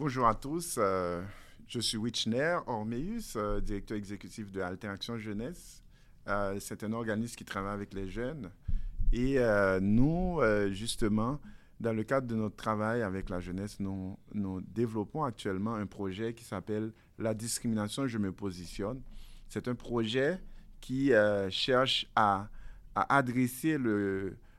Bonjour 0.00 0.26
à 0.26 0.34
tous. 0.34 0.76
Euh, 0.78 1.20
je 1.68 1.78
suis 1.78 1.98
Wichner 1.98 2.56
Ormeus, 2.66 3.36
euh, 3.36 3.60
directeur 3.60 3.98
exécutif 3.98 4.50
de 4.50 4.62
Alteraction 4.62 5.18
Jeunesse. 5.18 5.84
Euh, 6.26 6.56
c'est 6.58 6.82
un 6.84 6.94
organisme 6.94 7.36
qui 7.36 7.44
travaille 7.44 7.74
avec 7.74 7.92
les 7.92 8.08
jeunes. 8.08 8.50
Et 9.12 9.38
nous, 9.82 10.40
justement, 10.70 11.38
dans 11.80 11.92
le 11.92 12.02
cadre 12.02 12.26
de 12.26 12.34
notre 12.34 12.56
travail 12.56 13.02
avec 13.02 13.28
la 13.28 13.40
jeunesse, 13.40 13.78
nous, 13.78 14.16
développons 14.72 15.22
actuellement 15.22 15.74
un 15.74 15.84
projet 15.84 16.32
qui 16.32 16.44
s'appelle 16.44 16.94
La 17.18 17.34
discrimination, 17.34 18.06
je 18.06 18.16
me 18.16 18.32
positionne. 18.32 19.02
C'est 19.50 19.68
un 19.68 19.74
projet 19.74 20.40
qui 20.80 21.12
cherche 21.50 22.06
à, 22.16 22.48
adresser 22.94 23.76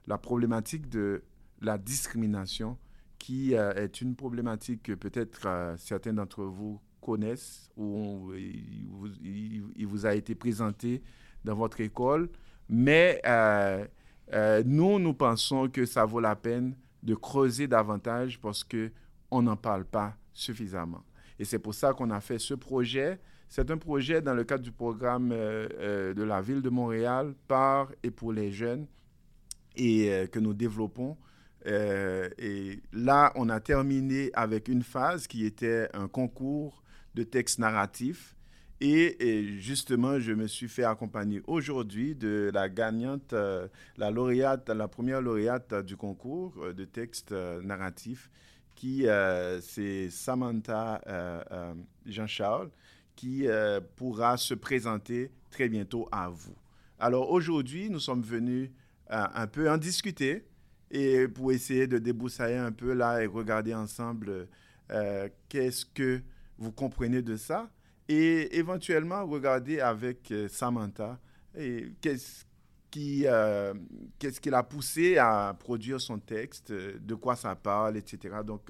la 0.05 0.19
problématique 0.19 0.87
de 0.87 1.23
la 1.61 1.79
discrimination 1.79 2.77
qui 3.21 3.55
euh, 3.55 3.71
est 3.75 4.01
une 4.01 4.15
problématique 4.15 4.81
que 4.81 4.93
peut-être 4.93 5.41
euh, 5.45 5.75
certains 5.77 6.11
d'entre 6.11 6.43
vous 6.43 6.81
connaissent 6.99 7.69
ou 7.77 8.33
il, 8.33 9.85
vous, 9.85 10.05
a 10.07 10.15
été 10.15 10.33
présenté 10.33 11.03
dans 11.45 11.53
votre 11.53 11.81
école. 11.81 12.29
Mais 12.67 13.21
euh, 13.27 13.85
nous, 14.65 14.97
nous 14.97 15.13
pensons 15.13 15.69
que 15.69 15.85
ça 15.85 16.03
vaut 16.03 16.19
la 16.19 16.35
peine 16.35 16.75
de 17.03 17.13
creuser 17.13 17.67
davantage 17.67 18.39
parce 18.39 18.63
qu'on 18.63 19.41
n'en 19.41 19.55
parle 19.55 19.85
pas 19.85 20.15
suffisamment. 20.33 21.03
Et 21.37 21.45
c'est 21.45 21.59
pour 21.59 21.75
ça 21.75 21.93
qu'on 21.93 22.09
a 22.09 22.21
fait 22.21 22.39
ce 22.39 22.55
projet. 22.55 23.19
C'est 23.49 23.69
un 23.69 23.77
projet 23.77 24.21
dans 24.21 24.33
le 24.33 24.43
cadre 24.43 24.63
du 24.63 24.71
programme 24.71 25.29
de 25.29 26.23
la 26.23 26.41
ville 26.41 26.61
de 26.61 26.69
Montréal 26.69 27.35
par 27.47 27.91
et 28.01 28.09
pour 28.09 28.33
les 28.33 28.51
jeunes 28.51 28.87
et 29.75 30.27
que 30.31 30.39
nous 30.39 30.53
développons 30.53 31.17
euh, 31.67 32.29
et 32.37 32.81
là, 32.91 33.31
on 33.35 33.49
a 33.49 33.59
terminé 33.59 34.31
avec 34.33 34.67
une 34.67 34.83
phase 34.83 35.27
qui 35.27 35.45
était 35.45 35.87
un 35.93 36.07
concours 36.07 36.83
de 37.15 37.23
texte 37.23 37.59
narratif. 37.59 38.35
Et, 38.83 39.59
justement, 39.59 40.19
je 40.19 40.31
me 40.31 40.47
suis 40.47 40.67
fait 40.67 40.83
accompagner 40.83 41.43
aujourd'hui 41.45 42.15
de 42.15 42.49
la 42.51 42.67
gagnante, 42.67 43.33
euh, 43.33 43.67
la 43.97 44.09
lauréate, 44.09 44.69
la 44.69 44.87
première 44.87 45.21
lauréate 45.21 45.85
du 45.85 45.95
concours 45.95 46.55
euh, 46.57 46.73
de 46.73 46.85
texte 46.85 47.31
narratif, 47.31 48.31
qui 48.73 49.05
c'est 49.61 50.09
Samantha 50.09 50.99
Jean-Charles, 52.07 52.71
qui 53.15 53.45
pourra 53.95 54.37
se 54.37 54.55
présenter 54.55 55.29
très 55.51 55.69
bientôt 55.69 56.09
à 56.11 56.29
vous. 56.29 56.55
Alors 56.97 57.29
aujourd'hui, 57.29 57.91
nous 57.91 57.99
sommes 57.99 58.23
venus 58.23 58.71
un 59.07 59.45
peu 59.45 59.69
en 59.69 59.77
discuter 59.77 60.45
et 60.91 61.27
pour 61.27 61.51
essayer 61.53 61.87
de 61.87 61.97
débroussailler 61.97 62.57
un 62.57 62.71
peu 62.71 62.93
là 62.93 63.23
et 63.23 63.25
regarder 63.25 63.73
ensemble 63.73 64.47
euh, 64.91 65.29
qu'est-ce 65.47 65.85
que 65.85 66.21
vous 66.57 66.71
comprenez 66.71 67.21
de 67.21 67.37
ça? 67.37 67.69
Et 68.09 68.57
éventuellement 68.57 69.25
regarder 69.25 69.79
avec 69.79 70.31
euh, 70.31 70.49
Samantha 70.49 71.17
qu'est-ce 72.01 72.43
qui, 72.89 73.23
euh, 73.25 73.73
qu'est-ce 74.19 74.41
qui 74.41 74.49
l'a 74.49 74.63
poussé 74.63 75.17
à 75.17 75.55
produire 75.57 76.01
son 76.01 76.19
texte, 76.19 76.73
de 76.73 77.15
quoi 77.15 77.37
ça 77.37 77.55
parle, 77.55 77.95
etc. 77.97 78.35
Donc, 78.45 78.69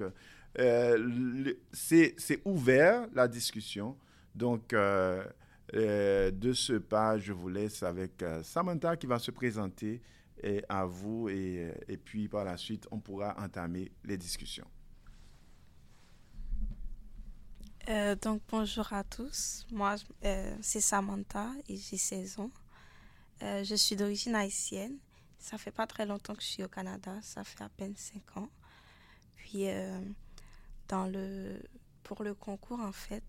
c'est, 1.72 2.14
c'est 2.18 2.40
ouvert 2.44 3.06
la 3.14 3.26
discussion. 3.26 3.96
Donc, 4.34 4.74
de 4.74 6.52
ce 6.52 6.72
pas, 6.74 7.18
je 7.18 7.32
vous 7.32 7.48
laisse 7.48 7.82
avec 7.82 8.24
Samantha 8.42 8.96
qui 8.96 9.06
va 9.06 9.18
se 9.18 9.30
présenter 9.30 10.00
et 10.42 10.64
à 10.68 10.84
vous 10.84 11.28
et, 11.28 11.72
et, 11.88 11.96
puis 11.96 12.28
par 12.28 12.44
la 12.44 12.56
suite, 12.56 12.86
on 12.90 13.00
pourra 13.00 13.34
entamer 13.38 13.92
les 14.04 14.16
discussions. 14.16 14.68
Euh, 17.88 18.14
donc 18.14 18.42
bonjour 18.48 18.92
à 18.92 19.02
tous, 19.02 19.66
moi 19.72 19.96
euh, 20.24 20.56
c'est 20.60 20.80
Samantha 20.80 21.50
et 21.68 21.76
j'ai 21.76 21.96
16 21.96 22.38
ans. 22.38 22.50
Euh, 23.42 23.64
je 23.64 23.74
suis 23.74 23.96
d'origine 23.96 24.36
haïtienne. 24.36 24.98
Ça 25.40 25.58
fait 25.58 25.72
pas 25.72 25.88
très 25.88 26.06
longtemps 26.06 26.36
que 26.36 26.42
je 26.42 26.46
suis 26.46 26.62
au 26.62 26.68
Canada, 26.68 27.18
ça 27.22 27.42
fait 27.42 27.60
à 27.64 27.68
peine 27.68 27.96
5 27.96 28.36
ans. 28.36 28.48
Puis 29.34 29.66
dans 30.86 31.06
le, 31.06 31.60
pour 32.04 32.22
le 32.22 32.34
concours 32.34 32.78
en 32.78 32.92
fait, 32.92 33.24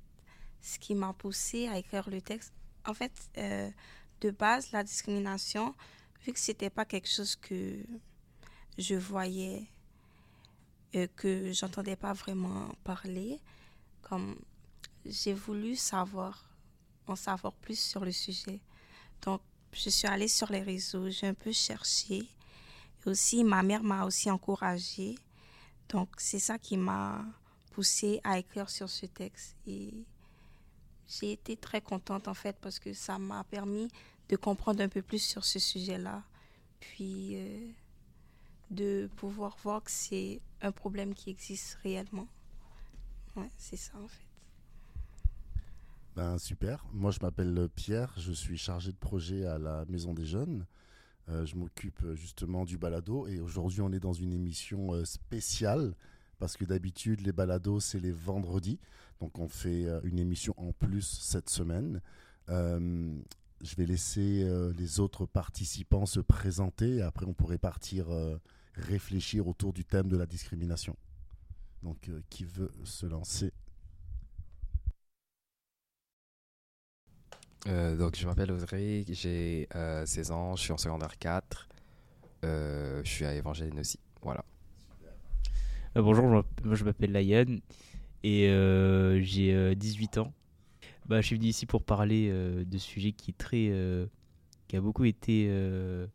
ce 0.62 0.78
qui 0.78 0.94
m'a 0.94 1.14
poussé 1.14 1.68
à 1.68 1.80
écrire 1.80 2.08
le 2.08 2.22
texte, 2.22 2.54
en 2.86 2.94
fait 2.94 3.12
de 4.22 4.30
base 4.30 4.72
la 4.72 4.84
discrimination, 4.84 5.74
vu 6.24 6.34
que 6.34 6.40
c'était 6.40 6.70
pas 6.70 6.86
quelque 6.86 7.10
chose 7.10 7.36
que 7.36 7.84
je 8.78 8.96
voyais, 8.96 9.68
euh, 10.96 11.08
que 11.16 11.52
j'entendais 11.52 11.96
pas 11.96 12.14
vraiment 12.14 12.70
parler, 12.84 13.40
comme 14.02 14.36
j'ai 15.06 15.34
voulu 15.34 15.76
savoir, 15.76 16.50
en 17.08 17.16
savoir 17.16 17.54
plus 17.54 17.80
sur 17.80 18.06
le 18.06 18.12
sujet. 18.12 18.62
Donc, 19.22 19.42
je 19.74 19.90
suis 19.90 20.08
allée 20.08 20.28
sur 20.28 20.52
les 20.52 20.62
réseaux, 20.62 21.10
j'ai 21.10 21.28
un 21.28 21.34
peu 21.34 21.52
cherché. 21.52 22.28
Et 23.06 23.10
aussi, 23.10 23.44
ma 23.44 23.64
mère 23.64 23.84
m'a 23.84 24.06
aussi 24.06 24.32
encouragée. 24.32 25.16
Donc, 25.90 26.10
c'est 26.18 26.40
ça 26.40 26.58
qui 26.58 26.78
m'a 26.78 27.26
poussée 27.72 28.22
à 28.24 28.40
écrire 28.40 28.70
sur 28.70 28.90
ce 28.90 29.06
texte. 29.08 29.58
Et 29.68 30.06
j'ai 31.08 31.34
été 31.34 31.58
très 31.58 31.82
contente, 31.82 32.28
en 32.28 32.34
fait, 32.34 32.56
parce 32.62 32.80
que 32.80 32.94
ça 32.94 33.20
m'a 33.20 33.44
permis 33.44 33.90
de 34.30 34.36
comprendre 34.36 34.82
un 34.82 34.90
peu 34.90 35.02
plus 35.02 35.22
sur 35.22 35.44
ce 35.44 35.60
sujet-là, 35.60 36.24
puis 36.80 37.36
euh, 37.36 37.68
de 38.72 39.10
pouvoir 39.16 39.58
voir 39.64 39.84
que 39.84 39.92
c'est 39.92 40.42
un 40.62 40.72
problème 40.72 41.14
qui 41.14 41.30
existe 41.30 41.78
réellement. 41.84 42.28
Ouais, 43.36 43.50
c'est 43.58 43.78
ça 43.78 43.94
en 43.98 44.08
fait. 44.08 44.26
Ben, 46.16 46.38
super. 46.38 46.86
Moi, 46.94 47.10
je 47.10 47.20
m'appelle 47.22 47.68
Pierre. 47.76 48.14
Je 48.18 48.32
suis 48.32 48.58
chargé 48.58 48.92
de 48.92 48.98
projet 48.98 49.46
à 49.48 49.58
la 49.58 49.84
Maison 49.86 50.14
des 50.14 50.26
Jeunes. 50.26 50.68
Euh, 51.30 51.44
je 51.44 51.56
m'occupe 51.56 52.06
justement 52.14 52.66
du 52.66 52.78
balado. 52.78 53.26
Et 53.26 53.40
aujourd'hui, 53.40 53.82
on 53.82 53.92
est 53.92 54.00
dans 54.00 54.14
une 54.14 54.32
émission 54.32 54.94
euh, 54.94 55.06
spéciale 55.06 55.96
parce 56.38 56.56
que 56.56 56.66
d'habitude, 56.66 57.22
les 57.22 57.32
balados, 57.32 57.80
c'est 57.80 58.00
les 58.00 58.12
vendredis. 58.12 58.80
Donc, 59.22 59.40
on 59.40 59.48
fait 59.48 59.88
une 60.04 60.20
émission 60.20 60.54
en 60.58 60.72
plus 60.74 61.02
cette 61.02 61.50
semaine. 61.50 62.02
Je 63.64 63.78
vais 63.78 63.86
laisser 63.86 64.44
euh, 64.44 64.74
les 64.78 65.00
autres 65.00 65.26
participants 65.26 66.06
se 66.06 66.20
présenter 66.20 66.98
et 66.98 67.02
après 67.02 67.26
on 67.26 67.34
pourrait 67.34 67.58
partir 67.58 68.12
euh, 68.12 68.38
réfléchir 68.76 69.48
autour 69.48 69.72
du 69.72 69.86
thème 69.86 70.10
de 70.10 70.18
la 70.18 70.26
discrimination. 70.26 70.98
Donc 71.82 72.10
euh, 72.10 72.22
qui 72.30 72.44
veut 72.44 72.72
se 72.84 73.06
lancer? 73.06 73.52
Donc 77.66 78.18
je 78.18 78.28
m'appelle 78.28 78.52
Audrey, 78.52 79.06
j'ai 79.08 79.70
16 79.72 80.32
ans, 80.32 80.58
je 80.58 80.64
suis 80.64 80.74
en 80.74 80.78
secondaire 80.78 81.18
4, 81.18 81.70
je 82.44 83.02
suis 83.06 83.24
à 83.24 83.34
Évangéline 83.34 83.80
aussi. 83.80 83.98
Voilà. 84.22 84.44
bonjour, 85.96 86.44
je 86.70 86.84
m'appelle 86.84 87.14
Layan 87.14 87.60
et 88.22 88.50
j'ai 89.22 89.76
18 89.78 90.18
ans. 90.18 90.34
Bah, 91.06 91.20
je 91.20 91.28
suis 91.28 91.36
venu 91.36 91.48
ici 91.48 91.66
pour 91.66 91.84
parler 91.84 92.30
euh, 92.32 92.64
de 92.64 92.78
sujets 92.78 93.12
qui 93.12 93.34
très, 93.34 93.70
euh, 93.70 94.06
qui 94.68 94.78
a 94.78 94.82
beaucoup 94.82 95.04
été, 95.04 95.48
euh, 95.50 96.08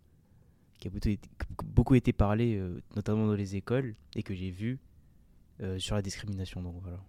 qui 0.79 0.89
a 0.89 0.91
beaucoup 0.91 1.09
été, 1.09 1.31
beaucoup 1.65 1.95
été 1.95 2.13
parlé, 2.13 2.61
notamment 2.97 3.27
dans 3.27 3.35
les 3.35 3.57
écoles, 3.57 3.95
et 4.15 4.23
que 4.23 4.35
j'ai 4.35 4.51
vu 4.51 4.81
sur 5.79 5.97
la 5.97 6.03
discrimination. 6.03 6.63
Donc 6.63 6.77
voilà. 6.81 7.01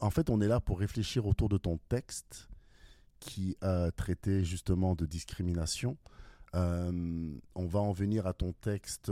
En 0.00 0.10
fait, 0.10 0.28
on 0.28 0.40
est 0.42 0.46
là 0.46 0.60
pour 0.60 0.78
réfléchir 0.78 1.26
autour 1.26 1.48
de 1.48 1.56
ton 1.56 1.78
texte 1.88 2.48
qui 3.18 3.56
a 3.62 3.90
traité 3.90 4.44
justement 4.44 4.94
de 4.94 5.06
discrimination. 5.06 5.96
on 6.52 7.40
va 7.66 7.80
en 7.80 7.92
venir 7.92 8.26
à 8.26 8.34
ton 8.34 8.52
texte 8.52 9.10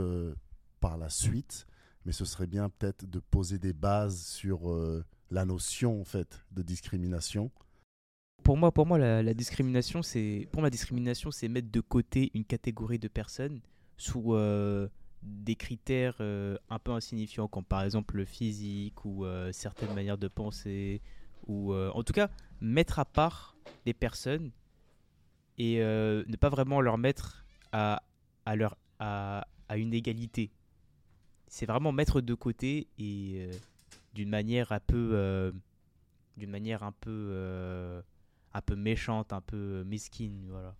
par 0.79 0.97
la 0.97 1.09
suite, 1.09 1.65
mais 2.05 2.11
ce 2.11 2.23
serait 2.23 2.47
bien 2.47 2.69
peut-être 2.69 3.09
de 3.09 3.19
poser 3.19 3.57
des 3.57 3.73
bases 3.73 4.21
sur 4.21 4.71
la 5.31 5.43
notion 5.43 5.99
en 5.99 6.05
fait 6.05 6.45
de 6.51 6.61
discrimination 6.61 7.51
pour 8.47 8.55
moi, 8.55 8.71
pour 8.71 8.85
moi, 8.85 8.97
la, 8.97 9.33
discrimination, 9.33 10.01
c'est 10.01 10.47
pour 10.53 10.61
la 10.61 10.69
discrimination, 10.69 11.31
c'est 11.31 11.49
mettre 11.49 11.69
de 11.69 11.81
côté 11.81 12.31
une 12.33 12.45
catégorie 12.45 12.97
de 12.97 13.09
personnes 13.09 13.59
sous 13.97 14.35
euh, 14.35 14.87
des 15.21 15.57
critères 15.57 16.15
euh, 16.21 16.57
un 16.69 16.79
peu 16.79 16.93
insignifiants, 16.93 17.49
comme 17.49 17.65
par 17.65 17.83
exemple 17.83 18.15
le 18.15 18.23
physique 18.23 19.03
ou 19.03 19.25
euh, 19.25 19.51
certaines 19.51 19.93
manières 19.93 20.17
de 20.17 20.29
penser, 20.29 21.01
ou 21.45 21.75
en 21.75 22.03
tout 22.03 22.13
cas 22.13 22.29
mettre 22.61 22.99
à 22.99 23.05
part 23.05 23.57
les 23.85 23.93
personnes 23.93 24.51
et 25.57 25.79
ne 25.79 26.35
pas 26.37 26.47
vraiment 26.47 26.79
leur 26.79 26.97
mettre 26.97 27.43
à, 27.73 28.01
à, 28.45 28.55
leur, 28.55 28.77
à, 28.99 29.45
à 29.67 29.75
une 29.75 29.93
égalité. 29.93 30.51
C'est 31.49 31.65
vraiment 31.65 31.91
mettre 31.91 32.21
de 32.21 32.33
côté 32.33 32.87
et 32.97 33.49
d'une 34.13 34.29
manière 34.29 34.71
un 34.71 34.79
peu, 34.79 35.51
d'une 36.37 36.49
manière 36.49 36.83
un 36.83 36.93
peu 36.93 38.03
un 38.57 38.61
peu 38.61 38.75
méchante, 38.75 39.33
un 39.33 39.41
peu 39.41 39.83
mesquine. 39.85 40.47
Voilà. 40.49 40.75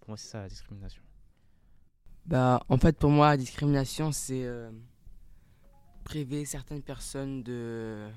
Pour 0.00 0.10
moi, 0.10 0.16
c'est 0.16 0.28
ça 0.28 0.42
la 0.42 0.48
discrimination. 0.48 1.02
Bah, 2.26 2.62
en 2.68 2.78
fait, 2.78 2.98
pour 2.98 3.10
moi, 3.10 3.28
la 3.28 3.36
discrimination, 3.36 4.12
c'est 4.12 4.44
euh, 4.44 4.70
priver 6.04 6.44
certaines 6.44 6.82
personnes 6.82 7.42
de, 7.42 8.08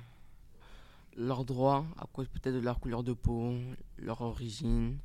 leurs 1.18 1.46
droits 1.46 1.86
à 1.98 2.06
cause 2.06 2.28
peut-être 2.28 2.54
de 2.54 2.60
leur 2.60 2.80
couleur 2.80 3.04
de 3.04 3.14
peau, 3.14 3.54
leur 3.98 4.22
origine. 4.22 4.98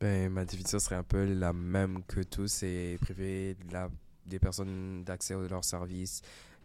Ben, 0.00 0.30
ma 0.30 0.44
définition 0.44 0.78
serait 0.78 0.96
un 0.96 1.02
peu 1.02 1.24
la 1.24 1.52
même 1.52 2.04
que 2.04 2.20
tous, 2.20 2.48
c'est 2.48 2.98
priver 3.00 3.56
la, 3.72 3.88
des 4.26 4.38
personnes 4.38 5.02
d'accès 5.04 5.34
à 5.34 5.48
leurs 5.48 5.64
services, 5.64 6.22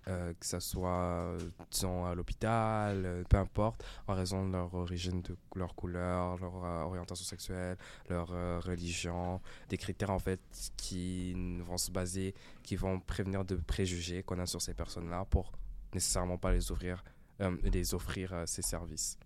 euh, 0.08 0.34
que 0.40 0.46
ce 0.46 0.60
soit 0.60 1.38
disons, 1.72 2.06
à 2.06 2.16
l'hôpital, 2.16 3.06
euh, 3.06 3.24
peu 3.30 3.38
importe, 3.38 3.84
en 4.08 4.16
raison 4.16 4.46
de 4.48 4.52
leur 4.52 4.74
origine, 4.74 5.22
de 5.22 5.38
leur 5.56 5.76
couleur, 5.76 6.38
leur 6.40 6.64
euh, 6.64 6.84
orientation 6.84 7.26
sexuelle, 7.26 7.78
leur 8.10 8.32
euh, 8.32 8.60
religion, 8.60 9.42
des 9.70 9.78
critères 9.78 10.12
en 10.12 10.20
fait 10.20 10.40
qui 10.78 11.34
vont 11.62 11.78
se 11.78 11.92
baser, 11.92 12.34
qui 12.64 12.76
vont 12.76 13.00
prévenir 13.00 13.46
de 13.46 13.56
préjugés 13.56 14.24
qu'on 14.24 14.40
a 14.40 14.46
sur 14.46 14.62
ces 14.62 14.74
personnes-là 14.74 15.26
pour 15.30 15.52
nécessairement 15.94 16.38
pas 16.38 16.52
les 16.52 16.72
ouvrir, 16.72 17.04
euh, 17.42 17.56
les 17.64 17.94
offrir 17.94 18.34
euh, 18.34 18.46
ces 18.46 18.62
services. 18.62 19.18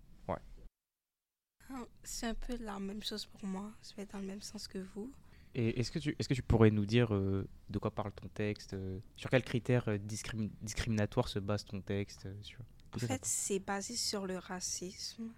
Ah, 1.70 1.84
C'est 2.02 2.26
un 2.26 2.34
peu 2.34 2.56
la 2.60 2.78
même 2.78 3.02
chose 3.02 3.26
pour 3.26 3.44
moi. 3.44 3.70
Je 3.82 3.94
vais 3.94 4.06
dans 4.06 4.18
le 4.18 4.26
même 4.26 4.40
sens 4.40 4.66
que 4.66 4.78
vous. 4.78 5.12
Et 5.58 5.80
est-ce 5.80 5.90
que, 5.90 5.98
tu, 5.98 6.14
est-ce 6.16 6.28
que 6.28 6.34
tu 6.34 6.42
pourrais 6.42 6.70
nous 6.70 6.86
dire 6.86 7.12
euh, 7.12 7.44
de 7.68 7.78
quoi 7.80 7.90
parle 7.90 8.12
ton 8.12 8.28
texte 8.28 8.74
euh, 8.74 9.00
Sur 9.16 9.28
quels 9.28 9.42
critères 9.42 9.88
euh, 9.88 9.98
discrimi- 9.98 10.52
discriminatoires 10.62 11.26
se 11.26 11.40
base 11.40 11.64
ton 11.64 11.80
texte 11.80 12.28
sur... 12.42 12.60
En 12.94 12.98
fait, 13.00 13.24
c'est 13.24 13.58
basé 13.58 13.96
sur 13.96 14.24
le 14.24 14.38
racisme. 14.38 15.32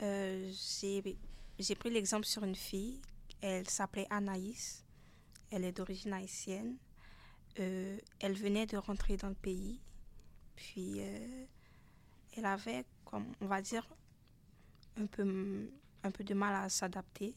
J'ai 0.00 1.16
j'ai 1.60 1.74
pris 1.76 1.90
l'exemple 1.90 2.26
sur 2.26 2.42
une 2.42 2.56
fille. 2.56 3.00
Elle 3.40 3.70
s'appelait 3.70 4.08
Anaïs. 4.10 4.84
Elle 5.50 5.64
est 5.64 5.72
d'origine 5.72 6.12
haïtienne. 6.12 6.76
Euh, 7.60 7.96
elle 8.18 8.34
venait 8.34 8.66
de 8.66 8.76
rentrer 8.76 9.16
dans 9.16 9.28
le 9.28 9.34
pays. 9.34 9.80
Puis, 10.56 10.96
euh, 10.98 11.44
elle 12.36 12.46
avait, 12.46 12.84
comme 13.04 13.26
on 13.40 13.46
va 13.46 13.62
dire, 13.62 13.86
un 14.96 15.06
peu, 15.06 15.70
un 16.02 16.10
peu 16.10 16.24
de 16.24 16.34
mal 16.34 16.54
à 16.64 16.68
s'adapter. 16.68 17.34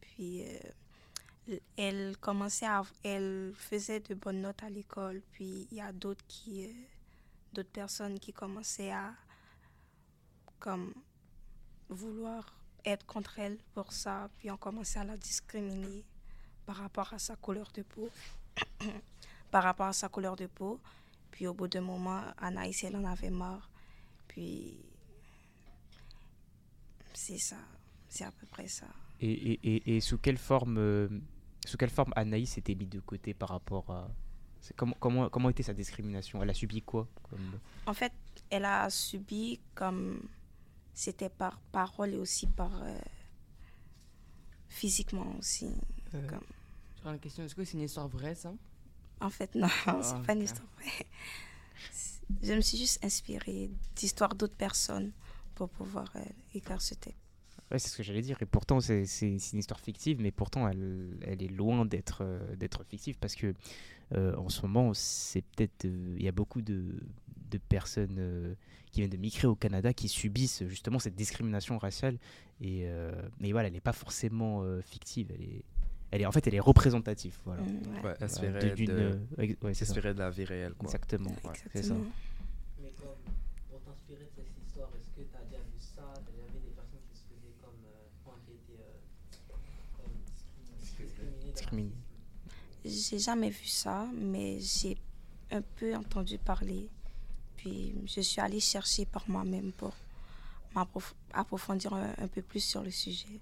Puis, 0.00 0.42
euh, 0.42 0.58
elle 1.76 2.16
commençait 2.18 2.66
à. 2.66 2.82
Elle 3.02 3.52
faisait 3.56 4.00
de 4.00 4.14
bonnes 4.14 4.40
notes 4.40 4.62
à 4.62 4.70
l'école. 4.70 5.22
Puis, 5.32 5.68
il 5.70 5.76
y 5.76 5.80
a 5.80 5.92
d'autres 5.92 6.24
qui. 6.26 6.66
euh, 6.66 6.72
d'autres 7.54 7.70
personnes 7.70 8.18
qui 8.18 8.32
commençaient 8.32 8.90
à 8.90 9.14
comme 10.58 10.92
vouloir 11.88 12.44
être 12.84 13.06
contre 13.06 13.38
elle 13.38 13.58
pour 13.74 13.92
ça, 13.92 14.28
puis 14.38 14.50
on 14.50 14.56
commençait 14.56 14.98
à 14.98 15.04
la 15.04 15.16
discriminer 15.16 16.04
par 16.66 16.76
rapport 16.76 17.12
à 17.14 17.18
sa 17.18 17.36
couleur 17.36 17.70
de 17.72 17.82
peau. 17.82 18.10
par 19.50 19.62
rapport 19.62 19.86
à 19.86 19.92
sa 19.92 20.08
couleur 20.08 20.36
de 20.36 20.46
peau. 20.46 20.80
Puis 21.30 21.46
au 21.46 21.54
bout 21.54 21.68
d'un 21.68 21.80
moment, 21.80 22.22
Anaïs, 22.38 22.84
elle 22.84 22.96
en 22.96 23.04
avait 23.04 23.30
marre. 23.30 23.70
Puis 24.28 24.78
c'est 27.12 27.38
ça, 27.38 27.56
c'est 28.08 28.24
à 28.24 28.32
peu 28.32 28.46
près 28.46 28.68
ça. 28.68 28.86
Et, 29.20 29.30
et, 29.30 29.96
et, 29.96 30.00
sous 30.00 30.18
quelle 30.18 30.38
forme 30.38 30.76
euh, 30.78 31.08
sous 31.68 31.76
quelle 31.76 31.90
forme 31.90 32.12
Anaïs 32.16 32.56
était 32.58 32.74
mise 32.74 32.88
de 32.90 33.00
côté 33.00 33.34
par 33.34 33.48
rapport 33.50 33.90
à 33.90 34.08
c'est 34.60 34.74
comment 34.76 34.96
comment 34.98 35.28
comment 35.28 35.50
était 35.50 35.62
sa 35.62 35.74
discrimination? 35.74 36.42
Elle 36.42 36.50
a 36.50 36.54
subi 36.54 36.80
quoi 36.82 37.06
comme- 37.28 37.58
En 37.86 37.94
fait, 37.94 38.12
elle 38.50 38.64
a 38.64 38.88
subi 38.90 39.60
comme 39.74 40.26
c'était 40.94 41.28
par 41.28 41.58
parole 41.72 42.10
et 42.14 42.16
aussi 42.16 42.46
par 42.46 42.82
euh, 42.82 42.98
physiquement 44.68 45.34
aussi. 45.38 45.70
Euh, 46.14 46.26
Comme- 46.28 46.46
Sur 47.00 47.10
la 47.12 47.18
question, 47.18 47.44
est-ce 47.44 47.54
que 47.54 47.64
c'est 47.64 47.74
une 47.76 47.82
histoire 47.84 48.08
vraie 48.08 48.34
ça? 48.34 48.52
En 49.20 49.30
fait, 49.30 49.54
non, 49.54 49.68
c'est 50.02 50.22
pas 50.22 50.32
une 50.34 50.42
histoire 50.42 50.68
vraie. 50.76 51.06
Je 52.42 52.52
me 52.54 52.60
suis 52.60 52.78
juste 52.78 53.04
inspirée 53.04 53.70
d'histoires 53.94 54.34
d'autres 54.34 54.56
personnes 54.56 55.12
pour 55.54 55.68
pouvoir 55.68 56.10
euh, 56.16 56.20
écrire 56.54 56.80
ce 56.80 56.94
texte. 56.94 57.18
Ouais, 57.70 57.78
c'est 57.78 57.88
ce 57.88 57.96
que 57.96 58.02
j'allais 58.02 58.22
dire. 58.22 58.36
Et 58.40 58.46
pourtant, 58.46 58.80
c'est 58.80 59.04
une 59.22 59.58
histoire 59.58 59.80
fictive, 59.80 60.20
mais 60.20 60.30
pourtant, 60.30 60.68
elle, 60.68 61.16
elle 61.22 61.42
est 61.42 61.48
loin 61.48 61.84
d'être 61.86 62.18
euh, 62.22 62.54
d'être 62.56 62.84
fictive 62.84 63.16
parce 63.18 63.34
que 63.34 63.54
euh, 64.14 64.36
en 64.36 64.48
ce 64.50 64.62
moment, 64.62 64.92
c'est 64.94 65.42
peut-être 65.42 65.86
euh, 65.86 66.14
il 66.18 66.22
y 66.24 66.28
a 66.28 66.32
beaucoup 66.32 66.60
de, 66.62 67.00
de 67.50 67.58
personnes 67.58 68.16
euh, 68.18 68.54
qui 68.92 69.00
viennent 69.00 69.10
de 69.10 69.16
migrer 69.16 69.46
au 69.48 69.54
Canada 69.56 69.92
qui 69.94 70.08
subissent 70.08 70.62
justement 70.68 70.98
cette 70.98 71.16
discrimination 71.16 71.78
raciale. 71.78 72.18
Et 72.60 72.82
euh, 72.84 73.12
mais 73.40 73.50
voilà, 73.52 73.68
elle 73.68 73.74
n'est 73.74 73.80
pas 73.80 73.92
forcément 73.94 74.62
euh, 74.62 74.82
fictive. 74.82 75.32
Elle 75.34 75.42
est, 75.42 75.64
elle 76.10 76.20
est 76.20 76.26
en 76.26 76.32
fait, 76.32 76.46
elle 76.46 76.54
est 76.54 76.60
représentative. 76.60 77.38
Voilà. 77.46 77.62
Ouais. 77.62 77.68
Ouais, 77.70 78.00
Voilà, 78.02 78.16
inspiré 78.20 78.74
d'une- 78.74 78.86
de, 78.86 78.92
euh, 78.92 79.18
ouais, 79.38 79.72
de 79.72 80.18
la 80.18 80.30
vie 80.30 80.44
réelle, 80.44 80.74
quoi. 80.74 80.86
Exactement. 80.86 81.30
Ouais, 81.30 81.50
ouais, 81.50 81.56
c'est 81.72 81.82
ça. 81.82 81.94
exactement. 81.94 82.04
Mais 82.82 82.90
comme 83.00 83.16
pour 83.70 83.80
t'inspirer 83.80 84.24
de 84.26 84.30
cette 84.36 84.52
histoire, 84.64 84.90
est-ce 84.94 85.10
que 85.16 85.26
tu 85.26 85.34
as 85.34 85.44
déjà 85.48 85.58
vu 85.64 85.80
ça 85.80 86.12
Tu 86.14 86.28
as 86.28 86.32
déjà 86.36 86.46
vu 86.54 86.60
des 86.62 86.74
personnes 86.76 87.00
qui 87.10 87.16
se 87.18 87.24
faisaient 87.24 87.56
comme. 87.64 87.80
Euh, 87.88 88.06
enfin, 88.22 88.36
qui 88.46 88.52
étaient. 88.52 88.78
Euh, 88.78 89.56
comme 89.98 90.12
discriminées. 90.78 91.50
J'ai 92.84 93.18
jamais 93.18 93.50
vu 93.50 93.66
ça, 93.66 94.06
mais 94.14 94.60
j'ai 94.60 94.96
un 95.50 95.62
peu 95.62 95.94
entendu 95.94 96.38
parler. 96.38 96.88
Puis 97.56 97.94
je 98.06 98.20
suis 98.20 98.40
allée 98.40 98.60
chercher 98.60 99.06
par 99.06 99.28
moi-même 99.28 99.72
pour 99.72 99.94
m'approf- 100.74 101.14
approfondir 101.32 101.94
un, 101.94 102.12
un 102.18 102.28
peu 102.28 102.42
plus 102.42 102.60
sur 102.62 102.82
le 102.82 102.90
sujet. 102.90 103.40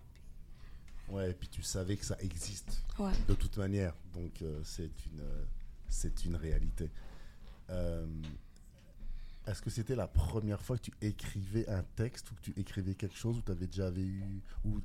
Ouais, 1.09 1.31
et 1.31 1.35
puis 1.35 1.49
tu 1.49 1.63
savais 1.63 1.97
que 1.97 2.05
ça 2.05 2.17
existe 2.21 2.83
Ouais. 2.99 3.13
de 3.27 3.35
toute 3.35 3.57
manière. 3.57 3.95
Donc 4.15 4.41
euh, 4.43 4.61
c'est 4.65 4.91
une, 5.07 5.21
euh, 5.21 5.45
c'est 5.89 6.25
une 6.25 6.37
réalité. 6.37 6.89
Euh, 7.71 8.07
Est-ce 9.47 9.61
que 9.61 9.71
c'était 9.71 9.97
la 9.97 10.07
première 10.07 10.63
fois 10.63 10.77
que 10.79 10.83
tu 10.83 10.93
écrivais 11.01 11.69
un 11.69 11.83
texte 11.97 12.31
ou 12.31 12.35
que 12.37 12.41
tu 12.43 12.53
écrivais 12.57 12.95
quelque 12.95 13.17
chose 13.17 13.39
où, 13.45 13.51
avais 13.51 13.67
déjà 13.67 13.91
eu, 13.91 14.41
ou 14.65 14.81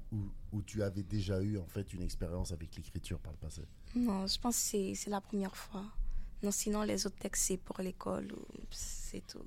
ou- 0.52 0.62
tu 0.64 0.82
avais 0.82 1.04
déjà 1.04 1.40
eu 1.42 1.60
en 1.60 1.68
fait 1.68 1.94
une 1.94 2.02
expérience 2.02 2.52
avec 2.52 2.76
l'écriture 2.76 3.20
par 3.20 3.34
le 3.34 3.38
passé? 3.38 3.62
Non, 3.96 4.26
je 4.26 4.40
pense 4.40 4.56
que 4.72 4.96
c'est- 4.96 5.10
la 5.10 5.22
première 5.22 5.56
fois. 5.56 5.84
Non, 6.42 6.50
sinon 6.52 6.82
les 6.84 7.06
autres 7.06 7.18
textes, 7.20 7.44
c'est 7.46 7.58
pour 7.58 7.80
l'école 7.82 8.32
ou 8.34 8.46
c'est 8.72 9.26
tout. 9.28 9.46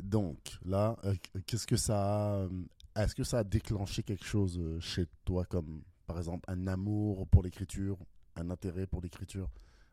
Donc 0.00 0.38
là, 0.64 0.96
euh, 1.04 1.14
qu'est-ce 1.46 1.66
que 1.66 1.76
ça 1.76 1.98
a, 2.00 2.32
euh, 2.42 2.48
est-ce 2.96 3.14
que 3.14 3.24
ça 3.24 3.38
a 3.40 3.44
déclenché 3.44 4.02
quelque 4.02 4.24
chose 4.24 4.58
euh, 4.58 4.80
chez 4.80 5.06
toi 5.24 5.44
comme 5.44 5.82
par 6.06 6.18
exemple 6.18 6.44
un 6.50 6.66
amour 6.66 7.28
pour 7.28 7.42
l'écriture, 7.44 7.96
un 8.34 8.50
intérêt 8.50 8.86
pour 8.88 9.00
l'écriture? 9.02 9.48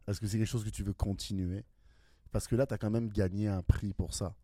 Est-ce 0.08 0.20
que 0.20 0.26
c'est 0.28 0.38
quelque 0.40 0.48
chose 0.48 0.64
que 0.64 0.70
tu 0.70 0.84
veux 0.84 0.94
continuer? 0.94 1.64
Parce 2.32 2.48
que 2.48 2.56
là, 2.56 2.66
tu 2.66 2.74
as 2.74 2.78
quand 2.80 2.92
même 2.92 3.10
gagné 3.10 3.48
un 3.48 3.62
prix 3.62 3.94
pour 3.94 4.14
ça. 4.14 4.36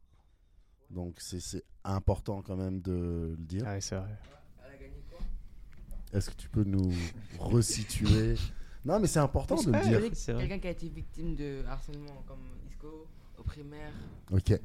Donc 0.94 1.16
c'est 1.20 1.40
c'est 1.40 1.64
important 1.84 2.42
quand 2.42 2.56
même 2.58 2.82
de 2.82 3.36
le 3.38 3.44
dire. 3.46 3.64
Ah 3.66 3.80
c'est 3.80 3.96
vrai. 3.96 4.16
Elle 4.66 4.72
a 4.74 4.78
gagné 4.78 5.04
quoi? 5.10 5.20
Est-ce 6.14 6.30
que 6.30 6.36
tu 6.36 6.50
peux 6.50 6.64
nous 6.64 6.92
resituer? 7.40 8.36
Non, 8.84 9.00
mais 9.00 9.08
c'est 9.08 9.20
important 9.20 9.56
de 9.62 9.72
le 9.72 9.82
dire. 9.84 10.02
Quelqu'un 10.38 10.60
qui 10.60 10.68
a 10.68 10.72
été 10.72 10.90
victime 10.90 11.36
de 11.36 11.64
harcèlement 11.68 12.24
comme 12.28 12.40
Isco 12.70 13.08
au 13.38 13.44
primaire. 13.44 13.92
Ok. 14.32 14.50
Il 14.50 14.58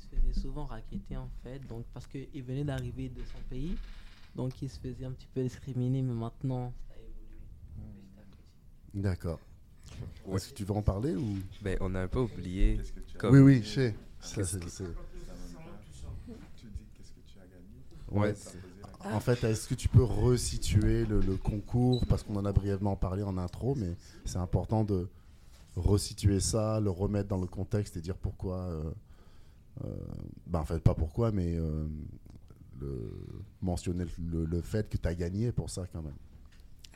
se 0.00 0.06
faisait 0.08 0.40
souvent 0.40 0.64
raqueter 0.66 1.16
en 1.16 1.28
fait, 1.42 1.60
donc 1.68 1.84
parce 1.94 2.06
qu'il 2.06 2.42
venait 2.42 2.64
d'arriver 2.64 3.08
de 3.10 3.22
son 3.24 3.38
pays, 3.50 3.76
donc 4.34 4.60
il 4.62 4.68
se 4.70 4.80
faisait 4.80 5.04
un 5.04 5.12
petit 5.12 5.28
peu 5.32 5.42
discriminer, 5.42 6.02
mais 6.02 6.14
maintenant. 6.14 6.72
D'accord. 8.94 9.38
Ouais. 10.26 10.36
Est-ce 10.36 10.48
que 10.50 10.54
tu 10.54 10.64
veux 10.64 10.72
en 10.72 10.82
parler 10.82 11.14
ou? 11.14 11.36
Ben, 11.62 11.76
on 11.80 11.94
a 11.94 12.02
un 12.02 12.08
peu 12.08 12.20
oublié. 12.20 12.80
Comme- 13.18 13.34
Oui, 13.34 13.40
oui, 13.40 13.62
je 13.62 13.68
sais. 13.68 13.94
Ça, 14.20 14.36
Qu'est-ce 14.36 14.52
c'est- 14.58 14.64
que- 14.64 14.70
c'est- 14.70 14.84
Tu 16.56 16.66
dis 16.66 16.86
qu'est-ce 16.94 17.12
que 17.12 17.20
tu 17.26 17.38
as 17.38 17.46
gagné 17.46 17.82
Ouais. 18.10 18.34
En 19.04 19.20
fait, 19.20 19.44
est-ce 19.44 19.68
que 19.68 19.74
tu 19.74 19.88
peux 19.88 20.02
resituer 20.02 21.04
le, 21.06 21.20
le 21.20 21.36
concours 21.36 22.04
Parce 22.06 22.22
qu'on 22.24 22.36
en 22.36 22.44
a 22.44 22.52
brièvement 22.52 22.96
parlé 22.96 23.22
en 23.22 23.38
intro, 23.38 23.74
mais 23.76 23.96
c'est 24.24 24.38
important 24.38 24.82
de 24.84 25.08
resituer 25.76 26.40
ça, 26.40 26.80
le 26.80 26.90
remettre 26.90 27.28
dans 27.28 27.40
le 27.40 27.46
contexte 27.46 27.96
et 27.96 28.00
dire 28.00 28.16
pourquoi. 28.16 28.56
euh, 28.58 28.90
euh, 29.84 29.88
ben, 30.46 30.58
en 30.60 30.64
fait, 30.64 30.80
pas 30.80 30.94
pourquoi, 30.94 31.30
mais 31.30 31.54
euh, 31.56 31.86
le, 32.80 33.12
mentionner 33.62 34.04
le, 34.18 34.44
le 34.44 34.60
fait 34.60 34.88
que 34.88 34.96
tu 34.96 35.06
as 35.06 35.14
gagné 35.14 35.52
pour 35.52 35.70
ça 35.70 35.84
quand 35.92 36.02
même. 36.02 36.16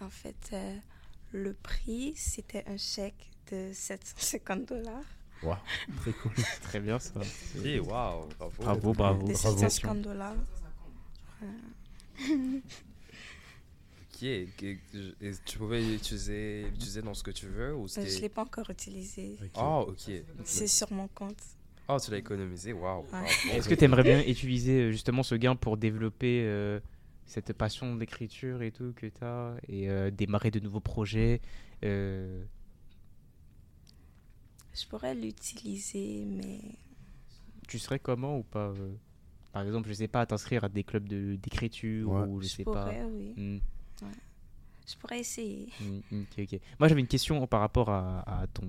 En 0.00 0.10
fait, 0.10 0.50
euh, 0.52 0.76
le 1.30 1.52
prix, 1.54 2.14
c'était 2.16 2.64
un 2.66 2.76
chèque 2.76 3.30
de 3.52 3.70
750 3.72 4.68
dollars. 4.68 5.04
Waouh, 5.44 5.56
très 5.98 6.12
cool. 6.12 6.32
Très 6.62 6.80
bien 6.80 6.98
ça. 6.98 7.20
Eh, 7.64 7.78
waouh, 7.80 8.26
bravo. 8.38 8.52
Bravo, 8.60 8.92
bravo. 8.92 9.26
De 9.28 9.32
Bravo. 9.32 9.58
750 9.58 10.02
dollars. 10.02 10.34
Ok, 14.00 14.18
que- 14.56 14.76
et 15.20 15.32
tu 15.44 15.58
pouvais 15.58 15.80
l'utiliser 15.80 16.64
l'utiliser 16.70 17.02
dans 17.02 17.14
ce 17.14 17.22
que 17.22 17.30
tu 17.30 17.46
veux 17.46 17.74
ou 17.74 17.84
Euh, 17.84 17.88
Je 17.88 18.00
ne 18.00 18.20
l'ai 18.20 18.28
pas 18.28 18.42
encore 18.42 18.68
utilisé. 18.70 19.36
Oh, 19.56 19.86
ok. 19.88 20.12
C'est 20.44 20.66
sur 20.68 20.92
mon 20.92 21.08
compte. 21.08 21.42
Oh, 21.88 21.96
tu 22.02 22.10
l'as 22.10 22.18
économisé, 22.18 22.72
waouh. 22.72 23.02
bravo. 23.10 23.26
Est-ce 23.52 23.68
que 23.68 23.74
tu 23.74 23.84
aimerais 23.84 24.04
bien 24.04 24.20
utiliser 24.22 24.82
euh, 24.82 24.90
justement 24.92 25.22
ce 25.22 25.34
gain 25.34 25.56
pour 25.56 25.76
développer 25.76 26.42
euh, 26.44 26.78
cette 27.26 27.52
passion 27.52 27.96
d'écriture 27.96 28.62
et 28.62 28.70
tout 28.70 28.92
que 28.94 29.06
tu 29.06 29.24
as 29.24 29.56
et 29.68 29.90
euh, 29.90 30.10
démarrer 30.10 30.50
de 30.52 30.60
nouveaux 30.60 30.80
projets 30.80 31.40
euh, 31.84 32.44
Je 34.74 34.86
pourrais 34.86 35.14
l'utiliser, 35.14 36.24
mais 36.24 36.60
Tu 37.66 37.78
serais 37.78 37.98
comment 37.98 38.38
ou 38.38 38.42
pas 38.44 38.68
euh? 38.68 38.94
Par 39.52 39.62
exemple, 39.62 39.88
je 39.88 39.94
sais 39.94 40.08
pas, 40.08 40.24
t'inscrire 40.26 40.64
à 40.64 40.68
des 40.68 40.82
clubs 40.84 41.06
de- 41.08 41.36
d'écriture 41.36 42.08
Ouais. 42.10 42.22
ou 42.26 42.40
je, 42.40 42.48
Je 42.48 42.52
sais 42.54 42.64
pas. 42.64 42.72
pourrais, 42.72 43.04
oui. 43.04 43.34
Hmm, 43.36 43.58
Je 44.88 44.96
pourrais 44.96 45.20
essayer. 45.20 45.68
hmm, 45.80 45.98
ok, 46.22 46.38
ok. 46.40 46.60
Moi, 46.80 46.88
j'avais 46.88 47.00
une 47.00 47.06
question 47.06 47.46
par 47.46 47.60
rapport 47.60 47.88
à, 47.90 48.20
à 48.42 48.46
ton 48.48 48.68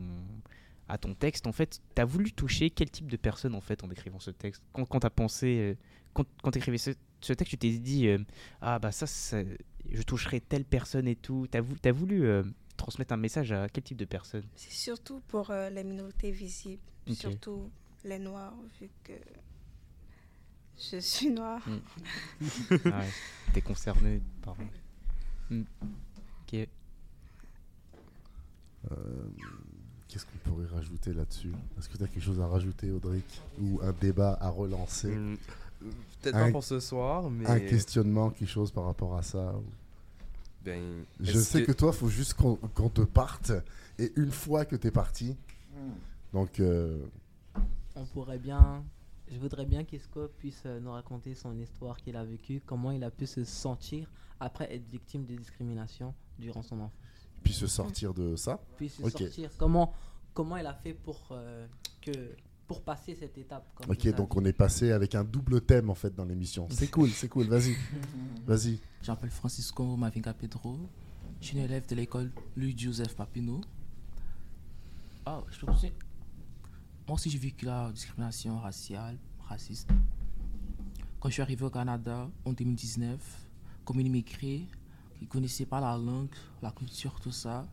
à 0.90 0.98
ton 0.98 1.16
texte. 1.16 1.48
En 1.48 1.54
fait, 1.54 1.80
t'as 1.96 2.04
voulu 2.06 2.32
toucher 2.34 2.70
quel 2.70 2.92
type 2.92 3.10
de 3.10 3.16
personne 3.18 3.56
en 3.56 3.62
fait 3.62 3.84
en 3.84 3.90
écrivant 3.90 4.20
ce 4.20 4.32
texte? 4.32 4.62
Quand, 4.74 4.86
quand 4.86 5.00
t'as 5.00 5.10
pensé, 5.10 5.58
euh, 5.60 5.76
quand, 6.14 6.26
quand 6.44 6.52
t'écrivais 6.52 6.78
ce, 6.78 6.92
ce 7.22 7.32
texte, 7.34 7.52
tu 7.52 7.58
t'es 7.58 7.78
dit 7.80 8.08
euh, 8.10 8.20
ah 8.62 8.80
bah 8.80 8.92
ça, 8.92 9.08
ça- 9.08 9.42
je 9.90 10.02
toucherai 10.04 10.42
telle 10.42 10.66
personne 10.66 11.08
et 11.08 11.16
tout. 11.16 11.48
T'as 11.50 11.62
voulu, 11.62 11.80
t'as 11.80 11.92
voulu 11.94 12.26
euh, 12.26 12.44
transmettre 12.78 13.14
un 13.14 13.18
message 13.18 13.54
à 13.54 13.70
quel 13.70 13.84
type 13.84 13.98
de 13.98 14.06
personne? 14.06 14.44
C'est 14.56 14.72
surtout 14.74 15.22
pour 15.30 15.50
euh, 15.52 15.70
les 15.70 15.84
minorités 15.86 16.32
visibles, 16.32 16.82
surtout 17.12 17.72
les 18.04 18.20
noirs, 18.20 18.54
vu 18.80 18.90
que 19.06 19.14
je 20.78 20.98
suis 21.00 21.30
noire. 21.32 21.62
Ah 22.86 23.00
ouais, 23.00 23.10
T'es 23.54 23.62
concerné 23.62 24.22
par. 24.42 24.56
Hmm. 25.50 25.64
Ok. 26.48 26.68
Euh, 28.92 28.96
Qu'est-ce 30.08 30.26
qu'on 30.26 30.50
pourrait 30.52 30.68
rajouter 30.68 31.12
là-dessus? 31.14 31.52
Est-ce 31.78 31.90
que 31.90 31.98
tu 31.98 32.04
as 32.04 32.08
quelque 32.08 32.24
chose 32.24 32.40
à 32.40 32.46
rajouter, 32.48 32.92
Audric? 32.92 33.42
Ou 33.60 33.80
un 33.82 33.92
débat 33.94 34.38
à 34.40 34.50
relancer? 34.50 35.16
Hmm, 35.16 35.38
Peut-être 36.22 36.36
Un- 36.36 36.46
pas 36.46 36.52
pour 36.52 36.64
ce 36.64 36.80
soir, 36.80 37.30
mais. 37.30 37.46
Un 37.48 37.60
questionnement, 37.60 38.30
quelque 38.30 38.50
chose 38.50 38.72
par 38.72 38.86
rapport 38.86 39.16
à 39.18 39.22
ça? 39.24 39.54
Ou- 39.56 39.64
Ben, 40.64 41.04
Je 41.20 41.38
sais 41.40 41.64
que, 41.66 41.72
toi, 41.74 41.92
il 41.94 41.98
faut 41.98 42.08
juste 42.10 42.36
qu'on 42.36 42.56
te 42.90 43.02
parte. 43.02 43.52
Et 44.00 44.14
une 44.16 44.32
fois 44.32 44.64
que 44.66 44.76
tu 44.78 44.88
es 44.88 44.92
parti, 44.92 45.36
donc 46.32 46.60
euh, 46.62 47.04
On 47.96 48.06
pourrait 48.06 48.40
bien. 48.40 48.82
Je 49.34 49.40
voudrais 49.40 49.66
bien 49.66 49.84
qu'Esco 49.84 50.28
puisse 50.38 50.62
euh, 50.68 50.80
nous 50.80 50.92
raconter 50.92 51.34
son 51.34 51.58
histoire 51.58 51.98
qu'il 51.98 52.16
a 52.16 52.24
vécue, 52.24 52.62
comment 52.64 52.92
il 52.92 53.04
a 53.04 53.10
pu 53.10 53.26
se 53.26 53.44
sentir 53.44 54.08
après 54.40 54.72
être 54.74 54.88
victime 54.88 55.26
de 55.26 55.36
discrimination 55.36 56.14
durant 56.38 56.62
son 56.62 56.80
enfance. 56.82 57.28
puis 57.42 57.54
se 57.54 57.66
sortir 57.66 58.14
de 58.14 58.36
ça. 58.36 58.62
Puis 58.78 58.90
se 58.90 59.02
sortir. 59.10 59.50
Comment, 59.58 59.92
comment 60.36 60.58
il 60.58 60.66
a 60.68 60.74
fait 60.76 60.94
pour, 60.94 61.20
euh, 61.32 61.66
que, 62.02 62.12
pour 62.68 62.84
passer 62.84 63.16
cette 63.16 63.36
étape 63.40 63.66
comme 63.74 63.90
Ok, 63.90 64.08
donc 64.16 64.36
on 64.36 64.46
est 64.46 64.54
passé 64.54 64.92
avec 64.92 65.16
un 65.16 65.24
double 65.24 65.62
thème 65.62 65.90
en 65.90 65.96
fait 65.96 66.14
dans 66.14 66.26
l'émission. 66.26 66.68
C'est 66.70 66.92
cool, 66.92 67.10
c'est 67.10 67.30
cool, 67.30 67.48
vas-y. 67.48 67.76
Vas-y. 68.46 68.80
Je 69.02 69.10
m'appelle 69.10 69.32
Francisco 69.32 69.98
Mavinga 69.98 70.34
Pedro. 70.36 70.78
Je 71.42 71.48
suis 71.48 71.58
élève 71.60 71.88
de 71.88 71.96
l'école 71.96 72.32
Louis 72.56 72.78
Joseph 72.78 73.16
Papineau. 73.16 73.62
Ah, 75.26 75.42
je 75.50 75.60
peux 75.60 75.66
continuer 75.66 75.94
Moi 77.06 77.16
aussi, 77.16 77.30
j'ai 77.30 77.38
vécu 77.38 77.66
la 77.66 77.92
discrimination 77.92 78.60
raciale, 78.60 79.18
raciste. 79.50 79.90
Quand 81.20 81.28
je 81.28 81.34
suis 81.34 81.42
arrivé 81.42 81.66
au 81.66 81.70
Canada 81.70 82.30
en 82.46 82.54
2019, 82.54 83.20
comme 83.84 84.00
une 84.00 84.08
immigrée 84.08 84.66
qui 85.18 85.24
ne 85.24 85.28
connaissait 85.28 85.66
pas 85.66 85.82
la 85.82 85.98
langue, 85.98 86.34
la 86.62 86.72
culture, 86.72 87.20
tout 87.20 87.34
ça, 87.34 87.68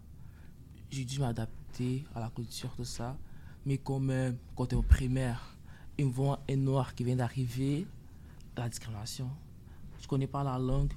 j'ai 0.91 1.05
dû 1.05 1.21
m'adapter 1.21 2.05
à 2.13 2.19
la 2.19 2.29
culture, 2.31 2.75
tout 2.75 2.85
ça. 2.85 3.17
Mais 3.65 3.81
euh, 3.89 4.33
quand 4.57 4.67
tu 4.67 4.75
es 4.75 4.79
au 4.79 4.83
primaire, 4.83 5.57
ils 5.97 6.07
me 6.07 6.11
voient 6.11 6.43
un 6.51 6.57
noir 6.57 6.97
qui 6.97 7.05
vient 7.05 7.17
d'arriver, 7.17 7.87
la 8.57 8.69
discrimination. 8.69 9.31
Je 10.01 10.09
connais 10.09 10.27
pas 10.27 10.43
la 10.43 10.59
langue. 10.59 10.93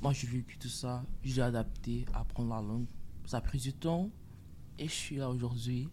Moi, 0.00 0.14
j'ai 0.14 0.26
vécu 0.26 0.56
tout 0.56 0.68
ça. 0.68 1.04
J'ai 1.22 1.42
adapté 1.42 2.06
à 2.14 2.20
apprendre 2.20 2.54
la 2.54 2.62
langue. 2.62 2.86
Ça 3.26 3.36
a 3.36 3.40
pris 3.42 3.58
du 3.58 3.74
temps 3.74 4.08
et 4.78 4.88
je 4.88 4.94
suis 4.94 5.16
là 5.16 5.28
aujourd'hui. 5.28 5.90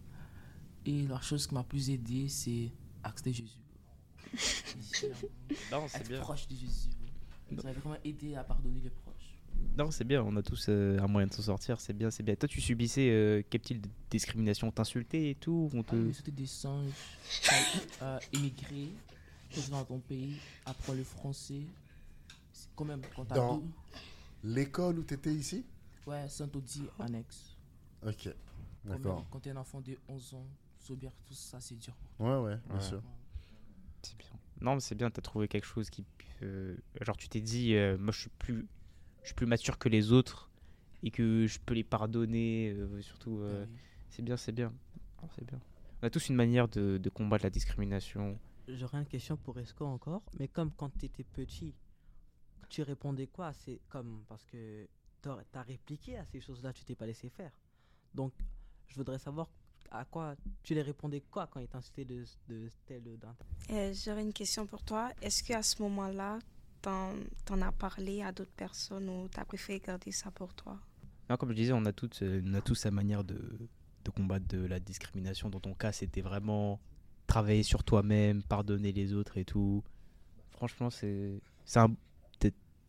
Et 0.86 1.08
la 1.08 1.22
chose 1.22 1.48
qui 1.48 1.54
m'a 1.54 1.64
plus 1.64 1.90
aidé, 1.90 2.28
c'est 2.28 2.72
accepter 3.04 3.34
Jésus. 3.34 3.58
Non, 5.72 5.88
c'est 5.88 6.00
Être 6.00 6.08
bien. 6.10 6.20
proche 6.22 6.48
de 6.48 6.56
Jésus. 6.56 6.90
Ça 7.56 7.64
m'a 7.64 7.72
vraiment 7.74 7.98
aidé 8.04 8.36
à 8.36 8.44
pardonner 8.44 8.80
les 8.82 8.90
proches. 8.90 9.14
Non, 9.78 9.92
c'est 9.92 10.04
bien. 10.04 10.24
On 10.24 10.36
a 10.36 10.42
tous 10.44 10.66
euh, 10.70 11.00
un 11.00 11.08
moyen 11.08 11.28
de 11.28 11.34
s'en 11.34 11.44
sortir. 11.44 11.80
C'est 11.80 11.94
bien, 11.94 12.10
c'est 12.12 12.24
bien. 12.24 12.36
Toi, 12.36 12.48
tu 12.50 12.60
subissais 12.60 13.10
euh, 13.10 13.44
quel 13.50 13.62
type 13.62 13.82
de 13.82 13.90
discrimination? 14.10 14.68
On 14.68 14.72
t'insultait 14.72 15.30
et 15.32 15.36
tout 15.36 15.70
On 15.74 15.84
te... 15.84 15.96
Ah 15.96 16.32
des 16.32 16.48
singes 16.48 16.92
euh, 18.02 18.20
revenant 19.56 19.80
dans 19.80 19.86
ton 19.86 20.00
pays, 20.00 20.36
apprends 20.66 20.94
le 20.94 21.04
français. 21.04 21.62
C'est 22.52 22.70
quand 22.76 22.86
même 22.86 23.02
quand 23.16 23.26
t'as 23.26 23.36
Dans- 23.36 23.58
deux- 23.58 23.64
L'école 24.46 25.00
où 25.00 25.04
tu 25.04 25.14
étais 25.14 25.34
ici? 25.34 25.64
Ouais, 26.06 26.28
Saint-Audi, 26.28 26.84
annexe. 27.00 27.56
Ok, 28.06 28.24
Quand 28.26 28.90
même, 28.90 29.02
d'accord. 29.02 29.26
Quand 29.32 29.40
t'es 29.40 29.52
un 29.52 29.58
enfant 29.58 29.80
de 29.80 29.98
11 30.10 30.34
ans, 30.34 30.46
tout 30.84 31.34
ça, 31.34 31.60
c'est 31.60 31.76
dur. 31.76 31.96
Ouais, 32.20 32.38
ouais, 32.38 32.58
bien 32.68 32.76
Ouais. 32.76 32.82
sûr. 32.82 33.02
C'est 34.02 34.18
bien. 34.18 34.30
Non, 34.62 34.76
mais 34.76 34.82
c'est 34.82 34.96
bien. 34.96 35.10
T'as 35.10 35.22
trouvé 35.22 35.48
quelque 35.48 35.66
chose 35.66 35.90
qui, 35.90 36.06
euh, 36.42 36.76
genre, 37.02 37.18
tu 37.18 37.28
t'es 37.30 37.42
dit, 37.42 37.76
euh, 37.76 37.98
moi, 37.98 38.12
je 38.12 38.22
suis 38.22 38.30
plus, 38.30 38.68
je 39.22 39.28
suis 39.28 39.36
plus 39.36 39.46
mature 39.46 39.78
que 39.78 39.90
les 39.90 40.12
autres 40.12 40.50
et 41.04 41.12
que 41.12 41.48
je 41.48 41.60
peux 41.60 41.74
les 41.74 41.84
pardonner. 41.84 42.72
euh, 42.78 43.02
surtout, 43.02 43.40
oui. 43.42 43.68
c'est 44.10 44.22
bien, 44.22 44.38
c'est 44.38 44.52
bien. 44.52 44.74
C'est 45.36 45.46
bien. 45.46 45.60
On 46.02 46.08
a 46.08 46.10
tous 46.10 46.28
une 46.30 46.36
manière 46.36 46.68
de, 46.68 46.98
de 47.02 47.10
combattre 47.10 47.44
la 47.46 47.50
discrimination. 47.50 48.38
J'aurais 48.68 49.00
une 49.00 49.06
question 49.06 49.38
pour 49.38 49.58
Esco 49.60 49.86
encore, 49.86 50.22
mais 50.40 50.48
comme 50.48 50.72
quand 50.72 50.90
tu 50.98 51.06
étais 51.06 51.24
petit, 51.24 51.74
tu 52.70 52.82
répondais 52.82 53.28
quoi? 53.28 53.48
À 53.48 53.54
ces- 53.54 53.82
comme 53.90 54.24
parce 54.28 54.46
que 54.46 54.88
tu 55.22 55.30
as 55.30 55.62
répliqué 55.62 56.18
à 56.18 56.26
ces 56.26 56.40
choses-là, 56.42 56.74
tu 56.74 56.84
t'es 56.84 56.96
pas 56.96 57.06
laissé 57.06 57.30
faire. 57.30 57.52
Donc, 58.14 58.34
je 58.88 58.96
voudrais 58.96 59.20
savoir 59.20 59.50
à 59.92 60.06
quoi 60.06 60.36
tu 60.64 60.74
les 60.74 60.82
répondais 60.82 61.22
quoi 61.22 61.48
quand 61.48 61.60
ils 61.60 61.68
t'insultaient 61.68 62.06
de, 62.06 62.24
de 62.50 62.70
tel 62.86 63.08
ou 63.08 63.18
d'un. 63.18 63.36
Euh, 63.72 63.94
J'aurais 63.94 64.22
une 64.24 64.34
question 64.34 64.66
pour 64.66 64.84
toi. 64.84 65.12
Est-ce 65.22 65.44
qu'à 65.44 65.62
ce 65.62 65.82
moment-là, 65.82 66.40
t'en 66.82 67.14
en 67.50 67.62
as 67.62 67.72
parlé 67.72 68.22
à 68.22 68.32
d'autres 68.32 68.52
personnes 68.56 69.08
ou 69.10 69.28
t'as 69.28 69.46
préféré 69.46 69.80
garder 69.80 70.12
ça 70.12 70.32
pour 70.32 70.54
toi? 70.54 70.80
Non, 71.30 71.38
comme 71.38 71.50
je 71.50 71.56
disais, 71.56 71.74
on 71.74 71.86
a 71.86 71.94
toutes, 71.94 72.22
euh, 72.22 72.42
on 72.46 72.54
a 72.54 72.62
tous 72.62 72.76
sa 72.76 72.92
manière 72.92 73.24
de, 73.24 73.40
de 74.04 74.10
combattre 74.12 74.48
de 74.48 74.66
la 74.66 74.80
discrimination. 74.80 75.50
Dans 75.50 75.60
ton 75.62 75.74
cas, 75.74 75.92
c'était 75.92 76.22
vraiment 76.22 76.80
travailler 77.28 77.64
sur 77.64 77.84
toi-même, 77.84 78.44
pardonner 78.44 78.92
les 78.92 79.14
autres 79.14 79.38
et 79.38 79.46
tout. 79.46 79.84
Franchement, 80.52 80.90
c'est, 80.90 81.42
c'est 81.66 81.80
un, 81.80 81.96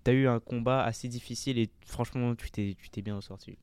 t'as 0.03 0.13
eu 0.13 0.27
un 0.27 0.41
combat 0.41 0.83
assez 0.85 1.09
difficile 1.09 1.59
et 1.59 1.71
franchement, 1.87 2.35
tu 2.35 2.51
t'es, 2.51 2.77
tu 2.79 2.91
t'es 2.91 3.01
bien 3.03 3.21
sorti. 3.21 3.57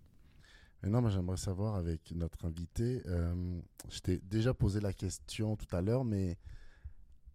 Mais 0.82 0.90
non, 0.90 1.02
moi 1.02 1.10
j'aimerais 1.12 1.38
savoir 1.38 1.76
avec 1.76 2.12
notre 2.16 2.46
invité, 2.46 3.04
euh, 3.06 3.62
je 3.90 4.00
t'ai 4.00 4.18
déjà 4.20 4.54
posé 4.54 4.80
la 4.80 4.94
question 4.94 5.56
tout 5.56 5.76
à 5.76 5.82
l'heure, 5.82 6.04
mais 6.04 6.38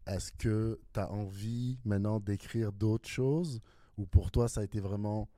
est-ce 0.06 0.32
que 0.32 0.80
tu 0.92 1.00
as 1.00 1.10
envie 1.12 1.78
maintenant 1.84 2.18
d'écrire 2.18 2.72
d'autres 2.72 3.08
choses? 3.08 3.60
Ou 3.98 4.06
pour 4.06 4.30
toi 4.30 4.48
ça 4.48 4.62
a 4.62 4.64
été 4.64 4.80
vraiment 4.80 5.28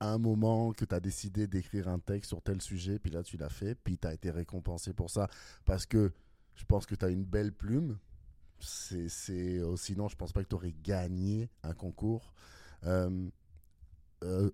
un 0.00 0.18
moment 0.18 0.72
que 0.72 0.84
tu 0.84 0.94
as 0.94 1.00
décidé 1.00 1.46
d'écrire 1.46 1.88
un 1.88 1.98
texte 1.98 2.30
sur 2.30 2.42
tel 2.42 2.60
sujet, 2.62 2.98
puis 2.98 3.10
là 3.10 3.22
tu 3.22 3.36
l'as 3.36 3.48
fait, 3.48 3.74
puis 3.74 3.98
tu 3.98 4.06
as 4.08 4.14
été 4.14 4.30
récompensé 4.30 4.92
pour 4.92 5.10
ça? 5.10 5.28
Parce 5.64 5.86
que 5.86 6.12
je 6.54 6.64
pense 6.64 6.86
que 6.86 6.94
tu 6.94 7.04
as 7.04 7.08
une 7.08 7.24
belle 7.24 7.52
plume. 7.52 7.98
C'est, 8.60 9.08
euh, 9.40 9.76
sinon, 9.76 10.08
je 10.08 10.16
pense 10.16 10.32
pas 10.32 10.42
que 10.42 10.48
tu 10.48 10.54
aurais 10.54 10.74
gagné 10.82 11.50
un 11.62 11.74
concours. 11.74 12.32
Euh, 12.84 13.28
euh, 14.22 14.50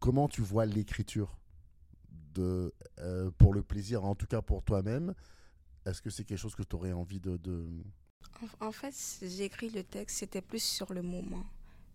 comment 0.00 0.28
tu 0.28 0.42
vois 0.42 0.66
l'écriture? 0.66 1.38
Euh, 2.42 3.30
pour 3.38 3.54
le 3.54 3.62
plaisir, 3.62 4.04
en 4.04 4.14
tout 4.14 4.26
cas 4.26 4.42
pour 4.42 4.62
toi-même 4.62 5.14
Est-ce 5.84 6.02
que 6.02 6.10
c'est 6.10 6.24
quelque 6.24 6.38
chose 6.38 6.54
que 6.54 6.62
tu 6.62 6.76
aurais 6.76 6.92
envie 6.92 7.20
de. 7.20 7.38
En, 8.60 8.66
en 8.68 8.72
fait, 8.72 8.94
j'ai 9.22 9.44
écrit 9.44 9.70
le 9.70 9.82
texte, 9.84 10.18
c'était 10.18 10.42
plus 10.42 10.62
sur 10.62 10.92
le 10.92 11.02
moment. 11.02 11.44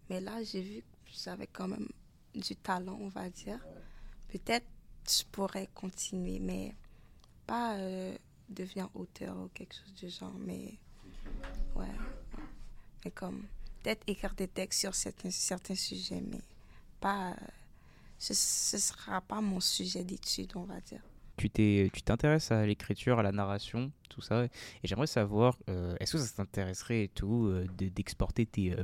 Mais 0.09 0.19
là, 0.21 0.43
j'ai 0.43 0.61
vu 0.61 0.81
que 0.81 1.11
j'avais 1.23 1.47
quand 1.47 1.67
même 1.67 1.87
du 2.33 2.55
talent, 2.55 2.97
on 3.01 3.09
va 3.09 3.29
dire. 3.29 3.59
Peut-être 4.29 4.65
je 5.09 5.23
pourrais 5.31 5.67
continuer, 5.73 6.39
mais 6.39 6.75
pas 7.47 7.75
euh, 7.77 8.15
devenir 8.49 8.89
auteur 8.95 9.37
ou 9.37 9.47
quelque 9.49 9.73
chose 9.75 9.93
du 9.95 10.09
genre. 10.09 10.35
Mais 10.39 10.77
ouais. 11.75 11.87
Mais 13.03 13.11
comme 13.11 13.45
peut-être 13.81 14.03
écrire 14.07 14.33
des 14.35 14.47
textes 14.47 14.79
sur 14.81 14.95
certains, 14.95 15.31
certains 15.31 15.75
sujets, 15.75 16.21
mais 16.21 16.41
pas. 16.99 17.31
euh, 17.31 17.35
ce 18.21 18.75
ne 18.75 18.79
sera 18.81 19.21
pas 19.21 19.41
mon 19.41 19.59
sujet 19.59 20.03
d'étude, 20.03 20.51
on 20.55 20.63
va 20.63 20.79
dire. 20.81 21.01
Tu 21.37 21.49
t'intéresses 21.49 22.51
à 22.51 22.65
l'écriture, 22.65 23.17
à 23.17 23.23
la 23.23 23.31
narration, 23.31 23.91
tout 24.09 24.21
ça. 24.21 24.43
Et 24.45 24.49
j'aimerais 24.83 25.07
savoir, 25.07 25.57
euh, 25.69 25.95
est-ce 25.99 26.11
que 26.13 26.17
ça 26.19 26.35
t'intéresserait 26.35 27.05
et 27.05 27.07
tout 27.07 27.45
euh, 27.47 27.65
de- 27.77 27.89
d'exporter 27.89 28.45
tes, 28.45 28.73
euh, 28.73 28.83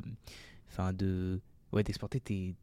enfin 0.69 0.91
de, 0.91 1.39
ouais, 1.71 1.83
d'exporter 1.83 2.19
tes, 2.19 2.55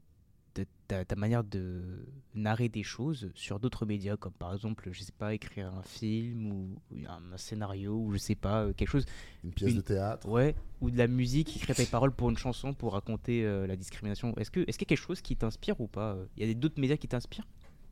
de- 0.55 0.67
ta, 0.87 1.05
ta 1.05 1.17
manière 1.17 1.43
de 1.45 2.07
narrer 2.35 2.69
des 2.69 2.83
choses 2.83 3.31
sur 3.35 3.59
d'autres 3.59 3.87
médias, 3.87 4.17
comme 4.17 4.33
par 4.35 4.53
exemple, 4.55 4.89
je 4.93 5.03
sais 5.03 5.13
pas, 5.13 5.35
écrire 5.35 5.73
un 5.75 5.83
film 5.83 6.47
ou, 6.53 6.79
ou 6.93 6.97
un, 7.09 7.33
un 7.33 7.37
scénario 7.37 7.97
ou 7.97 8.13
je 8.13 8.19
sais 8.19 8.35
pas, 8.35 8.65
euh, 8.65 8.73
quelque 8.73 8.89
chose, 8.91 9.07
Une 9.43 9.53
pièce 9.53 9.71
Une- 9.73 9.77
de 9.79 9.83
théâtre 9.83 10.29
ouais, 10.29 10.55
ou 10.81 10.91
de 10.91 10.97
la 10.99 11.07
musique, 11.09 11.57
écrire 11.57 11.75
tes 11.75 11.87
paroles 11.87 12.13
pour 12.13 12.31
une 12.31 12.37
chanson 12.37 12.73
pour 12.75 12.93
raconter 12.93 13.45
euh, 13.45 13.67
la 13.67 13.77
discrimination. 13.77 14.35
Est-ce 14.37 14.51
que, 14.51 14.61
est-ce 14.69 14.79
qu'il 14.79 14.87
y 14.87 14.89
a 14.89 14.93
quelque 14.95 15.05
chose 15.07 15.21
qui 15.23 15.37
t'inspire 15.37 15.81
ou 15.81 15.87
pas 15.89 16.17
Il 16.37 16.41
y 16.41 16.45
a 16.45 16.47
des- 16.47 16.55
d'autres 16.55 16.81
médias 16.81 16.97
qui 16.97 17.09
t'inspirent 17.09 17.47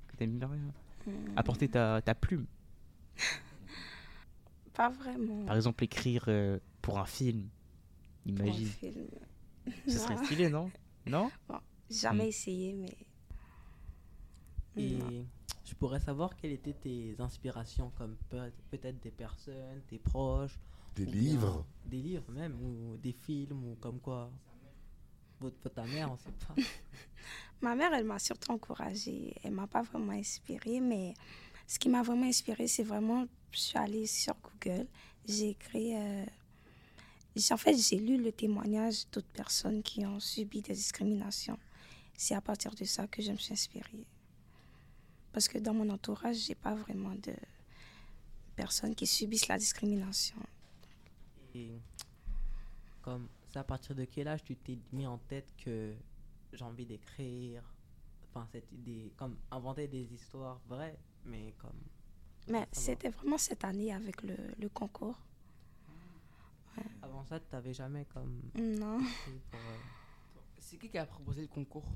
que 0.08 0.16
t'aimes 0.16 0.38
bien 0.38 0.50
euh, 1.08 1.10
apporter 1.36 1.68
ta, 1.68 2.00
ta 2.02 2.14
plume? 2.14 2.46
Pas 4.74 4.88
vraiment. 4.88 5.44
Par 5.44 5.56
exemple, 5.56 5.84
écrire 5.84 6.24
euh, 6.28 6.58
pour 6.80 6.98
un 6.98 7.04
film. 7.04 7.48
pour 8.24 8.32
un 8.40 8.44
Imagine. 8.46 8.66
film. 8.68 9.06
Ce 9.86 9.98
serait 9.98 10.16
stylé, 10.24 10.48
non? 10.48 10.70
Non? 11.06 11.30
Jamais 11.92 12.24
Mm. 12.24 12.28
essayé, 12.28 12.72
mais. 12.72 12.96
Et 14.76 14.96
Non. 14.96 15.26
je 15.64 15.74
pourrais 15.74 16.00
savoir 16.00 16.34
quelles 16.36 16.52
étaient 16.52 16.72
tes 16.72 17.14
inspirations, 17.18 17.90
comme 17.96 18.16
peut- 18.30 18.52
peut-être 18.70 19.00
des 19.02 19.10
personnes, 19.10 19.82
tes 19.88 19.98
proches. 19.98 20.58
Des 20.96 21.06
livres. 21.06 21.64
Des 21.86 22.00
livres 22.02 22.30
même, 22.32 22.54
ou 22.62 22.96
des 22.96 23.12
films, 23.12 23.64
ou 23.64 23.74
comme 23.76 23.98
quoi. 24.00 24.30
Votre, 25.40 25.68
ta 25.70 25.84
mère, 25.84 26.10
on 26.12 26.16
sait 26.16 26.30
pas. 26.46 26.54
Ma 27.62 27.74
mère, 27.74 27.92
elle 27.94 28.04
m'a 28.04 28.18
surtout 28.18 28.52
encouragée. 28.52 29.34
Elle 29.42 29.52
m'a 29.52 29.66
pas 29.66 29.82
vraiment 29.82 30.12
inspirée, 30.12 30.80
mais 30.80 31.14
ce 31.66 31.78
qui 31.78 31.88
m'a 31.88 32.02
vraiment 32.02 32.26
inspirée, 32.26 32.68
c'est 32.68 32.82
vraiment, 32.82 33.26
je 33.52 33.58
suis 33.58 33.78
allée 33.78 34.06
sur 34.06 34.34
Google, 34.42 34.86
j'ai 35.26 35.50
écrit, 35.50 35.96
euh, 35.96 36.24
j'ai- 37.36 37.54
en 37.54 37.56
fait, 37.56 37.76
j'ai 37.76 37.98
lu 37.98 38.22
le 38.22 38.30
témoignage 38.32 39.08
d'autres 39.10 39.32
personnes 39.32 39.82
qui 39.82 40.04
ont 40.06 40.20
subi 40.20 40.60
des 40.62 40.74
discriminations. 40.74 41.58
C'est 42.24 42.36
à 42.36 42.40
partir 42.40 42.72
de 42.72 42.84
ça 42.84 43.08
que 43.08 43.20
je 43.20 43.32
me 43.32 43.36
suis 43.36 43.52
inspirée. 43.52 44.06
Parce 45.32 45.48
que 45.48 45.58
dans 45.58 45.74
mon 45.74 45.90
entourage, 45.90 46.36
j'ai 46.36 46.54
pas 46.54 46.72
vraiment 46.72 47.16
de 47.16 47.34
personnes 48.54 48.94
qui 48.94 49.08
subissent 49.08 49.48
la 49.48 49.58
discrimination. 49.58 50.36
Et 51.52 51.80
comme, 53.02 53.26
c'est 53.50 53.58
à 53.58 53.64
partir 53.64 53.96
de 53.96 54.04
quel 54.04 54.28
âge 54.28 54.44
tu 54.44 54.54
t'es 54.54 54.78
mis 54.92 55.04
en 55.04 55.18
tête 55.18 55.52
que 55.56 55.96
j'ai 56.52 56.62
envie 56.62 56.86
d'écrire, 56.86 57.64
enfin 58.30 58.46
cette 58.52 58.70
idée, 58.70 59.12
comme 59.16 59.36
inventer 59.50 59.88
des 59.88 60.14
histoires 60.14 60.60
vraies, 60.68 61.00
mais 61.24 61.52
comme. 61.58 61.82
Mais 62.46 62.68
c'était 62.70 63.08
vraiment 63.10 63.36
cette 63.36 63.64
année 63.64 63.92
avec 63.92 64.22
le, 64.22 64.36
le 64.60 64.68
concours. 64.68 65.18
Avant 67.02 67.24
ça, 67.24 67.40
tu 67.40 67.46
n'avais 67.52 67.74
jamais 67.74 68.04
comme. 68.04 68.42
Non. 68.54 68.98
pour, 68.98 69.58
euh, 69.58 69.78
C'est 70.60 70.78
qui 70.78 70.88
qui 70.88 70.98
a 70.98 71.04
proposé 71.04 71.42
le 71.42 71.48
concours? 71.48 71.90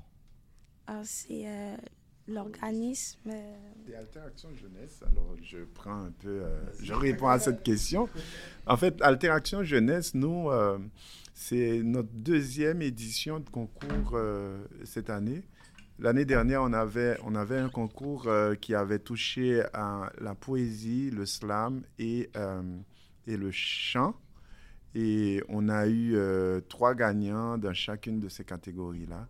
C'est 1.03 1.47
euh, 1.47 1.75
l'organisme. 2.27 3.19
euh, 3.29 3.57
Des 3.85 3.95
Alter 3.95 4.19
Action 4.25 4.49
Jeunesse, 4.53 4.99
alors 5.03 5.35
je 5.41 5.59
prends 5.73 6.05
un 6.05 6.11
peu, 6.19 6.41
euh, 6.43 6.59
je 6.81 6.93
réponds 6.93 7.27
à 7.29 7.39
cette 7.39 7.63
question. 7.63 8.09
En 8.65 8.77
fait, 8.77 9.01
Alter 9.01 9.29
Action 9.29 9.63
Jeunesse, 9.63 10.13
nous, 10.13 10.49
euh, 10.49 10.77
c'est 11.33 11.81
notre 11.83 12.09
deuxième 12.13 12.81
édition 12.81 13.39
de 13.39 13.49
concours 13.49 14.11
euh, 14.13 14.65
cette 14.85 15.09
année. 15.09 15.43
L'année 15.99 16.25
dernière, 16.25 16.61
on 16.61 16.73
avait, 16.73 17.17
on 17.23 17.33
avait 17.33 17.57
un 17.57 17.69
concours 17.69 18.29
qui 18.61 18.75
avait 18.75 18.99
touché 18.99 19.63
à 19.73 20.11
la 20.21 20.35
poésie, 20.35 21.09
le 21.09 21.25
slam 21.25 21.81
et, 21.97 22.29
et 23.25 23.35
le 23.35 23.49
chant. 23.49 24.13
Et 24.93 25.41
on 25.49 25.69
a 25.69 25.87
eu 25.87 26.15
trois 26.69 26.93
gagnants 26.93 27.57
dans 27.57 27.73
chacune 27.73 28.19
de 28.19 28.29
ces 28.29 28.43
catégories-là. 28.43 29.27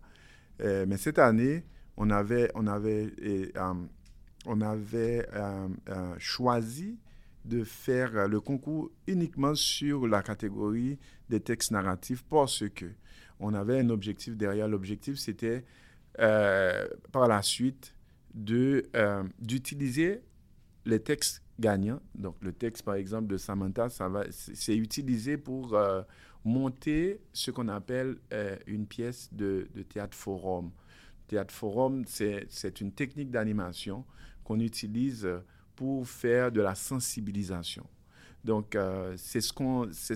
Euh, 0.61 0.85
mais 0.87 0.97
cette 0.97 1.19
année, 1.19 1.63
on 1.97 2.09
avait, 2.09 2.51
on 2.55 2.67
avait, 2.67 3.11
euh, 3.25 3.73
on 4.45 4.61
avait 4.61 5.27
euh, 5.33 5.67
choisi 6.17 6.97
de 7.45 7.63
faire 7.63 8.27
le 8.27 8.41
concours 8.41 8.91
uniquement 9.07 9.55
sur 9.55 10.07
la 10.07 10.21
catégorie 10.21 10.99
des 11.29 11.39
textes 11.39 11.71
narratifs 11.71 12.23
parce 12.23 12.67
que 12.69 12.85
on 13.39 13.53
avait 13.53 13.79
un 13.79 13.89
objectif 13.89 14.35
derrière. 14.35 14.67
L'objectif, 14.67 15.17
c'était 15.17 15.63
par 16.17 17.27
la 17.27 17.41
suite 17.41 17.95
d'utiliser 18.33 20.21
les 20.85 20.99
textes 20.99 21.43
gagnants. 21.59 22.01
Donc, 22.15 22.35
le 22.41 22.51
texte, 22.51 22.83
par 22.83 22.95
exemple, 22.95 23.27
de 23.27 23.37
Samantha, 23.37 23.87
c'est 24.31 24.75
utilisé 24.75 25.37
pour 25.37 25.77
monter 26.47 27.19
ce 27.33 27.51
qu'on 27.51 27.67
appelle 27.67 28.17
euh, 28.33 28.55
une 28.65 28.87
pièce 28.87 29.29
de, 29.33 29.67
théâtre 29.89 30.15
forum. 30.17 30.71
Théâtre 31.27 31.53
forum, 31.53 32.05
c'est 32.07 32.81
une 32.81 32.91
technique 32.93 33.29
d'animation 33.31 34.05
qu'on 34.43 34.59
utilise 34.59 35.27
pour 35.75 36.07
faire 36.07 36.51
de 36.51 36.61
la 36.61 36.73
sensibilisation. 36.73 37.85
Donc, 38.43 38.75
euh, 38.75 39.13
c'est 39.17 39.41
ce 39.41 39.51
qu'on 39.51 39.91
ce 39.91 40.15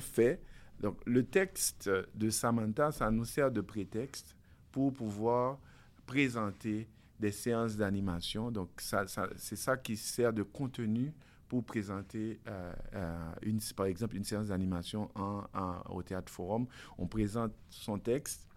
fait. 0.00 0.42
Donc, 0.80 0.98
le 1.06 1.24
texte 1.24 1.90
de 2.14 2.30
Samantha, 2.30 2.92
ça 2.92 3.10
nous 3.10 3.24
sert 3.24 3.50
de 3.50 3.62
prétexte 3.62 4.36
pour 4.70 4.92
pouvoir 4.92 5.58
présenter 6.06 6.88
des 7.18 7.32
séances 7.32 7.76
d'animation. 7.76 8.50
Donc, 8.50 8.68
ça, 8.78 9.06
ça- 9.06 9.30
c'est 9.36 9.56
ça 9.56 9.76
qui 9.78 9.96
sert 9.96 10.32
de 10.32 10.42
contenu 10.42 11.12
pour 11.50 11.64
présenter, 11.64 12.40
euh, 12.48 12.72
euh, 12.94 13.32
une, 13.42 13.60
par 13.76 13.86
exemple, 13.88 14.16
une 14.16 14.24
séance 14.24 14.48
d'animation 14.48 15.10
en, 15.16 15.44
en- 15.54 15.82
au 15.90 16.02
Théâtre 16.04 16.32
Forum. 16.32 16.68
On 16.98 17.08
présente 17.08 17.52
son 17.70 17.98
texte 17.98 18.48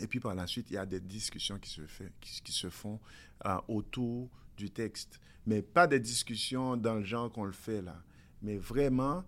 et 0.00 0.06
puis 0.08 0.20
par 0.20 0.34
la 0.34 0.46
suite, 0.46 0.70
il 0.70 0.74
y 0.74 0.78
a 0.78 0.86
des 0.86 1.00
discussions 1.00 1.58
qui 1.58 1.70
se, 1.70 1.82
fait, 1.86 2.12
qui, 2.20 2.42
qui 2.42 2.52
se 2.52 2.70
font 2.70 3.00
euh, 3.46 3.56
autour 3.68 4.30
du 4.56 4.70
texte. 4.70 5.20
Mais 5.46 5.62
pas 5.62 5.86
des 5.86 6.00
discussions 6.00 6.76
dans 6.76 6.96
le 6.96 7.04
genre 7.04 7.32
qu'on 7.32 7.44
le 7.44 7.52
fait 7.52 7.82
là. 7.82 7.96
Mais 8.42 8.58
vraiment, 8.58 9.24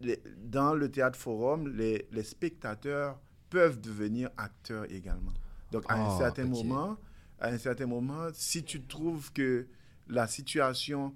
les- 0.00 0.22
dans 0.44 0.74
le 0.74 0.90
théâtre 0.90 1.18
forum, 1.18 1.68
les, 1.76 2.06
les 2.12 2.22
spectateurs 2.24 3.20
peuvent 3.50 3.80
devenir 3.80 4.30
acteurs 4.36 4.90
également. 4.90 5.34
Donc 5.70 5.84
à 5.88 5.94
un 5.96 6.08
Ah, 6.08 6.08
certain 6.08 6.46
ok. 6.46 6.46
moment, 6.46 6.98
à 7.38 7.48
un 7.48 7.58
certain 7.58 7.86
moment, 7.86 8.28
si 8.32 8.64
tu 8.64 8.82
trouves 8.82 9.32
que 9.32 9.66
la 10.08 10.26
situation 10.26 11.14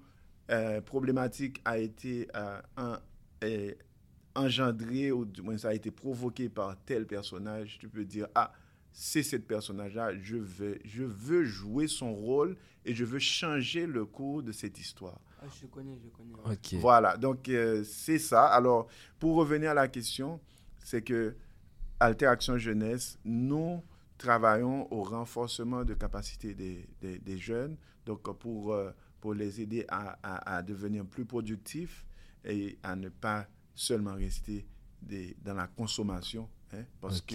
euh, 0.50 0.80
problématique 0.80 1.61
a 1.64 1.78
été 1.78 2.28
euh, 2.34 2.61
un- 2.76 3.00
est 3.42 3.78
engendrée 4.34 5.11
ou 5.12 5.24
du 5.24 5.42
moins 5.42 5.58
ça 5.58 5.68
a 5.70 5.74
été 5.74 5.90
provoqué 5.90 6.48
par 6.48 6.76
tel 6.84 7.06
personnage, 7.06 7.78
tu 7.80 7.88
peux 7.88 8.04
dire 8.04 8.28
ah 8.34 8.52
c'est 8.92 9.22
cette 9.22 9.46
personnage-là, 9.46 10.16
je 10.20 10.37
veux, 10.37 10.78
je 10.84 11.04
veux 11.04 11.44
jouer 11.44 11.87
son 11.87 12.14
rôle 12.14 12.56
et 12.84 12.94
je 12.94 13.04
veux 13.04 13.18
changer 13.18 13.87
le 13.87 14.04
cours 14.06 14.42
de 14.42 14.50
cette 14.50 14.78
histoire. 14.78 15.20
Ah, 15.40 15.44
Je 15.61 15.66
connais, 15.66 15.96
je 16.02 16.08
connais. 16.08 16.34
ouais. 16.34 16.54
Ok. 16.54 16.80
Voilà, 16.80 17.16
donc 17.16 17.48
euh, 17.48 17.84
c'est 17.84 18.18
ça. 18.18 18.46
Alors, 18.46 18.88
pour 19.20 19.37
revenir 19.37 19.70
à 19.70 19.74
la 19.74 19.87
question, 19.88 20.40
c'est 20.82 21.02
que 21.02 21.37
Alter 22.00 22.26
Action 22.26 22.58
Jeunesse, 22.58 23.18
nous 23.24 23.82
travaillons 24.16 24.92
au 24.92 25.02
renforcement 25.04 25.84
de 25.84 25.94
capacité 25.94 26.54
des, 26.54 26.88
des- 27.00 27.18
des 27.20 27.38
jeunes, 27.38 27.76
donc 28.04 28.26
euh, 28.28 28.32
pour, 28.32 28.72
euh, 28.72 28.90
pour 29.20 29.35
les 29.35 29.61
aider 29.61 29.85
à, 29.88 30.18
à- 30.22 30.57
à 30.57 30.62
devenir 30.62 31.04
plus 31.04 31.24
productifs 31.24 32.04
et 32.44 32.78
à 32.83 32.94
ne 32.96 33.09
pas 33.09 33.46
seulement 33.74 34.14
rester 34.14 34.66
des- 35.02 35.37
dans 35.44 35.54
la 35.54 35.66
consommation. 35.66 36.48
hein, 36.72 36.85
parce 37.00 37.20
Ok. 37.20 37.26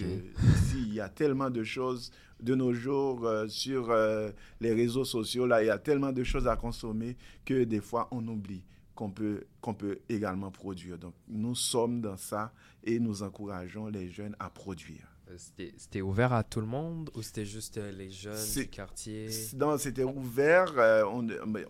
ici, 0.54 0.76
il 0.86 0.94
y 0.94 1.00
a 1.00 1.08
tellement 1.08 1.50
de 1.50 1.64
choses 1.64 2.12
de 2.40 2.54
nos 2.54 2.72
jours 2.72 3.24
euh, 3.26 3.48
sur 3.48 3.90
euh, 3.90 4.30
les 4.60 4.72
réseaux 4.72 5.04
sociaux, 5.04 5.46
là, 5.46 5.62
il 5.62 5.66
y 5.66 5.70
a 5.70 5.78
tellement 5.78 6.12
de 6.12 6.22
choses 6.24 6.46
à 6.46 6.56
consommer 6.56 7.16
que 7.44 7.64
des 7.64 7.80
fois, 7.80 8.08
on 8.12 8.26
oublie 8.28 8.64
qu'on 8.94 9.10
peut, 9.10 9.44
qu'on 9.60 9.74
peut 9.74 9.98
également 10.08 10.50
produire. 10.52 10.98
Donc, 10.98 11.14
nous 11.28 11.54
sommes 11.56 12.00
dans 12.00 12.16
ça 12.16 12.52
et 12.84 13.00
nous 13.00 13.22
encourageons 13.22 13.88
les 13.88 14.08
jeunes 14.08 14.36
à 14.38 14.50
produire. 14.50 15.08
Euh, 15.30 15.36
C'était 15.78 16.02
ouvert 16.02 16.32
à 16.34 16.42
tout 16.44 16.60
le 16.60 16.66
monde 16.66 17.10
ou 17.14 17.22
c'était 17.22 17.46
juste 17.46 17.78
euh, 17.78 17.90
les 17.92 18.10
jeunes 18.10 18.36
du 18.56 18.68
quartier? 18.68 19.28
Non, 19.56 19.78
c'était 19.78 20.04
ouvert. 20.04 20.72
euh, 20.76 21.02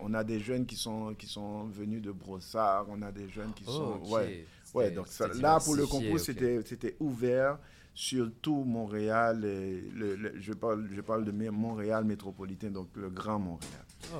on, 0.01 0.13
a 0.13 0.23
des 0.23 0.39
jeunes 0.39 0.65
qui 0.65 0.75
sont, 0.75 1.13
qui 1.15 1.25
sont 1.27 1.65
venus 1.65 2.01
de 2.01 2.11
Brossard, 2.11 2.85
on 2.89 3.01
a 3.01 3.11
des 3.11 3.29
jeunes 3.29 3.53
qui 3.53 3.63
sont... 3.63 3.99
Oh, 4.01 4.05
ok. 4.05 4.11
ouais, 4.11 4.45
ouais, 4.73 4.83
C'était- 4.85 4.95
donc 4.95 5.07
ça- 5.07 5.27
là, 5.29 5.59
pour 5.63 5.75
le 5.75 5.87
concours, 5.87 6.13
ok. 6.13 6.19
c'était 6.19 6.61
c'était 6.65 6.95
ouvert 6.99 7.57
sur 7.93 8.29
tout 8.41 8.63
Montréal. 8.65 9.45
et 9.45 9.81
le- 9.93 10.15
le- 10.17 10.33
je, 10.41 10.51
parle, 10.51 10.89
je 10.93 10.99
parle 10.99 11.23
de 11.23 11.31
Montréal 11.49 12.03
métropolitain, 12.03 12.71
donc 12.71 12.89
le 12.95 13.09
Grand 13.09 13.39
Montréal. 13.39 13.85
Oh. 14.13 14.17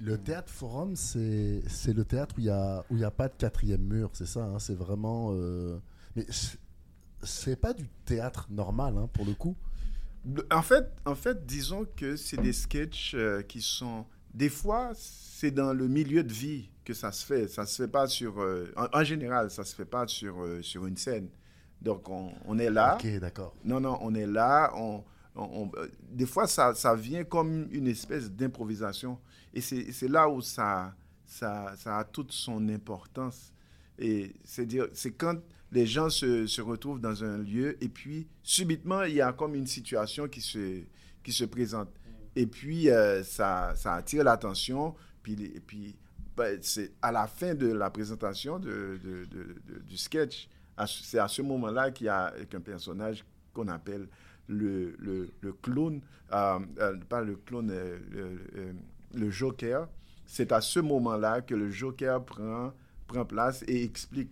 Le 0.00 0.16
théâtre 0.16 0.52
forum, 0.52 0.94
c'est 0.94 1.60
c'est 1.66 1.92
le 1.92 2.04
théâtre 2.04 2.36
où 2.38 2.40
il 2.40 2.44
n'y 2.44 2.50
a, 2.50 2.84
où 2.90 2.94
il 2.94 3.00
y 3.00 3.04
a 3.04 3.10
pas 3.10 3.26
de 3.28 3.34
quatrième 3.34 3.82
mur, 3.82 4.10
c'est 4.12 4.26
ça 4.26 4.44
hein, 4.44 4.60
C'est 4.60 4.76
vraiment. 4.76 5.30
euh, 5.32 5.78
Mais 6.14 6.24
c'est- 7.22 7.56
pas 7.56 7.72
du 7.72 7.88
théâtre 8.04 8.46
normal, 8.50 8.96
hein, 8.98 9.08
pour 9.12 9.24
le 9.24 9.34
coup. 9.34 9.56
En 10.50 10.62
fait, 10.62 10.84
en 11.06 11.14
fait, 11.14 11.46
disons 11.46 11.86
que 11.96 12.16
c'est 12.16 12.36
des 12.36 12.52
sketchs 12.52 13.14
euh, 13.14 13.42
qui 13.42 13.60
sont... 13.62 14.04
Des 14.34 14.50
fois, 14.50 14.92
c'est 14.94 15.50
dans 15.50 15.72
le 15.72 15.88
milieu 15.88 16.22
de 16.22 16.32
vie 16.32 16.70
que 16.84 16.92
ça 16.92 17.12
se 17.12 17.24
fait. 17.24 17.48
Ça 17.48 17.64
se 17.66 17.82
fait 17.82 17.88
pas 17.88 18.06
sur... 18.08 18.40
euh, 18.40 18.70
en, 18.76 18.86
en 18.92 19.04
général, 19.04 19.50
ça 19.50 19.64
se 19.64 19.74
fait 19.74 19.84
pas 19.86 20.06
sur, 20.06 20.42
euh, 20.42 20.60
sur 20.62 20.86
une 20.86 20.96
scène. 20.96 21.28
Donc, 21.80 22.08
on, 22.08 22.32
on 22.44 22.58
est 22.58 22.70
là. 22.70 22.96
Ok, 23.00 23.06
d'accord. 23.20 23.54
Non, 23.64 23.80
non, 23.80 23.98
on 24.02 24.14
est 24.14 24.26
là. 24.26 24.72
On, 24.76 25.02
on- 25.36 25.70
des 26.10 26.26
fois, 26.26 26.46
ça, 26.46 26.74
ça 26.74 26.94
vient 26.94 27.24
comme 27.24 27.68
une 27.70 27.86
espèce 27.86 28.30
d'improvisation. 28.30 29.18
Et 29.54 29.60
c'est 29.60 29.92
c'est 29.92 30.08
là 30.08 30.28
où 30.28 30.42
ça, 30.42 30.94
ça, 31.24 31.72
ça 31.76 31.98
a 31.98 32.04
toute 32.04 32.32
son 32.32 32.68
importance. 32.68 33.52
Et 33.98 34.34
c'est 34.44 34.66
dire, 34.66 34.88
c'est 34.92 35.12
quand 35.12 35.38
les 35.72 35.86
gens 35.86 36.08
se, 36.10 36.46
se 36.46 36.60
retrouvent 36.62 37.00
dans 37.00 37.24
un 37.24 37.38
lieu 37.38 37.76
et 37.82 37.88
puis 37.88 38.26
subitement, 38.42 39.02
il 39.02 39.14
y 39.14 39.20
a 39.20 39.32
comme 39.32 39.54
une 39.54 39.66
situation 39.66 40.28
qui 40.28 40.40
se, 40.40 40.82
qui 41.22 41.32
se 41.32 41.44
présente. 41.44 41.88
Et 42.36 42.46
puis, 42.46 42.88
euh, 42.90 43.22
ça, 43.24 43.74
ça 43.76 43.94
attire 43.94 44.24
l'attention. 44.24 44.94
Puis, 45.22 45.34
et 45.34 45.60
puis 45.60 45.96
ben, 46.36 46.58
c'est 46.62 46.92
à 47.02 47.10
la 47.12 47.26
fin 47.26 47.54
de 47.54 47.66
la 47.72 47.90
présentation 47.90 48.58
de, 48.58 48.98
de- 49.02 49.26
du 49.88 49.96
sketch, 49.96 50.48
c'est 50.86 51.18
à 51.18 51.26
ce 51.28 51.42
moment-là 51.42 51.90
qu'il 51.90 52.06
y 52.06 52.10
a 52.10 52.32
qu'un 52.48 52.60
personnage 52.60 53.24
qu'on 53.52 53.66
appelle 53.68 54.08
le, 54.46 54.94
le, 54.98 55.30
le 55.40 55.52
clown, 55.52 56.00
euh, 56.32 56.58
euh, 56.78 56.96
pas 57.08 57.20
le 57.22 57.34
clown, 57.36 57.66
le, 57.68 58.38
le 59.14 59.30
joker. 59.30 59.88
C'est 60.24 60.52
à 60.52 60.60
ce 60.60 60.78
moment-là 60.80 61.40
que 61.42 61.54
le 61.56 61.70
joker 61.70 62.24
prend, 62.24 62.72
prend 63.08 63.24
place 63.24 63.64
et 63.66 63.82
explique 63.82 64.30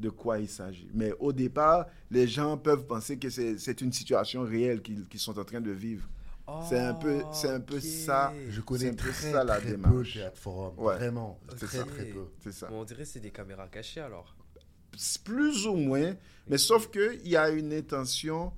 de 0.00 0.10
quoi 0.10 0.38
il 0.38 0.48
s'agit. 0.48 0.88
Mais 0.94 1.12
au 1.18 1.32
départ, 1.32 1.86
les 2.10 2.26
gens 2.26 2.56
peuvent 2.58 2.86
penser 2.86 3.18
que 3.18 3.28
c'est 3.30 3.80
une 3.80 3.92
situation 3.92 4.42
réelle 4.42 4.82
qu'ils 4.82 5.06
sont 5.20 5.38
en 5.38 5.44
train 5.44 5.60
de 5.60 5.70
vivre. 5.70 6.08
C'est 6.68 6.80
un 6.80 6.94
peu- 6.94 7.22
c'est 7.32 7.48
un 7.50 7.60
peu 7.60 7.78
ça. 7.78 8.32
Je 8.48 8.56
C'est 8.56 8.64
connais 8.64 8.88
un 8.88 8.94
peu 8.94 8.96
très, 9.10 9.30
ça, 9.32 9.44
la 9.44 9.56
très 9.58 9.66
peu 9.66 9.70
démarche. 9.76 10.14
Théâtre 10.14 10.36
Forum. 10.38 10.74
Ouais. 10.78 10.96
Vraiment. 10.96 11.38
C'est 11.56 11.66
Très, 11.66 11.78
ça. 11.78 11.84
très 11.84 12.04
peu. 12.06 12.24
C'est 12.42 12.52
ça. 12.52 12.66
Bon, 12.66 12.80
on 12.80 12.84
dirait 12.84 13.04
que 13.04 13.08
c'est 13.08 13.20
des 13.20 13.30
caméras 13.30 13.68
cachées 13.68 14.00
alors. 14.00 14.34
Plus 15.24 15.66
ou 15.68 15.74
moins, 15.76 16.14
mais 16.48 16.58
sauf 16.58 16.90
qu'il 16.90 17.26
y 17.28 17.36
a 17.36 17.50
une 17.50 17.72
intention 17.72 18.52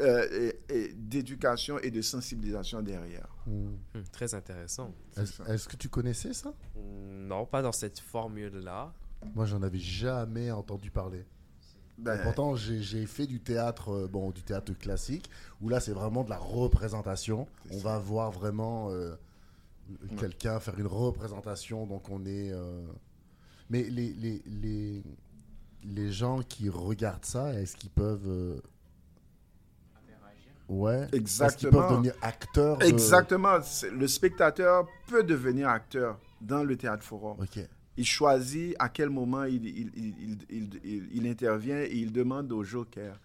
euh, 0.00 0.52
d'éducation 0.94 1.78
et 1.78 1.90
de 1.90 2.02
sensibilisation 2.02 2.82
derrière. 2.82 3.28
Hmm. 3.46 3.76
Hmm, 3.94 4.02
très 4.10 4.34
intéressant. 4.34 4.94
Est-ce 5.16 5.68
que 5.68 5.76
tu 5.76 5.88
connaissais 5.88 6.32
ça? 6.34 6.50
Hmm, 6.74 7.26
Non, 7.28 7.46
pas 7.46 7.62
dans 7.62 7.72
cette 7.72 7.98
formule-là. 8.00 8.92
Moi, 9.34 9.46
j'en 9.46 9.62
avais 9.62 9.78
jamais 9.78 10.50
entendu 10.50 10.90
parler. 10.90 11.24
Ben, 11.98 12.18
Et 12.18 12.22
pourtant, 12.22 12.56
j'ai 12.56 13.06
fait 13.06 13.26
du 13.26 13.40
théâtre, 13.40 13.90
euh, 13.90 14.08
bon, 14.08 14.30
du 14.30 14.42
théâtre 14.42 14.72
classique, 14.72 15.30
où 15.60 15.68
là, 15.68 15.78
c'est 15.80 15.92
vraiment 15.92 16.24
de 16.24 16.30
la 16.30 16.38
représentation. 16.38 17.46
On 17.70 17.78
va 17.78 17.98
voir 17.98 18.30
vraiment 18.30 18.90
euh, 18.90 19.14
quelqu'un 20.18 20.58
faire 20.58 20.78
une 20.78 20.86
représentation, 20.86 21.86
donc 21.86 22.08
on 22.10 22.24
est. 22.24 22.50
euh, 22.52 22.82
Mais 23.70 23.82
les, 23.84 24.12
les, 24.14 24.42
les, 24.46 25.02
les 25.84 26.12
gens 26.12 26.40
qui 26.40 26.68
regardent 26.68 27.24
ça, 27.24 27.52
est-ce 27.54 27.76
qu'ils 27.76 27.90
peuvent. 27.90 28.26
euh, 28.28 28.60
Ouais. 30.68 31.06
Exactement. 31.12 31.72
peuvent 31.82 31.90
devenir 31.90 32.14
acteurs 32.22 32.78
de- 32.78 32.84
Exactement. 32.84 33.58
Le 33.92 34.06
spectateur 34.06 34.86
peut 35.06 35.22
devenir 35.22 35.68
acteur 35.68 36.18
dans 36.40 36.64
le 36.64 36.76
théâtre 36.76 37.02
forum. 37.04 37.36
Ok. 37.40 37.58
Il 37.96 38.06
choisit 38.06 38.74
à 38.78 38.88
quel 38.88 39.10
moment 39.10 39.44
il, 39.44 41.26
intervient 41.26 41.80
et 41.82 41.92
il 41.92 42.12
demande 42.12 42.50
au 42.52 42.64
joker 42.64 43.18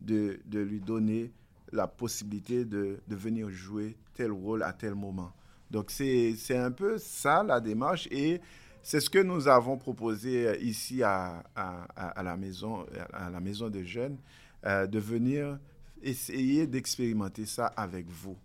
de, 0.00 0.38
lui 0.50 0.80
donner 0.80 1.30
la 1.72 1.86
possibilité 1.86 2.64
de, 2.64 2.98
venir 3.08 3.48
jouer 3.48 3.96
tel 4.14 4.32
rôle 4.32 4.62
à 4.62 4.72
tel 4.72 4.94
moment. 4.94 5.32
Donc 5.70 5.90
c'est 5.90 6.36
un 6.56 6.70
peu 6.70 6.98
ça 6.98 7.42
la 7.42 7.60
démarche 7.60 8.06
et 8.10 8.40
c'est 8.82 9.00
ce 9.00 9.08
que 9.08 9.20
nous 9.20 9.48
avons 9.48 9.78
proposé 9.78 10.48
euh, 10.48 10.56
ici 10.58 11.02
à 11.02 11.42
la, 11.56 12.36
maison, 12.36 12.84
à 13.12 13.30
la 13.30 13.40
maison 13.40 13.70
de 13.70 13.82
jeunes, 13.82 14.18
euh, 14.66 14.86
de 14.86 14.98
venir 14.98 15.58
essayer 16.02 16.66
d'expérimenter 16.66 17.46
ça 17.46 17.66
avec 17.66 18.06
vous. 18.08 18.36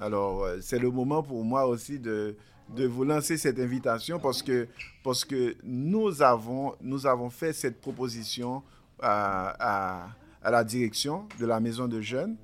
Alors, 0.00 0.42
euh, 0.42 0.58
c'est 0.60 0.80
le 0.80 0.90
moment 0.90 1.22
pour 1.22 1.44
moi 1.44 1.66
aussi 1.66 1.98
de, 2.00 2.36
de 2.70 2.86
vous 2.86 3.04
lancer 3.04 3.36
cette 3.36 3.58
invitation 3.58 4.18
parce 4.18 4.42
que, 4.42 4.68
parce 5.02 5.24
que 5.24 5.56
nous, 5.62 6.22
avons, 6.22 6.74
nous 6.80 7.06
avons 7.06 7.30
fait 7.30 7.52
cette 7.52 7.80
proposition 7.80 8.62
à, 9.00 10.06
à, 10.42 10.50
la 10.50 10.64
direction 10.64 11.26
de 11.38 11.46
la 11.46 11.60
maison 11.60 11.88
de 11.88 12.00
jeunes. 12.00 12.36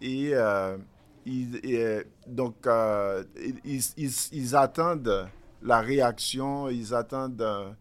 Et, 0.00 0.30
euh, 0.32 0.76
euh, 1.28 2.02
donc, 2.26 2.66
euh, 2.66 3.24
ils, 3.64 4.56
attendent 4.56 5.28
la 5.62 5.80
réaction, 5.80 6.68
ils 6.68 6.94
attendent 6.94 7.76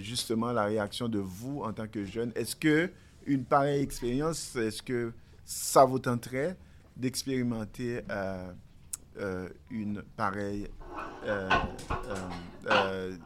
justement 0.00 0.52
la 0.52 0.64
réaction 0.64 1.08
de 1.08 1.18
vous 1.18 1.60
en 1.62 1.72
tant 1.72 1.86
que 1.86 2.04
jeunes. 2.04 2.32
Est-ce 2.34 2.56
que 2.56 2.90
une 3.26 3.44
pareille 3.44 3.82
expérience, 3.82 4.54
est-ce 4.54 4.82
que 4.82 5.12
ça 5.44 5.84
vous 5.84 5.98
tenterait 5.98 6.56
d'expérimenter 6.96 8.00
euh, 9.18 9.48
une 9.70 10.02
pareille 10.16 10.68
euh, 11.24 11.48
euh, 12.70 13.16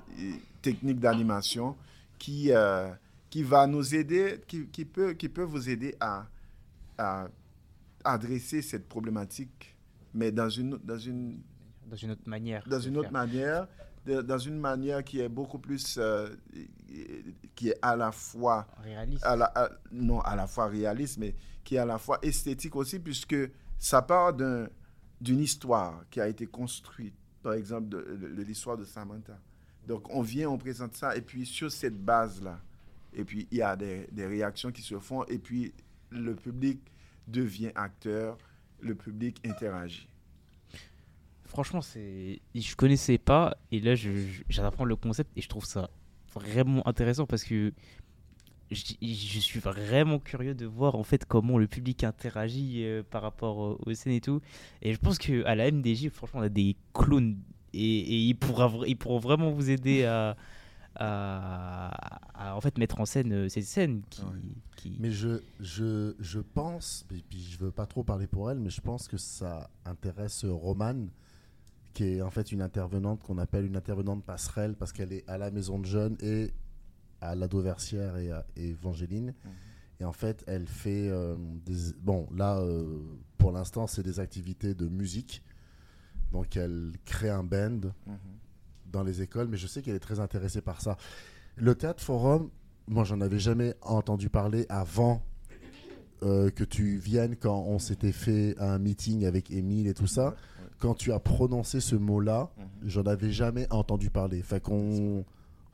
technique 0.62 1.00
d'animation 1.00 1.76
qui, 2.18 2.50
qui 3.30 3.42
va 3.42 3.66
nous 3.66 3.94
aider, 3.94 4.40
qui, 4.46 4.66
qui, 4.66 4.84
peut, 4.84 5.12
qui 5.14 5.28
peut 5.28 5.42
vous 5.42 5.68
aider 5.68 5.94
à, 6.00 6.26
à 6.98 7.28
adresser 8.04 8.62
cette 8.62 8.88
problématique, 8.88 9.76
mais 10.14 10.30
dans 10.32 10.48
une, 10.50 10.78
dans 10.78 10.98
une, 10.98 11.40
Dans 11.88 11.96
une 11.96 12.10
autre 12.12 12.26
manière. 12.28 12.62
dans 12.68 12.80
une 12.80 12.96
autre 12.98 13.12
manière, 13.12 13.66
de- 14.06 14.22
dans 14.22 14.38
une 14.38 14.58
manière 14.58 15.04
qui 15.04 15.20
est 15.20 15.28
beaucoup 15.28 15.58
plus, 15.58 15.96
euh, 15.98 16.28
qui 17.54 17.68
est 17.70 17.78
à 17.82 17.96
la 17.96 18.10
fois 18.12 18.66
Réaliste. 18.82 19.24
à 19.24 19.36
la, 19.36 19.44
à- 19.54 19.70
non 19.92 20.20
à 20.20 20.34
la 20.36 20.46
fois 20.46 20.66
réaliste, 20.68 21.18
mais 21.18 21.34
qui 21.64 21.74
est 21.76 21.78
à 21.78 21.84
la 21.84 21.98
fois 21.98 22.18
esthétique 22.22 22.76
aussi, 22.76 22.98
puisque 22.98 23.36
ça 23.78 24.02
part 24.02 24.32
d'un- 24.32 24.68
d'une 25.20 25.40
histoire 25.40 26.04
qui 26.10 26.20
a 26.20 26.28
été 26.28 26.46
construite, 26.46 27.14
par 27.42 27.54
exemple, 27.54 27.88
de, 27.88 28.42
l'histoire 28.42 28.76
de 28.76 28.84
Samantha. 28.84 29.38
Donc, 29.86 30.08
on 30.14 30.22
vient, 30.22 30.48
on 30.48 30.58
présente 30.58 30.94
ça, 30.94 31.16
et 31.16 31.20
puis 31.20 31.46
sur 31.46 31.70
cette 31.70 31.96
base-là, 31.96 32.60
et 33.12 33.24
puis 33.24 33.48
il 33.50 33.58
y 33.58 33.62
a 33.62 33.76
des, 33.76 34.06
réactions 34.16 34.70
qui 34.70 34.82
se 34.82 34.98
font, 34.98 35.24
et 35.24 35.38
puis 35.38 35.74
le 36.10 36.34
public 36.34 36.80
devient 37.26 37.72
acteur, 37.74 38.38
le 38.80 38.94
public 38.94 39.40
interagit. 39.44 40.08
Franchement, 41.44 41.82
c'est, 41.82 42.40
je 42.54 42.76
connaissais 42.76 43.18
pas 43.18 43.56
et 43.72 43.80
là, 43.80 43.94
j'apprends 44.48 44.84
le 44.84 44.94
concept 44.94 45.30
et 45.36 45.42
je 45.42 45.48
trouve 45.48 45.64
ça 45.64 45.90
vraiment 46.32 46.86
intéressant 46.86 47.26
parce 47.26 47.42
que 47.42 47.72
je, 48.70 48.94
je 49.02 49.38
suis 49.40 49.60
vraiment 49.60 50.18
curieux 50.18 50.54
de 50.54 50.66
voir 50.66 50.94
en 50.94 51.02
fait 51.02 51.24
comment 51.24 51.58
le 51.58 51.66
public 51.66 52.04
interagit 52.04 52.84
euh, 52.84 53.02
par 53.02 53.22
rapport 53.22 53.56
au- 53.58 53.78
aux 53.84 53.94
scènes 53.94 54.12
et 54.14 54.20
tout. 54.20 54.40
Et 54.82 54.92
je 54.92 54.98
pense 54.98 55.18
que 55.18 55.44
à 55.44 55.54
la 55.54 55.70
MDJ, 55.70 56.08
franchement, 56.10 56.40
on 56.40 56.44
a 56.44 56.48
des 56.48 56.76
clowns 56.94 57.36
et, 57.72 57.78
et 57.80 58.16
ils, 58.28 58.34
pourra, 58.34 58.68
vra- 58.68 58.84
ils 58.86 58.96
pourront 58.96 59.18
vraiment 59.18 59.50
vous 59.50 59.70
aider 59.70 60.04
à, 60.04 60.36
à, 60.96 62.50
à, 62.50 62.56
en 62.56 62.60
fait 62.60 62.78
mettre 62.78 63.00
en 63.00 63.04
scène 63.06 63.32
euh, 63.32 63.48
ces 63.48 63.62
scènes 63.62 64.02
qui, 64.10 64.22
Ouais. 64.22 64.28
qui... 64.76 64.96
Mais 65.00 65.10
je, 65.10 65.40
je, 65.60 66.14
je 66.18 66.40
pense, 66.40 67.06
et 67.14 67.22
puis 67.28 67.40
je 67.50 67.58
veux 67.58 67.70
pas 67.70 67.86
trop 67.86 68.02
parler 68.04 68.26
pour 68.26 68.50
elle, 68.50 68.58
mais 68.58 68.70
je 68.70 68.80
pense 68.80 69.08
que 69.08 69.16
ça 69.16 69.70
intéresse 69.84 70.44
Romane, 70.44 71.10
qui 71.94 72.04
est 72.04 72.22
en 72.22 72.30
fait 72.30 72.52
une 72.52 72.62
intervenante 72.62 73.20
qu'on 73.22 73.38
appelle 73.38 73.64
une 73.66 73.76
intervenante 73.76 74.24
passerelle 74.24 74.74
parce 74.76 74.92
qu'elle 74.92 75.12
est 75.12 75.28
à 75.28 75.38
la 75.38 75.50
maison 75.50 75.78
de 75.78 75.86
jeunes 75.86 76.16
et 76.22 76.50
à 77.20 77.34
l'ado 77.34 77.60
Versière 77.60 78.16
et 78.16 78.30
à 78.30 78.46
Évangéline. 78.56 79.34
Et 80.00 80.04
en 80.04 80.12
fait, 80.12 80.42
elle 80.46 80.66
fait 80.66 81.08
euh, 81.08 81.36
des. 81.66 81.92
Bon, 82.00 82.26
là, 82.34 82.58
euh, 82.60 82.98
pour 83.38 83.52
l'instant, 83.52 83.86
c'est 83.86 84.02
des 84.02 84.18
activités 84.20 84.74
de 84.74 84.88
musique. 84.88 85.42
Donc, 86.32 86.56
elle 86.56 86.92
crée 87.04 87.28
un 87.30 87.44
band 87.44 87.80
dans 88.90 89.02
les 89.02 89.20
écoles, 89.22 89.48
mais 89.48 89.56
je 89.56 89.66
sais 89.66 89.82
qu'elle 89.82 89.96
est 89.96 90.00
très 90.00 90.20
intéressée 90.20 90.60
par 90.62 90.80
ça. 90.80 90.96
Le 91.56 91.74
théâtre 91.74 92.02
forum, 92.02 92.50
moi, 92.88 93.04
j'en 93.04 93.20
avais 93.20 93.38
jamais 93.38 93.74
entendu 93.82 94.30
parler 94.30 94.64
avant 94.68 95.22
euh, 96.22 96.50
que 96.50 96.64
tu 96.64 96.96
viennes 96.98 97.36
quand 97.36 97.64
on 97.66 97.78
s'était 97.78 98.12
fait 98.12 98.54
un 98.58 98.78
meeting 98.78 99.24
avec 99.26 99.50
Émile 99.50 99.86
et 99.86 99.94
tout 99.94 100.06
ça. 100.06 100.34
Quand 100.78 100.94
tu 100.94 101.12
as 101.12 101.18
prononcé 101.20 101.80
ce 101.80 101.94
mot-là, 101.96 102.50
Mhm. 102.56 102.88
j'en 102.88 103.02
avais 103.04 103.30
jamais 103.30 103.66
entendu 103.70 104.08
parler. 104.10 104.42
Fait 104.42 104.60
qu'on 104.60 105.24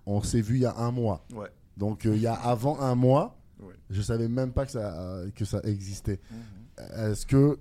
on 0.06 0.22
s'est 0.22 0.40
vu 0.40 0.56
il 0.56 0.62
y 0.62 0.66
a 0.66 0.76
un 0.76 0.90
mois. 0.92 1.24
Ouais. 1.34 1.50
Donc, 1.76 2.06
euh, 2.06 2.14
il 2.16 2.22
y 2.22 2.26
a 2.26 2.34
avant 2.34 2.80
un 2.80 2.94
mois, 2.94 3.36
Ouais. 3.60 3.74
je 3.90 4.00
savais 4.02 4.28
même 4.28 4.52
pas 4.52 4.64
que 4.66 4.72
ça, 4.72 4.98
euh, 5.00 5.30
que 5.34 5.44
ça 5.44 5.60
existait. 5.64 6.20
Mhm. 6.30 6.84
Est-ce 7.10 7.26
que 7.26 7.58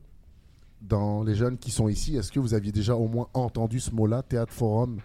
dans 0.82 1.24
les 1.24 1.36
jeunes 1.36 1.58
qui 1.58 1.72
sont 1.72 1.88
ici, 1.88 2.16
est-ce 2.18 2.32
que 2.32 2.40
vous 2.40 2.54
aviez 2.54 2.72
déjà 2.72 2.96
au 2.96 3.08
moins 3.08 3.28
entendu 3.34 3.80
ce 3.80 3.92
mot-là, 3.92 4.22
théâtre 4.24 4.54
forum? 4.54 5.00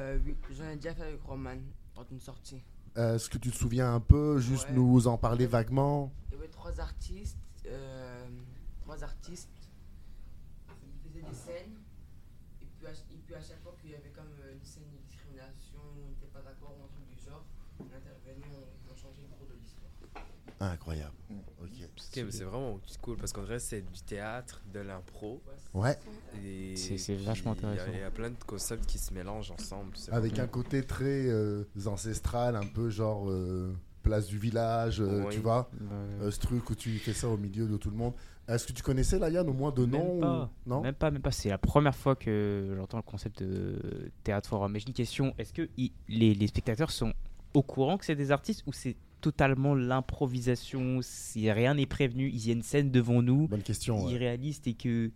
Euh, 0.00 0.18
oui, 0.24 0.36
j'en 0.50 0.68
ai 0.68 0.76
déjà 0.76 0.94
fait 0.94 1.02
avec 1.02 1.22
Roman 1.22 1.54
lors 1.96 2.04
d'une 2.04 2.20
sortie. 2.20 2.62
Est-ce 2.96 3.30
que 3.30 3.38
tu 3.38 3.50
te 3.50 3.56
souviens 3.56 3.94
un 3.94 4.00
peu, 4.00 4.38
juste 4.40 4.68
Ouais. 4.68 4.74
nous 4.74 5.06
en 5.06 5.16
parler 5.16 5.46
vaguement? 5.46 6.12
Il 6.30 6.34
y 6.34 6.38
avait 6.38 6.48
trois 6.48 6.78
artistes, 6.80 7.38
euh, 7.66 8.26
trois 8.82 9.02
artistes. 9.02 9.48
Ils 11.04 11.08
faisaient 11.08 11.22
des 11.26 11.34
scènes. 11.34 11.76
Et 12.60 12.66
puis, 12.78 12.86
à, 12.86 12.90
et 12.90 13.18
puis 13.24 13.34
à 13.34 13.40
chaque 13.40 13.62
fois 13.62 13.74
qu'il 13.80 13.90
y 13.92 13.94
avait 13.94 14.10
comme 14.10 14.26
euh, 14.44 14.52
une 14.54 14.64
scène 14.64 14.90
de 14.92 14.98
discrimination, 15.08 15.78
on 16.04 16.08
n'était 16.10 16.26
pas 16.34 16.42
d'accord 16.42 16.76
ou 16.78 16.84
un 16.84 16.88
truc 16.92 17.06
du 17.08 17.16
genre, 17.24 17.44
on 17.80 17.84
intervenait, 17.84 18.44
on, 18.52 18.92
on 18.92 18.96
changeait 18.96 19.22
le 19.22 19.32
cours 19.38 19.46
de 19.48 19.54
l'histoire. 19.56 19.92
Incroyable. 20.70 21.12
Ok. 21.60 21.68
Ok, 22.14 22.22
mais 22.24 22.30
c'est 22.30 22.44
vraiment 22.44 22.78
cool 23.00 23.16
parce 23.16 23.32
qu'en 23.32 23.42
vrai, 23.42 23.58
c'est 23.58 23.80
du 23.82 24.00
théâtre, 24.02 24.62
de 24.72 24.80
l'impro. 24.80 25.42
Ouais, 25.74 25.96
et 26.44 26.76
C'est- 26.76 27.14
vachement 27.16 27.52
intéressant. 27.52 27.90
Il 27.92 27.98
y, 28.00 28.02
a 28.02 28.10
plein 28.10 28.30
de 28.30 28.36
concepts 28.46 28.86
qui 28.86 28.98
se 28.98 29.12
mélangent 29.12 29.50
ensemble. 29.50 29.90
c'est 29.96 30.12
avec 30.12 30.38
un 30.38 30.46
côté 30.46 30.82
très 30.84 31.26
euh, 31.28 31.64
ancestral, 31.86 32.56
un 32.56 32.66
peu 32.66 32.90
genre 32.90 33.28
euh, 33.30 33.74
place 34.02 34.26
du 34.26 34.38
village, 34.38 35.00
euh, 35.00 35.24
Oui. 35.26 35.34
tu 35.34 35.40
vois 35.40 35.70
Ce 36.30 36.38
truc 36.38 36.68
où 36.70 36.74
tu 36.74 36.90
fais 36.98 37.12
ça 37.12 37.28
au 37.28 37.36
milieu 37.36 37.66
de 37.66 37.76
tout 37.76 37.90
le 37.90 37.96
monde. 37.96 38.14
Est-ce 38.48 38.66
que 38.66 38.72
tu 38.72 38.82
connaissais 38.82 39.18
la 39.18 39.30
Yann 39.30 39.48
au 39.48 39.52
moins 39.52 39.70
de 39.70 39.86
nom 39.86 40.12
Même 40.14 40.20
pas. 40.20 40.44
ou- 40.44 40.68
Non 40.68 40.80
Même 40.82 40.94
pas, 40.94 41.10
même 41.10 41.22
pas. 41.22 41.30
C'est 41.30 41.48
la 41.48 41.58
première 41.58 41.94
fois 41.94 42.16
que 42.16 42.74
j'entends 42.76 42.96
le 42.98 43.02
concept 43.04 43.42
de 43.42 44.10
théâtre 44.24 44.48
forum. 44.48 44.72
Mais 44.72 44.80
j'ai 44.80 44.88
une 44.88 44.94
question. 44.94 45.32
Est-ce 45.38 45.52
que 45.52 45.68
les, 46.08 46.34
les 46.34 46.46
spectateurs 46.48 46.90
sont 46.90 47.12
au 47.54 47.62
courant 47.62 47.98
que 47.98 48.04
c'est 48.04 48.16
des 48.16 48.30
artistes 48.32 48.64
ou 48.66 48.72
c'est 48.72 48.96
totalement 49.22 49.74
l'improvisation, 49.74 51.00
si 51.00 51.50
rien 51.50 51.74
n'est 51.74 51.86
prévenu, 51.86 52.28
il 52.28 52.46
y 52.46 52.50
a 52.50 52.52
une 52.52 52.62
scène 52.62 52.90
devant 52.90 53.22
nous, 53.22 53.48
Bonne 53.48 53.62
question. 53.62 54.04
ouais. 54.04 54.12
irréaliste 54.12 54.66
et 54.66 54.74
que 54.74 55.10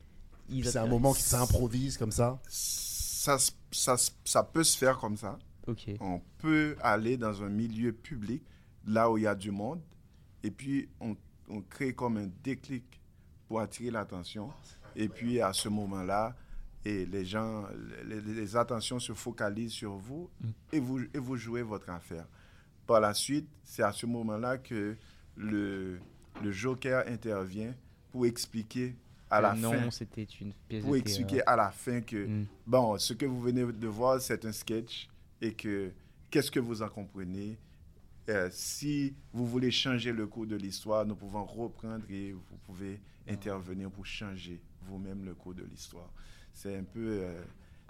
C'est 0.48 0.76
un 0.78 0.86
moment 0.86 1.12
qui 1.12 1.22
s'improvise 1.22 1.98
comme 1.98 2.12
ça. 2.12 2.38
Ça, 2.48 3.36
ça, 3.70 3.96
ça 4.24 4.42
peut 4.44 4.64
se 4.64 4.78
faire 4.78 4.96
comme 4.98 5.16
ça. 5.16 5.38
Ok. 5.66 5.90
On 6.00 6.20
peut 6.38 6.76
aller 6.80 7.16
dans 7.16 7.42
un 7.42 7.48
milieu 7.48 7.92
public, 7.92 8.42
là 8.86 9.10
où 9.10 9.18
il 9.18 9.24
y 9.24 9.26
a 9.26 9.34
du 9.34 9.50
monde, 9.50 9.80
et 10.42 10.50
puis 10.50 10.88
on, 11.00 11.16
on 11.48 11.60
crée 11.60 11.92
comme 11.92 12.16
un 12.18 12.28
déclic 12.44 12.84
pour 13.48 13.60
attirer 13.60 13.90
l'attention. 13.90 14.50
Et 14.94 15.08
puis 15.08 15.40
à 15.40 15.52
ce 15.52 15.68
moment-là, 15.68 16.34
et 16.84 17.04
les 17.04 17.24
gens, 17.24 17.64
les, 18.06 18.20
les 18.20 18.56
attentions 18.56 19.00
se 19.00 19.12
focalisent 19.12 19.72
sur 19.72 19.96
vous 19.96 20.30
et, 20.72 20.78
vous 20.78 21.00
et 21.12 21.18
vous 21.18 21.36
jouez 21.36 21.62
votre 21.62 21.90
affaire. 21.90 22.26
Par 22.86 23.00
la 23.00 23.14
suite, 23.14 23.48
c'est 23.64 23.82
à 23.82 23.92
ce 23.92 24.06
moment-là 24.06 24.58
que 24.58 24.96
le, 25.36 25.98
le 26.42 26.52
joker 26.52 27.04
intervient 27.08 27.74
pour 28.12 28.26
expliquer 28.26 28.94
à 29.28 29.40
la 29.40 29.54
non, 29.54 29.72
fin, 29.72 29.90
c'était 29.90 30.22
une 30.40 30.52
pièce 30.68 30.84
pour 30.84 30.94
expliquer 30.96 31.44
à 31.46 31.56
la 31.56 31.70
fin 31.70 32.00
que 32.00 32.26
Mm. 32.26 32.46
Bon, 32.66 32.96
ce 32.98 33.12
que 33.12 33.26
vous 33.26 33.40
venez 33.40 33.64
de 33.64 33.88
voir, 33.88 34.20
c'est 34.20 34.44
un 34.44 34.52
sketch 34.52 35.08
et 35.40 35.52
que 35.52 35.90
qu'est-ce 36.30 36.50
que 36.50 36.60
vous 36.60 36.80
en 36.82 36.88
comprenez? 36.88 37.58
Euh, 38.28 38.48
Si 38.52 39.14
vous 39.32 39.46
voulez 39.46 39.70
changer 39.72 40.12
le 40.12 40.26
cours 40.26 40.46
de 40.46 40.56
l'histoire, 40.56 41.04
nous 41.04 41.16
pouvons 41.16 41.44
reprendre 41.44 42.04
et 42.08 42.32
vous 42.32 42.56
pouvez 42.66 43.00
intervenir 43.28 43.90
pour 43.90 44.06
changer 44.06 44.60
vous-même 44.82 45.24
le 45.24 45.34
cours 45.34 45.54
de 45.54 45.64
l'histoire. 45.64 46.10
C'est 46.52 46.76
un 46.76 46.84
peu, 46.84 47.20
euh, 47.22 47.42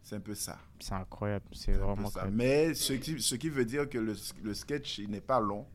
c'est 0.06 0.14
un 0.14 0.20
peu 0.20 0.36
ça. 0.36 0.56
C'est 0.78 0.94
incroyable, 0.94 1.46
c'est 1.50 1.72
vraiment 1.72 2.08
ça. 2.08 2.20
incroyable. 2.20 2.36
Mais 2.36 2.74
ce 2.74 2.92
qui, 2.92 3.20
ce 3.20 3.34
qui 3.34 3.48
veut 3.48 3.64
dire 3.64 3.88
que 3.88 3.98
le, 3.98 4.14
le 4.44 4.54
sketch, 4.54 4.98
il 4.98 5.10
n'est 5.10 5.20
pas 5.20 5.40
long. 5.40 5.66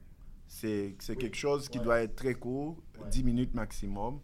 C'est 0.47 0.95
c'est 0.99 1.17
quelque 1.17 1.35
chose 1.35 1.67
qui 1.67 1.79
doit 1.79 1.99
être 1.99 2.15
très 2.15 2.35
court, 2.35 2.81
10 3.09 3.23
minutes 3.25 3.53
maximum. 3.53 4.21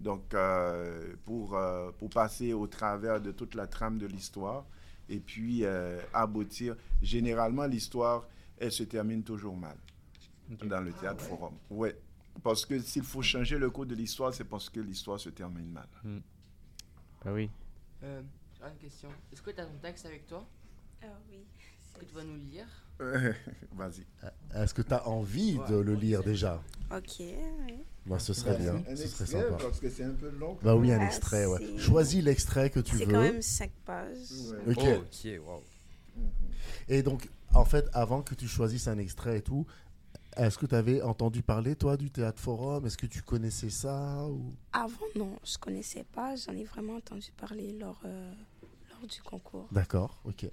Donc, 0.00 0.34
euh, 0.34 1.14
pour, 1.24 1.54
euh, 1.56 1.92
pour 1.92 2.10
passer 2.10 2.52
au 2.52 2.66
travers 2.66 3.20
de 3.20 3.30
toute 3.30 3.54
la 3.54 3.68
trame 3.68 3.96
de 3.96 4.06
l'histoire 4.06 4.66
et 5.08 5.20
puis 5.20 5.64
euh, 5.64 6.00
aboutir. 6.12 6.76
Généralement, 7.00 7.66
l'histoire, 7.66 8.26
elle 8.58 8.72
se 8.72 8.82
termine 8.82 9.22
toujours 9.22 9.56
mal 9.56 9.76
dans 10.64 10.80
le 10.80 10.92
théâtre 10.92 11.22
forum. 11.22 11.54
Ouais. 11.70 11.96
Parce 12.42 12.66
que 12.66 12.80
s'il 12.80 13.04
faut 13.04 13.22
changer 13.22 13.56
le 13.56 13.70
cours 13.70 13.86
de 13.86 13.94
l'histoire, 13.94 14.34
c'est 14.34 14.44
parce 14.44 14.68
que 14.68 14.80
l'histoire 14.80 15.20
se 15.20 15.30
termine 15.30 15.70
mal. 15.70 15.88
Bah 17.24 17.32
oui. 17.32 17.48
Euh, 18.64 18.68
J'ai 18.68 18.72
une 18.72 18.78
question. 18.90 19.08
Est-ce 19.32 19.42
que 19.42 19.50
tu 19.50 19.60
as 19.60 19.66
ton 19.66 19.78
texte 19.82 20.06
avec 20.06 20.26
toi? 20.26 20.46
Ah 21.02 21.06
oui. 21.30 21.38
Est-ce 21.38 21.98
que 22.00 22.04
tu 22.06 22.14
vas 22.14 22.24
nous 22.24 22.34
le 22.34 22.40
lire? 22.50 22.66
Vas-y. 23.72 24.04
Est-ce 24.54 24.72
que 24.74 24.82
tu 24.82 24.92
as 24.94 25.06
envie 25.08 25.58
de 25.68 25.76
le 25.76 25.94
lire 25.94 26.22
déjà? 26.22 26.62
Ok, 26.90 27.18
oui. 27.20 27.82
Bah, 28.06 28.18
Ce 28.18 28.32
serait 28.32 28.56
bien, 28.58 28.82
Un 28.88 28.96
ce 28.96 29.08
serait 29.08 29.26
sympa. 29.26 29.56
parce 29.60 29.80
que 29.80 29.88
c'est 29.90 30.04
un 30.04 30.12
peu 30.14 30.28
long. 30.30 30.58
Bah 30.62 30.76
oui, 30.76 30.92
un 30.92 31.00
extrait, 31.04 31.46
ouais. 31.46 31.58
c'est- 31.58 31.78
Choisis 31.78 32.22
l'extrait 32.22 32.70
que 32.70 32.80
tu 32.80 32.98
C'est 32.98 33.04
veux. 33.06 33.12
quand 33.12 33.20
même 33.22 33.42
5 33.42 33.70
pages. 33.84 34.16
Ouais. 34.66 34.72
Ok. 34.76 34.84
Oh, 34.84 35.02
ok, 35.02 35.46
wow. 35.46 35.62
Et 36.88 37.02
donc, 37.02 37.28
en 37.54 37.64
fait, 37.64 37.88
avant 37.92 38.22
que 38.22 38.34
tu 38.34 38.46
choisisses 38.46 38.86
un 38.88 38.98
extrait 38.98 39.38
et 39.38 39.42
tout, 39.42 39.66
est-ce 40.36 40.58
que 40.58 40.66
tu 40.66 40.74
avais 40.74 41.00
entendu 41.02 41.42
parler, 41.42 41.74
toi, 41.76 41.96
du 41.96 42.10
Théâtre 42.10 42.40
Forum? 42.40 42.84
Est-ce 42.86 42.98
que 42.98 43.06
tu 43.06 43.22
connaissais 43.22 43.70
ça 43.70 44.26
ou... 44.28 44.52
Avant, 44.72 45.06
non, 45.16 45.36
je 45.44 45.56
connaissais 45.58 46.04
pas. 46.12 46.36
J'en 46.36 46.52
ai 46.52 46.64
vraiment 46.64 46.96
entendu 46.96 47.30
parler 47.36 47.72
lors, 47.72 48.00
euh, 48.04 48.32
du 49.06 49.22
concours. 49.22 49.68
D'accord, 49.70 50.20
ok. 50.24 50.46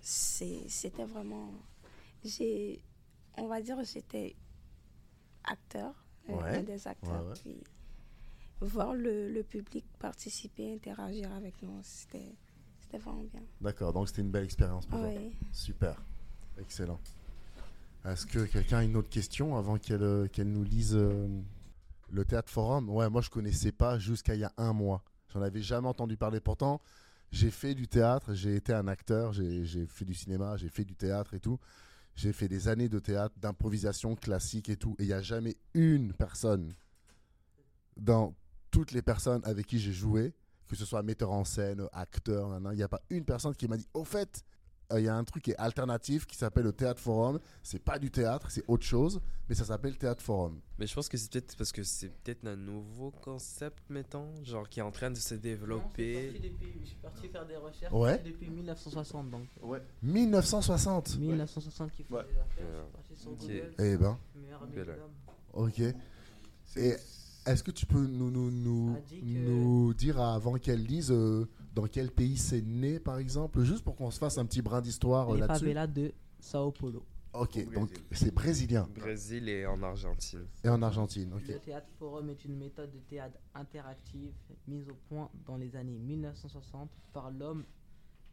C'était 0.00 1.04
vraiment. 1.04 1.52
On 3.36 3.48
va 3.48 3.60
dire, 3.60 3.82
j'étais 3.84 4.36
acteur, 5.44 5.94
euh, 6.28 6.32
Ouais, 6.34 6.58
un 6.58 6.62
des 6.62 6.86
acteurs. 6.86 7.22
ouais, 7.22 7.28
ouais. 7.28 7.34
Puis 7.42 7.62
voir 8.60 8.94
le, 8.94 9.30
le 9.30 9.42
public 9.42 9.84
participer, 9.98 10.72
interagir 10.72 11.32
avec 11.32 11.60
nous, 11.62 11.80
c'était, 11.82 12.32
vraiment 12.98 13.24
bien. 13.24 13.42
D'accord, 13.60 13.92
donc 13.92 14.08
c'était 14.08 14.22
une 14.22 14.30
belle 14.30 14.44
expérience 14.44 14.86
pour. 14.86 15.00
Oui. 15.00 15.32
Super, 15.52 16.00
excellent. 16.58 17.00
Est-ce 18.04 18.24
que 18.26 18.44
quelqu'un 18.44 18.78
a 18.78 18.84
une 18.84 18.96
autre 18.96 19.08
question 19.08 19.56
avant 19.56 19.78
qu'elle 19.78 20.02
euh, 20.02 20.28
nous 20.44 20.62
lise 20.62 20.94
euh, 20.94 21.26
le 22.10 22.24
Théâtre 22.24 22.50
Forum? 22.52 22.88
Ouais, 22.90 23.08
moi 23.10 23.20
je 23.20 23.30
connaissais 23.30 23.72
pas 23.72 23.98
jusqu'à 23.98 24.34
il 24.34 24.40
y 24.42 24.44
a 24.44 24.52
un 24.58 24.72
mois. 24.72 25.02
J'en 25.32 25.42
avais 25.42 25.62
jamais 25.62 25.88
entendu 25.88 26.16
parler. 26.16 26.38
Pourtant, 26.38 26.80
j'ai 27.34 27.50
fait 27.50 27.74
du 27.74 27.88
théâtre, 27.88 28.32
j'ai 28.32 28.54
été 28.54 28.72
un 28.72 28.86
acteur, 28.86 29.32
j'ai 29.32 29.86
fait 29.88 30.04
du 30.04 30.14
cinéma, 30.14 30.56
j'ai 30.56 30.68
fait 30.68 30.84
du 30.84 30.94
théâtre 30.94 31.34
et 31.34 31.40
tout. 31.40 31.58
J'ai 32.14 32.32
fait 32.32 32.46
des 32.46 32.68
années 32.68 32.88
de 32.88 33.00
théâtre, 33.00 33.34
d'improvisation 33.40 34.14
classique 34.14 34.68
et 34.68 34.76
tout. 34.76 34.94
Et 35.00 35.02
il 35.02 35.06
n'y 35.08 35.12
a 35.12 35.20
jamais 35.20 35.56
une 35.74 36.12
personne 36.12 36.72
dans 37.96 38.36
toutes 38.70 38.92
les 38.92 39.02
personnes 39.02 39.40
avec 39.44 39.66
qui 39.66 39.80
j'ai 39.80 39.92
joué, 39.92 40.32
que 40.68 40.76
ce 40.76 40.84
soit 40.84 41.02
metteur 41.02 41.32
en 41.32 41.44
scène, 41.44 41.88
acteur, 41.92 42.56
il 42.70 42.76
n'y 42.76 42.84
a 42.84 42.88
pas 42.88 43.02
une 43.10 43.24
personne 43.24 43.54
qui 43.56 43.66
m'a 43.66 43.78
dit 43.78 43.88
au 43.94 44.04
fait, 44.04 44.44
il 44.98 45.04
y 45.04 45.08
a 45.08 45.14
un 45.16 45.24
truc 45.24 45.42
qui 45.44 45.50
est 45.52 45.56
alternatif 45.56 46.26
qui 46.26 46.36
s'appelle 46.36 46.64
le 46.64 46.72
théâtre 46.72 47.00
forum. 47.00 47.38
C'est 47.62 47.78
pas 47.82 47.98
du 47.98 48.10
théâtre, 48.10 48.50
c'est 48.50 48.64
autre 48.68 48.84
chose, 48.84 49.20
mais 49.48 49.54
ça 49.54 49.64
s'appelle 49.64 49.96
théâtre 49.96 50.22
forum. 50.22 50.60
Mais 50.78 50.86
je 50.86 50.94
pense 50.94 51.08
que 51.08 51.16
c'est 51.16 51.30
peut-être 51.30 51.56
parce 51.56 51.72
que 51.72 51.82
c'est 51.82 52.08
peut-être 52.08 52.46
un 52.46 52.56
nouveau 52.56 53.10
concept, 53.10 53.82
mettons, 53.90 54.26
genre 54.42 54.68
qui 54.68 54.80
est 54.80 54.82
en 54.82 54.90
train 54.90 55.10
de 55.10 55.16
se 55.16 55.34
Non, 55.34 55.40
développer. 55.40 56.32
depuis- 56.42 56.72
Je 56.82 56.86
suis 56.88 56.96
parti 56.96 57.28
faire 57.28 57.46
des 57.46 57.56
recherches 57.56 57.92
Ouais. 57.92 58.18
depuis 58.24 58.50
1960. 58.50 59.30
Donc, 59.30 59.46
Ouais. 59.62 59.82
1960. 60.02 61.18
1960 61.18 61.90
qui 61.92 62.02
fait 62.04 62.14
Ouais. 62.14 62.22
des 62.24 62.38
affaires. 62.38 62.46
Je 62.58 62.62
Ouais. 62.64 62.82
suis 62.82 62.92
parti 62.92 63.16
sur 63.16 63.30
Ok. 63.32 63.38
Google. 63.40 63.74
Eh 63.78 63.96
ben, 63.96 64.18
Meilleur 64.34 64.62
Ok. 65.54 65.80
Et 66.76 66.96
est-ce 67.46 67.62
que 67.62 67.70
tu 67.70 67.86
peux 67.86 68.06
nous, 68.06 68.30
nous, 68.30 68.50
nous, 68.50 68.96
A 68.96 69.00
dit 69.00 69.20
que- 69.20 69.24
nous 69.26 69.94
dire 69.94 70.20
avant 70.20 70.54
qu'elle 70.58 70.82
lise 70.84 71.10
euh, 71.12 71.48
dans 71.74 71.86
quel 71.88 72.10
pays 72.10 72.36
c'est 72.36 72.62
né, 72.62 72.98
par 73.00 73.18
exemple, 73.18 73.62
juste 73.64 73.82
pour 73.84 73.96
qu'on 73.96 74.10
se 74.10 74.18
fasse 74.18 74.38
un 74.38 74.46
petit 74.46 74.62
brin 74.62 74.80
d'histoire 74.80 75.30
euh, 75.30 75.34
Les 75.34 75.40
là-dessus 75.40 75.60
favelas 75.64 75.86
de 75.86 76.12
Sao 76.38 76.70
Paulo. 76.70 77.04
Ok, 77.32 77.58
Au 77.66 77.70
donc 77.72 77.90
c'est 78.12 78.32
brésilien 78.32 78.88
Brésil 78.94 79.48
et 79.48 79.66
en 79.66 79.82
Argentine. 79.82 80.46
et 80.62 80.68
en 80.68 80.80
Argentine. 80.82 81.32
Ok. 81.34 81.48
Le 81.48 81.58
théâtre 81.58 81.88
forum 81.98 82.30
est 82.30 82.44
une 82.44 82.56
méthode 82.56 82.92
de 82.92 83.00
théâtre 83.00 83.36
interactive 83.56 84.30
mise 84.68 84.88
au 84.88 84.94
point 85.08 85.28
dans 85.44 85.56
les 85.56 85.74
années 85.74 85.98
1960 85.98 86.88
par 87.12 87.32
l'homme 87.32 87.64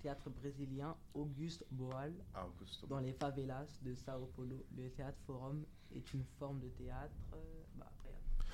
théâtre 0.04 0.30
brésilien 0.30 0.96
Auguste 1.16 1.66
Boal 1.72 2.14
Ah, 2.36 2.46
Augusto. 2.46 2.86
dans 2.86 3.00
les 3.00 3.14
favelas 3.14 3.66
de 3.82 3.96
Sao 3.96 4.30
Paulo. 4.36 4.64
Le 4.78 4.88
théâtre 4.92 5.18
forum 5.26 5.64
est 5.96 6.14
une 6.14 6.24
forme 6.38 6.60
de 6.60 6.68
théâtre. 6.70 7.12
euh, 7.34 7.38
bah, 7.80 7.88
après, 7.98 8.14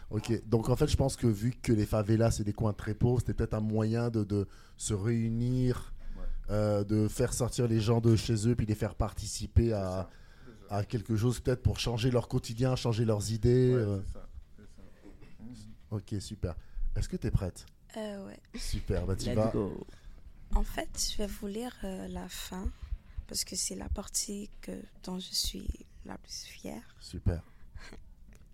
Ok, 0.09 0.31
donc 0.47 0.69
en 0.69 0.75
fait, 0.75 0.87
je 0.87 0.95
pense 0.95 1.15
que 1.17 1.27
vu 1.27 1.51
que 1.51 1.73
les 1.73 1.85
favelas, 1.85 2.31
c'est 2.31 2.43
des 2.45 2.53
coins 2.53 2.73
très 2.73 2.93
pauvres, 2.93 3.19
c'était 3.19 3.33
peut-être 3.33 3.53
un 3.55 3.59
moyen 3.59 4.09
de, 4.09 4.23
de 4.23 4.47
se 4.77 4.93
réunir, 4.93 5.93
Ouais. 6.17 6.23
euh, 6.49 6.83
de 6.85 7.07
faire 7.09 7.33
sortir 7.33 7.67
les 7.67 7.81
gens 7.81 7.99
de 7.99 8.15
chez 8.15 8.47
eux, 8.47 8.55
puis 8.55 8.65
les 8.65 8.75
faire 8.75 8.95
participer 8.95 9.73
à, 9.73 10.09
à 10.69 10.83
quelque 10.85 11.15
chose, 11.17 11.39
peut-être 11.41 11.61
pour 11.61 11.79
changer 11.79 12.09
leur 12.09 12.27
quotidien, 12.29 12.75
changer 12.77 13.03
leurs 13.03 13.31
idées. 13.33 13.73
Ouais, 13.75 13.81
euh. 13.81 13.99
c'est 14.05 14.13
ça. 14.13 14.27
Mhm. 15.41 15.55
Ok, 15.91 16.15
super. 16.21 16.55
Est-ce 16.95 17.09
que 17.09 17.17
tu 17.17 17.27
es 17.27 17.31
prête? 17.31 17.65
Euh, 17.97 18.25
ouais. 18.27 18.39
Super, 18.55 19.05
bah 19.05 19.15
tu 19.15 19.33
vas. 19.33 19.51
En 20.55 20.63
fait, 20.63 20.89
je 21.11 21.17
vais 21.17 21.27
vous 21.27 21.47
lire 21.47 21.75
euh, 21.83 22.07
la 22.07 22.27
fin 22.29 22.69
parce 23.27 23.43
que 23.43 23.55
c'est 23.57 23.75
la 23.75 23.89
partie 23.89 24.49
que, 24.61 24.71
dont 25.03 25.19
je 25.19 25.33
suis 25.33 25.67
la 26.05 26.17
plus 26.17 26.43
fière. 26.45 26.81
Super. 26.99 27.41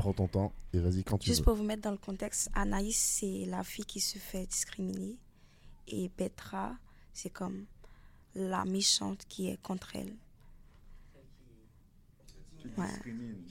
Prends 0.04 0.12
ton 0.12 0.28
temps 0.28 0.54
et 0.74 0.80
vas-y 0.80 1.02
quand 1.06 1.18
tu 1.18 1.28
Juste 1.28 1.40
veux. 1.40 1.46
pour 1.46 1.56
vous 1.56 1.64
mettre 1.64 1.84
dans 1.84 1.92
le 1.92 1.98
contexte, 1.98 2.50
Anaïs, 2.54 2.98
c'est 2.98 3.46
la 3.46 3.64
fille 3.64 3.86
qui 3.86 4.02
se 4.02 4.18
fait 4.20 4.46
discriminer. 4.46 5.18
Et 5.88 6.10
Petra, 6.10 6.76
c'est 7.14 7.30
comme 7.30 7.66
la 8.36 8.66
méchante 8.66 9.24
qui 9.30 9.48
est 9.48 9.62
contre 9.62 9.96
elle. 9.96 10.14
Tu 12.60 12.68
Ouais. 12.78 12.86
discrimines. 12.90 13.46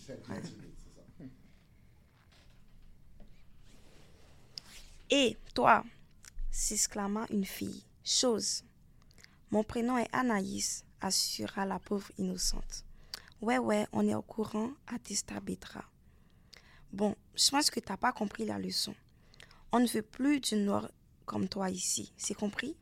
Et 5.10 5.38
toi, 5.54 5.84
s'exclama 6.50 7.24
une 7.30 7.46
fille. 7.46 7.82
Chose. 8.04 8.62
Mon 9.50 9.64
prénom 9.64 9.96
est 9.96 10.08
Anaïs, 10.12 10.84
assura 11.00 11.64
la 11.64 11.78
pauvre 11.78 12.10
innocente. 12.18 12.84
Ouais, 13.40 13.56
ouais, 13.56 13.86
on 13.92 14.06
est 14.06 14.14
au 14.14 14.20
courant, 14.20 14.70
attesta 14.86 15.40
Petra. 15.40 15.82
Bon, 16.92 17.16
je 17.34 17.50
pense 17.50 17.70
que 17.70 17.80
t'as 17.80 17.96
pas 17.96 18.12
compris 18.12 18.44
la 18.44 18.58
leçon. 18.58 18.94
On 19.72 19.80
ne 19.80 19.86
veut 19.86 20.02
plus 20.02 20.40
d'une 20.40 20.66
noire 20.66 20.90
comme 21.24 21.48
toi 21.48 21.70
ici, 21.70 22.12
c'est 22.18 22.34
compris? 22.34 22.76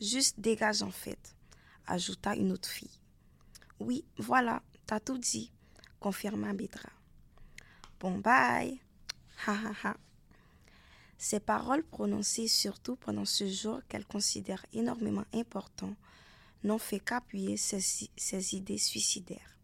Juste 0.00 0.40
dégage 0.40 0.82
en 0.82 0.90
fait, 0.90 1.36
ajouta 1.86 2.34
une 2.36 2.52
autre 2.52 2.68
fille. 2.68 2.98
Oui, 3.80 4.06
voilà, 4.16 4.62
t'as 4.86 4.98
tout 4.98 5.18
dit, 5.18 5.52
confirma 6.00 6.54
Petra. 6.54 6.88
Bon, 8.00 8.18
bye. 8.18 8.80
Ha 9.46 9.52
ha 9.52 9.72
ha. 9.84 9.96
Ces 11.18 11.40
paroles 11.40 11.84
prononcées 11.84 12.48
surtout 12.48 12.96
pendant 12.96 13.26
ce 13.26 13.46
jour 13.46 13.80
qu'elle 13.88 14.06
considère 14.06 14.64
énormément 14.72 15.24
important 15.34 15.94
n'ont 16.62 16.78
fait 16.78 17.00
qu'appuyer 17.00 17.58
ses 17.58 18.54
idées 18.54 18.78
suicidaires. 18.78 19.58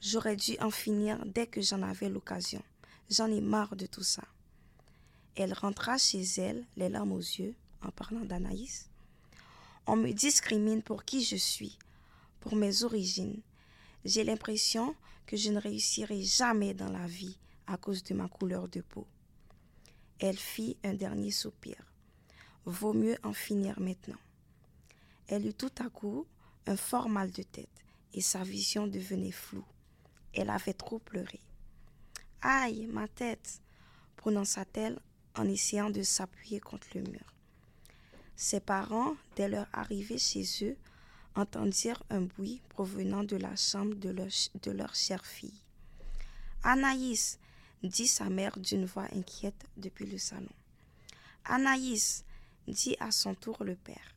J'aurais 0.00 0.36
dû 0.36 0.56
en 0.60 0.70
finir 0.70 1.24
dès 1.26 1.46
que 1.46 1.60
j'en 1.60 1.82
avais 1.82 2.08
l'occasion. 2.08 2.62
J'en 3.10 3.26
ai 3.26 3.40
marre 3.40 3.74
de 3.74 3.86
tout 3.86 4.04
ça. 4.04 4.22
Elle 5.34 5.52
rentra 5.52 5.98
chez 5.98 6.22
elle, 6.36 6.64
les 6.76 6.88
larmes 6.88 7.10
aux 7.10 7.18
yeux, 7.18 7.56
en 7.82 7.90
parlant 7.90 8.24
d'Anaïs. 8.24 8.88
On 9.88 9.96
me 9.96 10.12
discrimine 10.12 10.80
pour 10.80 11.04
qui 11.04 11.24
je 11.24 11.34
suis, 11.34 11.76
pour 12.38 12.54
mes 12.54 12.84
origines. 12.84 13.42
J'ai 14.04 14.22
l'impression 14.22 14.94
que 15.26 15.36
je 15.36 15.50
ne 15.50 15.58
réussirai 15.58 16.22
jamais 16.22 16.72
dans 16.72 16.88
la 16.88 17.08
vie 17.08 17.36
à 17.66 17.76
cause 17.76 18.04
de 18.04 18.14
ma 18.14 18.28
couleur 18.28 18.68
de 18.68 18.80
peau. 18.80 19.08
Elle 20.20 20.38
fit 20.38 20.76
un 20.84 20.94
dernier 20.94 21.32
soupir. 21.32 21.76
Vaut 22.64 22.92
mieux 22.92 23.16
en 23.24 23.32
finir 23.32 23.80
maintenant. 23.80 24.18
Elle 25.26 25.46
eut 25.46 25.54
tout 25.54 25.72
à 25.80 25.88
coup 25.88 26.26
un 26.66 26.76
fort 26.76 27.08
mal 27.08 27.32
de 27.32 27.42
tête 27.42 27.68
et 28.12 28.20
sa 28.20 28.44
vision 28.44 28.86
devenait 28.86 29.32
floue. 29.32 29.66
Elle 30.32 30.50
avait 30.50 30.74
trop 30.74 31.00
pleuré. 31.00 31.40
Aïe, 32.42 32.86
ma 32.86 33.06
tête, 33.06 33.60
prononça-t-elle 34.16 34.98
en 35.36 35.46
essayant 35.46 35.90
de 35.90 36.02
s'appuyer 36.02 36.58
contre 36.58 36.88
le 36.94 37.02
mur. 37.02 37.34
Ses 38.34 38.60
parents, 38.60 39.14
dès 39.36 39.48
leur 39.48 39.66
arrivée 39.72 40.16
chez 40.16 40.44
eux, 40.62 40.76
entendirent 41.34 42.02
un 42.08 42.22
bruit 42.22 42.62
provenant 42.70 43.24
de 43.24 43.36
la 43.36 43.54
chambre 43.56 43.94
de 43.94 44.08
leur, 44.08 44.28
de 44.62 44.70
leur 44.70 44.94
chère 44.94 45.26
fille. 45.26 45.62
Anaïs, 46.62 47.38
dit 47.82 48.08
sa 48.08 48.30
mère 48.30 48.58
d'une 48.58 48.86
voix 48.86 49.08
inquiète 49.14 49.66
depuis 49.76 50.06
le 50.06 50.18
salon. 50.18 50.48
Anaïs, 51.44 52.24
dit 52.66 52.96
à 53.00 53.10
son 53.10 53.34
tour 53.34 53.64
le 53.64 53.76
père. 53.76 54.14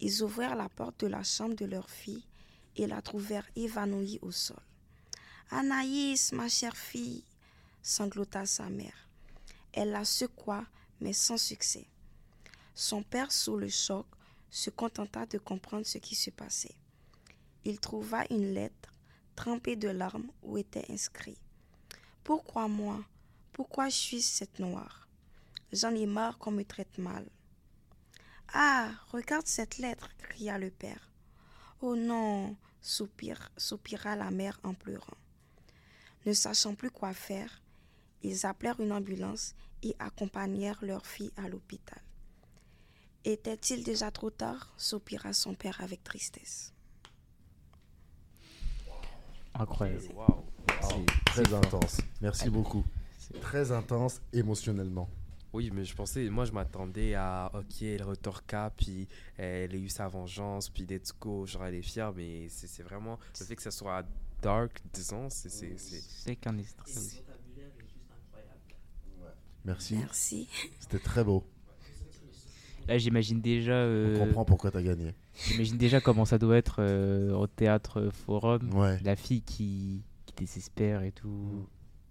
Ils 0.00 0.22
ouvrirent 0.22 0.56
la 0.56 0.68
porte 0.68 1.00
de 1.00 1.06
la 1.06 1.22
chambre 1.22 1.54
de 1.54 1.64
leur 1.64 1.90
fille 1.90 2.24
et 2.76 2.86
la 2.86 3.00
trouvèrent 3.02 3.48
évanouie 3.56 4.18
au 4.22 4.30
sol. 4.30 4.56
Anaïs, 5.50 6.32
ma 6.32 6.48
chère 6.48 6.76
fille, 6.76 7.22
sanglota 7.80 8.46
sa 8.46 8.68
mère. 8.68 9.08
Elle 9.72 9.92
la 9.92 10.04
secoua, 10.04 10.64
mais 11.00 11.12
sans 11.12 11.36
succès. 11.36 11.86
Son 12.74 13.04
père, 13.04 13.30
sous 13.30 13.56
le 13.56 13.68
choc, 13.68 14.06
se 14.50 14.70
contenta 14.70 15.24
de 15.24 15.38
comprendre 15.38 15.86
ce 15.86 15.98
qui 15.98 16.16
se 16.16 16.30
passait. 16.30 16.74
Il 17.64 17.78
trouva 17.78 18.24
une 18.30 18.54
lettre 18.54 18.92
trempée 19.36 19.76
de 19.76 19.88
larmes 19.88 20.30
où 20.42 20.58
était 20.58 20.90
inscrit 20.90 21.38
Pourquoi 22.24 22.66
moi? 22.66 23.04
Pourquoi 23.52 23.88
je 23.88 23.96
suis 23.96 24.22
cette 24.22 24.58
noire? 24.58 25.06
J'en 25.72 25.94
ai 25.94 26.06
marre 26.06 26.38
qu'on 26.38 26.50
me 26.50 26.64
traite 26.64 26.98
mal. 26.98 27.24
Ah, 28.52 28.90
regarde 29.12 29.46
cette 29.46 29.78
lettre, 29.78 30.10
cria 30.18 30.58
le 30.58 30.70
père. 30.70 31.08
Oh 31.82 31.94
non, 31.94 32.56
soupira 32.80 34.16
la 34.16 34.30
mère 34.32 34.58
en 34.64 34.74
pleurant. 34.74 35.16
Ne 36.26 36.32
sachant 36.32 36.74
plus 36.74 36.90
quoi 36.90 37.14
faire, 37.14 37.62
ils 38.22 38.46
appelèrent 38.46 38.80
une 38.80 38.90
ambulance 38.90 39.54
et 39.84 39.94
accompagnèrent 40.00 40.84
leur 40.84 41.06
fille 41.06 41.30
à 41.36 41.48
l'hôpital. 41.48 42.00
Était-il 43.24 43.84
déjà 43.84 44.10
trop 44.10 44.30
tard? 44.30 44.74
soupira 44.76 45.32
son 45.32 45.54
père 45.54 45.80
avec 45.80 46.02
tristesse. 46.02 46.72
Incroyable. 49.54 50.02
Wow, 50.14 50.44
très 51.26 51.54
intense. 51.54 52.00
Merci 52.20 52.50
beaucoup. 52.50 52.84
Très 53.40 53.70
intense 53.70 54.20
émotionnellement. 54.32 55.08
Oui, 55.52 55.70
mais 55.72 55.84
je 55.84 55.94
pensais, 55.94 56.28
moi 56.28 56.44
je 56.44 56.52
m'attendais 56.52 57.14
à, 57.14 57.50
ok, 57.54 57.82
elle 57.82 58.02
retorqua, 58.02 58.70
puis 58.76 59.08
elle 59.36 59.72
a 59.72 59.76
eu 59.76 59.88
sa 59.88 60.08
vengeance, 60.08 60.68
puis 60.68 60.84
let's 60.86 61.12
go, 61.18 61.46
genre 61.46 61.64
elle 61.64 61.76
est 61.76 61.82
fière, 61.82 62.12
mais 62.12 62.48
c'est 62.48 62.66
c'est 62.66 62.82
vraiment 62.82 63.18
le 63.40 63.46
fait 63.46 63.56
que 63.56 63.62
ça 63.62 63.70
soit 63.70 64.04
dark, 64.46 64.80
disons, 64.92 65.28
c'est. 65.28 65.48
c'est- 65.50 65.76
c'est- 65.76 66.00
C'est 66.24 66.36
qu'un 66.36 66.56
extrait. 66.58 66.90
Merci. 69.64 69.96
Merci. 69.96 70.48
C'était 70.78 70.98
très 71.00 71.24
beau. 71.24 71.44
Là, 72.86 72.98
j'imagine 72.98 73.40
déjà. 73.40 73.72
On 73.74 73.76
euh, 73.88 74.18
comprend 74.18 74.44
pourquoi 74.44 74.70
tu 74.70 74.76
as 74.76 74.82
gagné. 74.82 75.12
J'imagine 75.48 75.76
déjà 75.76 76.00
comment 76.00 76.24
ça 76.24 76.38
doit 76.38 76.56
être 76.56 76.76
euh, 76.78 77.32
au 77.32 77.48
théâtre 77.48 78.00
euh, 78.00 78.10
forum. 78.12 78.72
Ouais. 78.74 78.98
La 79.02 79.16
fille 79.16 79.42
qui, 79.42 80.04
qui 80.24 80.34
désespère 80.36 81.02
et 81.02 81.10
tout. 81.10 81.66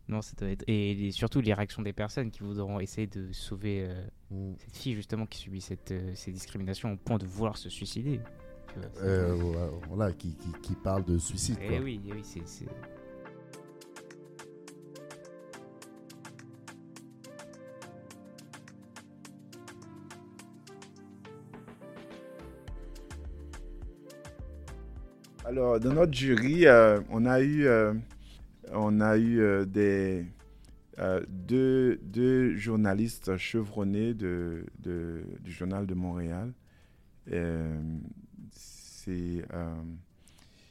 Non, 0.09 0.21
ça 0.21 0.33
doit 0.37 0.49
être. 0.49 0.65
Et, 0.67 0.93
les- 0.95 1.11
surtout 1.11 1.39
les 1.39 1.53
réactions 1.53 1.81
des 1.81 1.93
personnes 1.93 2.29
qui 2.29 2.41
voudront 2.43 2.81
essayer 2.81 3.07
de 3.07 3.31
sauver 3.31 3.85
euh, 3.87 4.05
Mm. 4.31 4.53
cette 4.57 4.75
fille 4.75 4.95
justement 4.95 5.25
qui 5.25 5.37
subit 5.39 5.61
cette, 5.61 5.91
euh, 5.91 6.11
ces 6.15 6.31
discriminations 6.33 6.91
au 6.91 6.97
point 6.97 7.17
de 7.19 7.25
vouloir 7.25 7.57
se 7.57 7.69
suicider. 7.69 8.19
Euh, 9.03 9.35
voilà, 9.89 10.11
qui, 10.13 10.35
qui, 10.35 10.51
qui 10.61 10.75
parle 10.75 11.03
de 11.05 11.17
suicide. 11.17 11.57
Eh 11.61 11.67
quoi. 11.67 11.79
oui, 11.79 12.01
eh 12.07 12.13
oui, 12.13 12.21
c'est. 12.23 12.47
c'est- 12.47 12.65
Alors, 25.45 25.79
dans 25.79 25.93
notre 25.93 26.13
jury, 26.13 26.65
euh, 26.65 26.99
on 27.09 27.25
a 27.25 27.39
eu, 27.39 27.65
euh, 27.67 27.93
on 28.73 28.99
a 28.99 29.17
eu 29.17 29.39
euh, 29.41 29.65
des, 29.65 30.25
euh, 30.99 31.21
deux, 31.29 31.97
deux 32.03 32.55
journalistes 32.55 33.37
chevronnés 33.37 34.13
de, 34.15 34.65
de- 34.79 35.23
du 35.41 35.51
Journal 35.51 35.85
de 35.85 35.93
Montréal. 35.93 36.51
Euh, 39.07 39.39
c'est, 39.41 39.53
euh, 39.55 39.75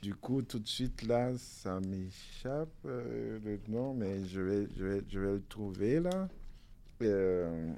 du 0.03 0.15
coup, 0.15 0.43
tout 0.43 0.59
de 0.59 0.67
suite, 0.69 1.03
là, 1.03 1.31
ça 1.39 1.81
m'échappe 1.81 2.69
euh, 2.87 3.39
le 3.45 3.59
nom, 3.69 3.95
mais 3.95 4.25
je 4.27 4.41
vais, 4.41 4.69
je 4.77 4.85
vais, 4.85 5.03
je 5.09 5.19
vais 5.19 5.33
le 5.33 5.43
trouver, 5.49 6.01
là. 6.01 6.29
Euh, 7.03 7.73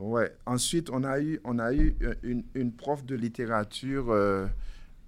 Ouais. 0.00 0.32
Ensuite, 0.46 0.90
on 0.90 1.02
a 1.02 1.20
eu, 1.20 1.40
on 1.42 1.58
a 1.58 1.74
eu 1.74 1.96
une, 2.22 2.44
une 2.54 2.70
prof 2.72 3.04
de 3.04 3.16
littérature 3.16 4.12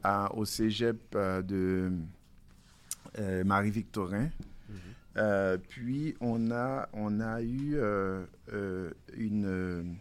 à- 0.03 0.35
au 0.35 0.45
cégep 0.45 1.17
de 1.17 1.93
Marie-Victorin. 3.45 4.31
Euh, 5.17 5.59
puis, 5.69 6.17
on 6.21 6.51
a, 6.51 6.89
on 6.93 7.21
a 7.21 7.41
eu 7.41 7.77
une, 9.17 9.95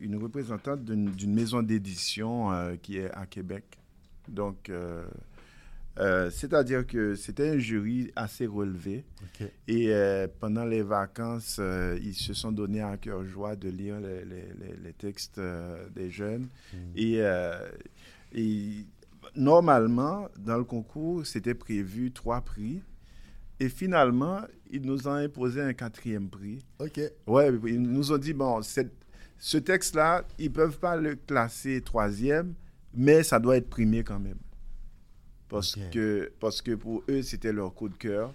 une 0.00 0.16
représentante 0.16 0.84
d'une 0.84 1.34
maison 1.34 1.62
d'édition 1.62 2.50
euh, 2.52 2.76
qui 2.76 2.98
est 2.98 3.10
à 3.12 3.26
Québec. 3.26 3.64
Donc, 4.28 4.70
euh, 4.70 5.04
euh, 5.98 6.28
c'est-à-dire 6.30 6.86
que 6.86 7.14
c'était 7.14 7.50
un 7.50 7.58
jury 7.58 8.10
assez 8.16 8.46
relevé. 8.46 9.04
Et 9.68 9.88
euh, 9.94 10.26
pendant 10.40 10.64
les 10.64 10.82
vacances, 10.82 11.56
euh, 11.58 11.98
ils 12.02 12.14
se 12.14 12.34
sont 12.34 12.52
donnés 12.52 12.82
à 12.82 12.96
cœur 12.96 13.24
joie 13.24 13.56
de 13.56 13.68
lire 13.70 13.98
les, 14.00 14.24
les- 14.24 14.52
les- 14.60 14.76
les 14.84 14.92
textes 14.92 15.38
euh, 15.38 15.88
des 15.94 16.10
jeunes. 16.10 16.48
Mm. 16.72 16.76
Et, 16.96 17.14
euh, 17.20 17.68
et 18.34 18.84
normalement, 19.34 20.28
dans 20.38 20.58
le 20.58 20.64
concours, 20.64 21.26
c'était 21.26 21.54
prévu 21.54 22.10
trois 22.12 22.40
prix. 22.40 22.82
Et 23.58 23.68
finalement, 23.70 24.40
ils 24.70 24.82
nous 24.82 25.08
ont 25.08 25.12
imposé 25.12 25.62
un 25.62 25.72
quatrième 25.72 26.28
prix. 26.28 26.58
Ok. 26.78 27.00
Ouais, 27.26 27.50
ils 27.66 27.80
nous 27.80 28.12
ont 28.12 28.18
dit, 28.18 28.34
bon, 28.34 28.60
cette- 28.62 28.92
ce 29.38 29.58
texte-là, 29.58 30.24
ils 30.38 30.46
ne 30.46 30.54
peuvent 30.54 30.78
pas 30.78 30.96
le 30.96 31.14
classer 31.16 31.80
troisième, 31.82 32.54
mais 32.94 33.22
ça 33.22 33.38
doit 33.38 33.56
être 33.56 33.68
primé 33.68 34.02
quand 34.02 34.18
même. 34.18 34.38
Parce, 35.48 35.76
que, 35.92 36.32
parce 36.40 36.60
que 36.62 36.72
pour 36.72 37.02
eux, 37.08 37.22
c'était 37.22 37.52
leur 37.52 37.72
coup 37.74 37.88
de 37.88 37.96
cœur. 37.96 38.34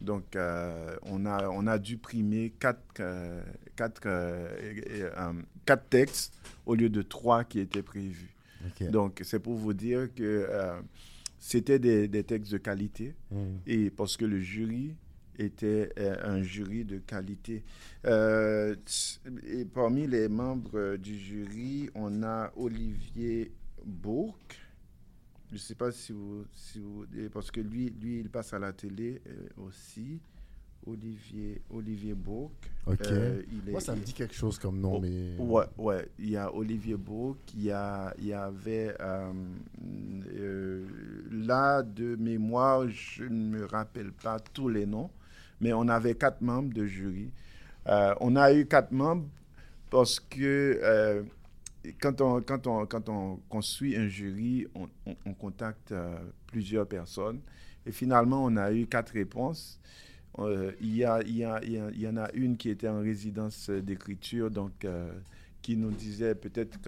Donc, 0.00 0.34
euh, 0.34 0.96
on, 1.02 1.26
a, 1.26 1.48
on 1.50 1.66
a 1.66 1.78
dû 1.78 1.98
primer 1.98 2.50
quatre, 2.58 2.80
euh, 3.00 3.42
quatre, 3.76 4.00
euh, 4.06 5.32
quatre 5.66 5.88
textes 5.90 6.34
au 6.66 6.74
lieu 6.74 6.88
de 6.88 7.02
trois 7.02 7.44
qui 7.44 7.60
étaient 7.60 7.82
prévus. 7.82 8.34
Donc, 8.90 9.20
c'est 9.24 9.38
pour 9.38 9.54
vous 9.54 9.74
dire 9.74 10.08
que 10.14 10.48
c'était 11.38 11.78
des, 11.78 12.08
des 12.08 12.24
textes 12.24 12.52
de 12.52 12.58
qualité 12.58 13.14
Mm. 13.30 13.36
et 13.66 13.90
parce 13.90 14.16
que 14.16 14.24
le 14.24 14.40
jury 14.40 14.94
était 15.40 15.90
euh, 15.98 16.16
un 16.22 16.42
jury 16.42 16.84
de 16.84 16.98
qualité. 16.98 17.62
Euh, 18.06 18.74
et 19.46 19.64
parmi 19.64 20.06
les 20.06 20.28
membres 20.28 20.70
euh, 20.78 20.96
du 20.96 21.18
jury, 21.18 21.88
on 21.94 22.22
a 22.22 22.52
Olivier 22.56 23.50
Bourque. 23.84 24.58
Je 25.48 25.54
ne 25.54 25.58
sais 25.58 25.74
pas 25.74 25.90
si 25.90 26.12
vous, 26.12 26.44
si 26.52 26.78
vous... 26.78 27.06
Parce 27.32 27.50
que 27.50 27.60
lui, 27.60 27.90
lui, 28.00 28.20
il 28.20 28.28
passe 28.30 28.52
à 28.52 28.58
la 28.58 28.72
télé 28.72 29.20
euh, 29.26 29.66
aussi. 29.66 30.20
Olivier, 30.86 31.60
Olivier 31.68 32.14
Bourque. 32.14 32.70
Ok. 32.86 33.00
Euh, 33.02 33.42
il 33.52 33.68
est- 33.68 33.72
Moi, 33.72 33.80
ça 33.82 33.94
me 33.94 34.00
dit 34.00 34.14
quelque 34.14 34.34
chose 34.34 34.58
comme 34.58 34.80
nom, 34.80 34.94
Oh, 34.96 35.00
mais. 35.00 35.36
Ouais, 35.38 35.66
ouais. 35.76 36.08
Il 36.18 36.30
y 36.30 36.36
a 36.38 36.54
Olivier 36.54 36.96
Bourque, 36.96 37.52
il 37.54 37.64
y, 37.64 37.70
a, 37.70 38.14
il 38.18 38.26
y 38.28 38.32
avait. 38.32 38.94
euh, 39.00 39.30
euh, 40.38 40.86
là, 41.30 41.82
de 41.82 42.16
mémoire, 42.16 42.88
je 42.88 43.24
ne 43.24 43.58
me 43.58 43.64
rappelle 43.66 44.12
pas 44.12 44.38
tous 44.40 44.68
les 44.70 44.86
noms, 44.86 45.10
mais 45.60 45.72
on 45.72 45.88
avait 45.88 46.14
quatre 46.14 46.40
membres 46.40 46.72
de 46.74 46.86
jury. 46.86 47.30
Euh, 47.88 48.14
on 48.20 48.36
a 48.36 48.52
eu 48.52 48.66
quatre 48.66 48.92
membres 48.92 49.26
parce 49.90 50.20
que 50.20 50.80
euh, 50.82 51.22
quand 52.00 52.20
on, 52.20 52.40
quand, 52.42 52.66
on, 52.66 52.86
quand 52.86 53.08
on 53.08 53.36
construit 53.48 53.96
un 53.96 54.08
jury, 54.08 54.66
on, 54.74 54.88
on- 55.06 55.16
on 55.26 55.34
contacte 55.34 55.92
euh, 55.92 56.18
plusieurs 56.46 56.86
personnes. 56.86 57.40
Et 57.86 57.92
finalement, 57.92 58.44
on 58.44 58.56
a 58.56 58.72
eu 58.72 58.86
quatre 58.86 59.12
réponses. 59.12 59.80
Il, 60.80 60.96
y 60.96 61.04
a, 61.04 61.20
y 61.22 61.44
y 62.00 62.08
en 62.08 62.16
a 62.16 62.30
une 62.34 62.56
qui 62.56 62.70
était 62.70 62.88
en 62.88 63.00
résidence 63.00 63.68
d'écriture, 63.70 64.50
donc 64.50 64.86
qui 65.62 65.76
nous 65.76 65.90
disait 65.90 66.34
peut-être 66.34 66.78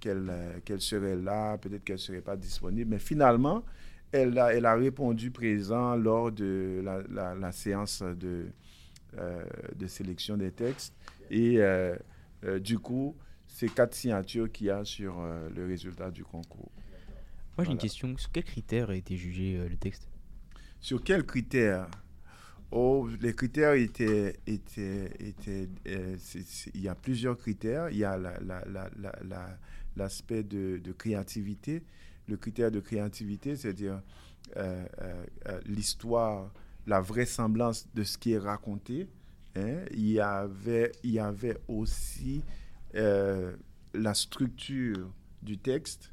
qu'elle 0.00 0.32
qu'elle 0.64 0.80
serait 0.80 1.16
là, 1.16 1.58
peut-être 1.58 1.84
qu'elle 1.84 1.96
ne 1.96 2.00
serait 2.00 2.20
pas 2.22 2.36
disponible. 2.36 2.90
Mais 2.90 2.98
finalement, 2.98 3.64
elle 4.12 4.38
a, 4.38 4.54
elle 4.54 4.66
a 4.66 4.74
répondu 4.74 5.30
présent 5.30 5.96
lors 5.96 6.32
de 6.32 6.80
la, 6.84 7.02
la- 7.10 7.34
la 7.34 7.52
séance 7.52 8.02
de, 8.02 8.46
euh, 9.18 9.44
de 9.74 9.86
sélection 9.86 10.36
des 10.36 10.52
textes. 10.52 10.94
Et 11.30 11.58
euh, 11.58 11.96
euh, 12.44 12.58
du 12.58 12.78
coup, 12.78 13.16
c'est 13.48 13.68
quatre 13.68 13.94
signatures 13.94 14.50
qu'il 14.50 14.66
y 14.66 14.70
a 14.70 14.84
sur 14.84 15.20
le 15.54 15.66
résultat 15.66 16.10
du 16.10 16.24
concours. 16.24 16.70
Moi, 17.56 17.64
j'ai 17.64 17.72
une 17.72 17.78
question. 17.78 18.14
Sur 18.18 18.30
quels 18.30 18.44
critères 18.44 18.90
a 18.90 18.94
été 18.94 19.16
jugé 19.16 19.56
le 19.68 19.76
texte? 19.76 20.08
Sur 20.80 21.02
quels 21.02 21.24
critères? 21.24 21.88
Oh, 22.70 23.08
les 23.20 23.34
critères 23.34 23.72
étaient, 23.74 24.36
étaient, 24.46 25.10
étaient 25.20 25.68
il 26.74 26.80
y 26.80 26.88
a 26.88 26.94
plusieurs 26.94 27.38
critères. 27.38 27.88
Il 27.90 27.96
y 27.96 28.04
a 28.04 28.18
la- 28.18 28.38
la- 28.40 28.64
la- 28.66 28.90
la- 28.98 29.18
la- 29.24 29.58
l'aspect 29.96 30.42
de, 30.42 30.78
de 30.78 30.92
créativité. 30.92 31.82
Le 32.28 32.36
critère 32.36 32.70
de 32.70 32.80
créativité, 32.80 33.56
c'est-à-dire 33.56 34.02
euh, 34.56 34.86
euh, 35.00 35.24
euh, 35.48 35.60
l'histoire, 35.66 36.52
la 36.86 37.00
vraisemblance 37.00 37.88
de 37.94 38.04
ce 38.04 38.18
qui 38.18 38.32
est 38.32 38.38
raconté. 38.38 39.08
hein. 39.56 39.84
Il, 39.92 40.08
y 40.08 40.20
avait, 40.20 40.92
il 41.02 41.10
y 41.12 41.18
avait 41.18 41.58
aussi 41.68 42.42
la 42.94 44.14
structure 44.14 45.10
du 45.42 45.58
texte. 45.58 46.12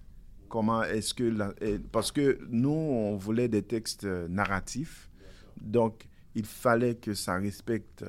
Comment 0.50 0.84
est-ce 0.84 1.14
que... 1.14 1.80
parce 1.92 2.12
que 2.12 2.40
nous, 2.50 2.70
on 2.70 3.16
voulait 3.16 3.48
des 3.48 3.64
textes 3.64 4.04
narratifs. 4.04 5.10
Donc, 5.60 6.08
il 6.36 6.46
fallait 6.46 6.96
que 6.96 7.14
ça 7.14 7.38
respecte 7.38 8.06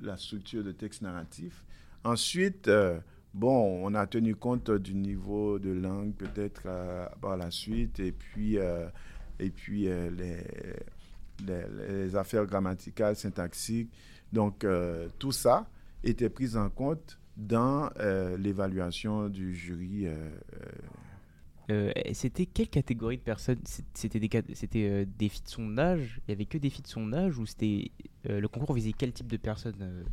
la 0.00 0.16
structure 0.16 0.64
de 0.64 0.72
texte 0.72 1.02
narratif. 1.02 1.64
Ensuite, 2.04 2.70
bon, 3.34 3.84
on 3.84 3.94
a 3.94 4.06
tenu 4.06 4.34
compte 4.34 4.70
du 4.70 4.94
niveau 4.94 5.58
de 5.58 5.70
langue 5.70 6.14
peut-être 6.14 6.62
euh, 6.66 7.06
par 7.20 7.36
la 7.36 7.50
suite, 7.50 8.00
et 8.00 8.12
puis, 8.12 8.58
euh, 8.58 8.88
et 9.38 9.50
puis 9.50 9.88
euh, 9.88 10.10
les, 11.46 12.16
affaires 12.16 12.46
grammaticales, 12.46 13.16
syntaxiques. 13.16 13.90
Donc, 14.32 14.66
tout 15.18 15.32
ça 15.32 15.66
était 16.04 16.30
pris 16.30 16.56
en 16.56 16.70
compte 16.70 17.18
dans 17.36 17.90
l'évaluation 18.38 19.28
du 19.28 19.54
jury. 19.54 20.06
C'était 22.12 22.46
quelle 22.46 22.68
catégorie 22.68 23.18
de 23.18 23.22
personnes? 23.22 23.60
C'était 23.94 24.20
des, 24.20 24.30
c'était, 24.54 25.04
des 25.04 25.28
filles 25.28 25.42
de 25.42 25.48
son 25.48 25.76
âge? 25.78 26.20
Il 26.26 26.30
y 26.30 26.34
avait 26.34 26.46
que 26.46 26.58
des 26.58 26.70
filles 26.70 26.82
de 26.82 26.88
son 26.88 27.12
âge 27.12 27.38
ou 27.38 27.44
c'était 27.44 27.90
le 28.24 28.46
concours 28.46 28.74
visait 28.74 28.92
quel 28.96 29.12
type 29.12 29.26
de 29.26 29.36
personnes 29.36 30.04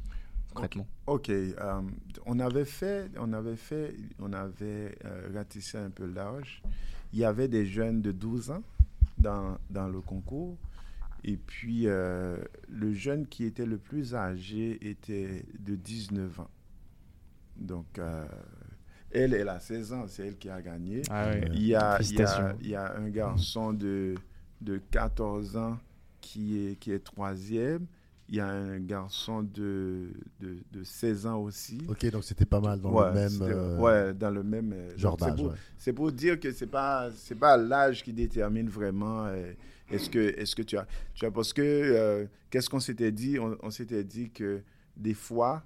concrètement 0.53 0.87
Ok, 1.07 1.29
euh, 1.29 1.81
on 2.25 2.39
avait 2.39 2.65
fait, 2.65 3.09
on 3.17 3.33
avait 3.33 3.55
fait, 3.55 3.95
on 4.19 4.33
avait 4.33 4.97
euh, 5.05 5.29
ratissé 5.33 5.77
un 5.77 5.89
peu 5.89 6.05
large. 6.05 6.61
Il 7.13 7.19
y 7.19 7.25
avait 7.25 7.47
des 7.47 7.65
jeunes 7.65 8.01
de 8.01 8.11
12 8.11 8.51
ans 8.51 8.63
dans, 9.17 9.57
dans 9.69 9.87
le 9.87 10.01
concours. 10.01 10.57
Et 11.23 11.37
puis, 11.37 11.87
euh, 11.87 12.37
le 12.69 12.93
jeune 12.93 13.27
qui 13.27 13.43
était 13.43 13.65
le 13.65 13.77
plus 13.77 14.15
âgé 14.15 14.87
était 14.87 15.45
de 15.59 15.75
19 15.75 16.39
ans. 16.39 16.49
Donc, 17.57 17.99
euh, 17.99 18.25
elle, 19.11 19.33
elle 19.33 19.49
a 19.49 19.59
16 19.59 19.93
ans, 19.93 20.05
c'est 20.07 20.27
elle 20.27 20.37
qui 20.37 20.49
a 20.49 20.61
gagné. 20.61 21.01
Ah 21.09 21.29
ouais. 21.29 21.49
Il 21.51 21.51
y 21.51 21.53
a, 21.53 21.57
il 21.57 21.67
y 21.67 21.75
a, 21.75 21.97
Félicitations. 21.97 22.57
il 22.61 22.69
y 22.69 22.75
a 22.75 22.95
un 22.95 23.09
garçon 23.09 23.73
de, 23.73 24.15
de 24.61 24.77
14 24.91 25.57
ans 25.57 25.77
qui 26.21 26.57
est, 26.67 26.75
qui 26.77 26.91
est 26.91 27.03
troisième. 27.03 27.85
Il 28.31 28.35
y 28.35 28.39
a 28.39 28.47
un 28.47 28.79
garçon 28.79 29.41
de, 29.41 30.11
de, 30.39 30.57
de 30.71 30.83
16 30.83 31.25
ans 31.25 31.41
aussi. 31.41 31.79
Ok, 31.89 32.05
donc 32.11 32.23
c'était 32.23 32.45
pas 32.45 32.59
mal 32.61 32.79
dans 32.79 32.93
Ouais, 32.93 33.07
le 33.07 33.13
même 33.15 33.41
euh, 33.41 33.77
ouais, 33.79 34.13
dans 34.13 34.29
le 34.29 34.43
même 34.43 34.71
euh, 34.71 34.95
genre 34.97 35.17
donc 35.17 35.29
c'est 35.29 35.35
d'âge. 35.35 35.43
pour, 35.43 35.51
ouais. 35.51 35.57
c'est 35.79 35.93
pour 35.93 36.11
dire 36.11 36.39
que 36.39 36.51
c'est 36.51 36.67
pas 36.67 37.09
c'est 37.15 37.33
pas 37.39 37.57
l'âge 37.57 38.03
qui 38.03 38.13
détermine 38.13 38.69
vraiment 38.69 39.25
euh, 39.25 39.51
est-ce 39.89 40.11
que 40.11 40.19
est-ce 40.39 40.55
que 40.55 40.61
tu 40.61 40.77
as 40.77 40.85
tu 41.15 41.25
as 41.25 41.31
parce 41.31 41.53
que 41.53 41.61
euh, 41.63 42.25
qu'est-ce 42.51 42.69
qu'on 42.69 42.79
s'était 42.79 43.11
dit? 43.11 43.39
On, 43.39 43.57
on 43.63 43.71
s'était 43.71 44.03
dit 44.03 44.29
que 44.29 44.61
des 44.95 45.15
fois 45.15 45.63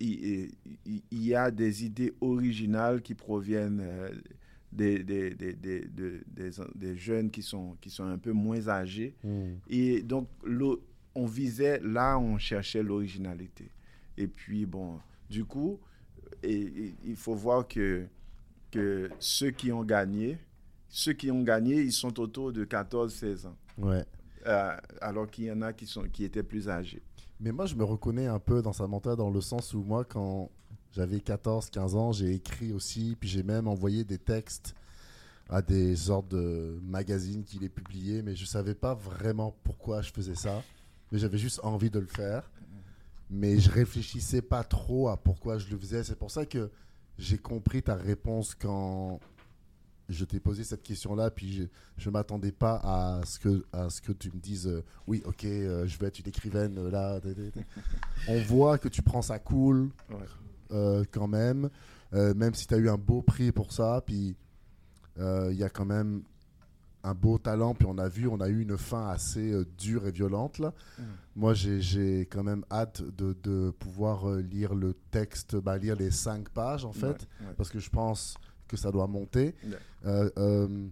il, 0.00 0.50
il- 0.84 1.02
il 1.10 1.24
y 1.24 1.34
a 1.34 1.50
des 1.52 1.84
idées 1.84 2.12
originales 2.20 3.00
qui 3.00 3.14
proviennent 3.14 3.80
euh, 3.80 4.10
des, 4.72 5.02
des, 5.04 5.34
des, 5.34 5.52
des, 5.54 5.80
de- 5.86 6.22
des, 6.74 6.96
jeunes 6.96 7.30
qui 7.30 7.42
sont, 7.42 7.76
qui 7.80 7.88
sont 7.88 8.04
un 8.04 8.18
peu 8.18 8.32
moins 8.32 8.68
âgés. 8.68 9.14
Hmm. 9.24 9.54
Et 9.70 10.02
donc, 10.02 10.28
on 11.16 11.26
visait, 11.26 11.80
là, 11.80 12.18
on 12.18 12.38
cherchait 12.38 12.82
l'originalité. 12.82 13.70
Et 14.16 14.28
puis, 14.28 14.66
bon, 14.66 15.00
du 15.28 15.44
coup, 15.44 15.80
et, 16.42 16.54
et 16.54 16.94
il 17.04 17.16
faut 17.16 17.34
voir 17.34 17.66
que, 17.66 18.06
que 18.70 19.10
ceux 19.18 19.50
qui 19.50 19.72
ont 19.72 19.82
gagné, 19.82 20.38
ceux 20.88 21.14
qui 21.14 21.30
ont 21.30 21.42
gagné, 21.42 21.80
ils 21.80 21.92
sont 21.92 22.20
autour 22.20 22.52
de 22.52 22.64
14-16 22.64 23.46
ans. 23.46 23.56
Ouais. 23.78 24.04
Euh, 24.46 24.76
alors 25.00 25.28
qu'il 25.28 25.44
y 25.44 25.50
en 25.50 25.62
a 25.62 25.72
qui, 25.72 25.86
sont, 25.86 26.02
qui 26.02 26.24
étaient 26.24 26.42
plus 26.42 26.68
âgés. 26.68 27.02
Mais 27.40 27.50
moi, 27.50 27.66
je 27.66 27.74
me 27.74 27.84
reconnais 27.84 28.26
un 28.26 28.38
peu 28.38 28.62
dans 28.62 28.72
sa 28.72 28.86
mental 28.86 29.16
dans 29.16 29.30
le 29.30 29.40
sens 29.40 29.74
où 29.74 29.82
moi, 29.82 30.04
quand 30.04 30.50
j'avais 30.92 31.20
14, 31.20 31.70
15 31.70 31.94
ans, 31.96 32.12
j'ai 32.12 32.32
écrit 32.32 32.72
aussi, 32.72 33.16
puis 33.18 33.28
j'ai 33.28 33.42
même 33.42 33.66
envoyé 33.66 34.04
des 34.04 34.18
textes 34.18 34.74
à 35.48 35.62
des 35.62 35.94
sortes 35.96 36.28
de 36.28 36.78
magazines 36.82 37.44
qui 37.44 37.58
les 37.58 37.68
publiaient, 37.68 38.22
mais 38.22 38.34
je 38.34 38.44
savais 38.44 38.74
pas 38.74 38.94
vraiment 38.94 39.54
pourquoi 39.64 40.02
je 40.02 40.12
faisais 40.12 40.34
ça. 40.34 40.62
Mais 41.12 41.18
j'avais 41.18 41.38
juste 41.38 41.60
envie 41.62 41.90
de 41.90 41.98
le 41.98 42.06
faire. 42.06 42.50
Mais 43.30 43.58
je 43.58 43.70
réfléchissais 43.70 44.42
pas 44.42 44.62
trop 44.64 45.08
à 45.08 45.16
pourquoi 45.16 45.58
je 45.58 45.68
le 45.70 45.78
faisais. 45.78 46.04
C'est 46.04 46.18
pour 46.18 46.30
ça 46.30 46.46
que 46.46 46.70
j'ai 47.18 47.38
compris 47.38 47.82
ta 47.82 47.94
réponse 47.94 48.54
quand 48.54 49.18
je 50.08 50.24
t'ai 50.24 50.38
posé 50.38 50.62
cette 50.62 50.82
question-là, 50.84 51.32
puis 51.32 51.52
je, 51.52 51.62
je 51.98 52.10
m'attendais 52.10 52.52
pas 52.52 52.76
à 52.84 53.20
ce 53.24 53.40
que 53.40 53.64
à 53.72 53.90
ce 53.90 54.00
que 54.00 54.12
tu 54.12 54.30
me 54.30 54.38
dises 54.38 54.68
euh, 54.68 54.84
oui, 55.08 55.20
ok, 55.24 55.44
euh, 55.44 55.84
je 55.88 55.98
vais 55.98 56.06
être 56.06 56.20
une 56.20 56.28
écrivaine 56.28 56.78
euh, 56.78 56.90
là. 56.90 57.20
On 58.28 58.38
voit 58.42 58.78
que 58.78 58.86
tu 58.88 59.02
prends 59.02 59.22
ça 59.22 59.40
cool 59.40 59.90
Ouais. 60.70 61.02
quand 61.10 61.26
même, 61.26 61.70
même 62.12 62.54
si 62.54 62.68
tu 62.68 62.74
as 62.74 62.78
eu 62.78 62.88
un 62.88 62.96
beau 62.96 63.22
prix 63.22 63.50
pour 63.50 63.72
ça, 63.72 64.00
puis 64.06 64.36
il 65.18 65.56
y 65.56 65.64
a 65.64 65.68
quand 65.70 65.84
même 65.86 66.22
un 67.06 67.14
beau 67.14 67.38
talent, 67.38 67.74
puis 67.74 67.86
on 67.88 67.98
a 67.98 68.08
vu, 68.08 68.26
on 68.28 68.40
a 68.40 68.48
eu 68.48 68.60
une 68.62 68.76
fin 68.76 69.08
assez 69.08 69.52
euh, 69.52 69.64
dure 69.78 70.06
et 70.06 70.10
violente 70.10 70.58
là. 70.58 70.72
Mm. 70.98 71.02
Moi, 71.36 71.54
j'ai- 71.54 72.20
quand 72.30 72.42
même 72.42 72.64
hâte 72.70 73.02
de, 73.02 73.36
de 73.42 73.70
pouvoir 73.70 74.28
euh, 74.28 74.40
lire 74.40 74.74
le 74.74 74.94
texte, 75.10 75.56
bah, 75.56 75.76
lire 75.78 75.96
les 75.96 76.10
cinq 76.10 76.48
pages 76.48 76.84
en 76.84 76.92
fait 76.92 77.06
Ouais, 77.40 77.46
ouais. 77.48 77.54
parce 77.56 77.68
que 77.70 77.78
je 77.78 77.90
pense 77.90 78.34
que 78.68 78.76
ça 78.76 78.90
doit 78.90 79.06
monter. 79.06 79.54
Ouais. 79.64 79.76
Euh, 80.06 80.88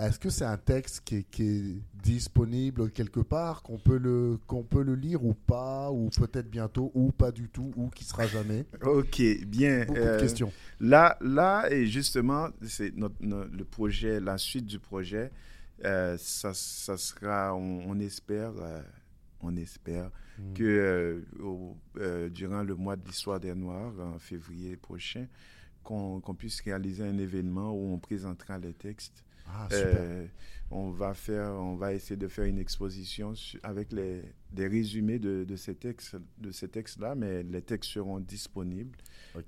Est-ce 0.00 0.18
que 0.18 0.30
c'est 0.30 0.44
un 0.46 0.56
texte 0.56 1.02
qui 1.04 1.16
est, 1.16 1.22
qui 1.30 1.42
est 1.42 1.82
disponible 2.02 2.90
quelque 2.90 3.20
part, 3.20 3.62
qu'on 3.62 3.78
peut, 3.78 3.98
le, 3.98 4.38
qu'on 4.46 4.62
peut 4.62 4.82
le 4.82 4.94
lire 4.94 5.24
ou 5.24 5.34
pas, 5.34 5.90
ou 5.90 6.08
peut-être 6.08 6.48
bientôt, 6.50 6.90
ou 6.94 7.12
pas 7.12 7.30
du 7.32 7.48
tout, 7.48 7.70
ou 7.76 7.88
qui 7.90 8.04
sera 8.04 8.26
jamais? 8.26 8.64
Ok, 8.82 9.20
bien. 9.46 9.84
Beaucoup 9.84 10.00
euh, 10.00 10.16
de 10.16 10.20
questions. 10.22 10.52
Là, 10.80 11.18
là, 11.20 11.70
et 11.70 11.86
justement, 11.86 12.48
c'est 12.62 12.94
notre, 12.96 13.16
notre- 13.20 13.54
le 13.54 13.64
projet, 13.64 14.20
la 14.20 14.38
suite 14.38 14.64
du 14.66 14.78
projet, 14.78 15.30
euh, 15.84 16.16
ça, 16.18 16.52
ça 16.54 16.96
sera, 16.96 17.54
on, 17.54 17.82
on 17.90 18.00
espère, 18.00 18.52
euh, 18.58 18.80
on 19.40 19.54
espère 19.56 20.10
que 20.54 20.62
euh, 20.64 21.20
au- 21.42 21.76
euh, 21.98 22.30
durant 22.30 22.62
le 22.62 22.74
mois 22.74 22.96
de 22.96 23.06
l'histoire 23.06 23.38
des 23.40 23.54
Noirs, 23.54 23.92
en 24.00 24.18
février 24.18 24.76
prochain, 24.76 25.26
qu'on 25.82 26.20
qu'on 26.20 26.34
puisse 26.34 26.60
réaliser 26.62 27.04
un 27.04 27.18
événement 27.18 27.72
où 27.72 27.92
on 27.92 27.98
présentera 27.98 28.58
les 28.58 28.72
textes. 28.72 29.24
Ah. 29.52 29.68
Euh, 29.72 30.26
on 30.70 30.90
va 30.90 31.14
faire, 31.14 31.50
on 31.52 31.74
va 31.74 31.92
essayer 31.94 32.16
de 32.16 32.28
faire 32.28 32.44
une 32.44 32.58
exposition 32.58 33.32
avec 33.64 33.92
les, 33.92 34.22
des 34.52 34.68
résumés 34.68 35.18
de, 35.18 35.44
de 35.44 35.56
ces 35.56 35.74
textes, 35.74 36.16
de 36.38 36.52
ces 36.52 36.68
textes-là, 36.68 37.16
mais 37.16 37.42
les 37.42 37.62
textes 37.62 37.90
seront 37.90 38.20
disponibles 38.20 38.96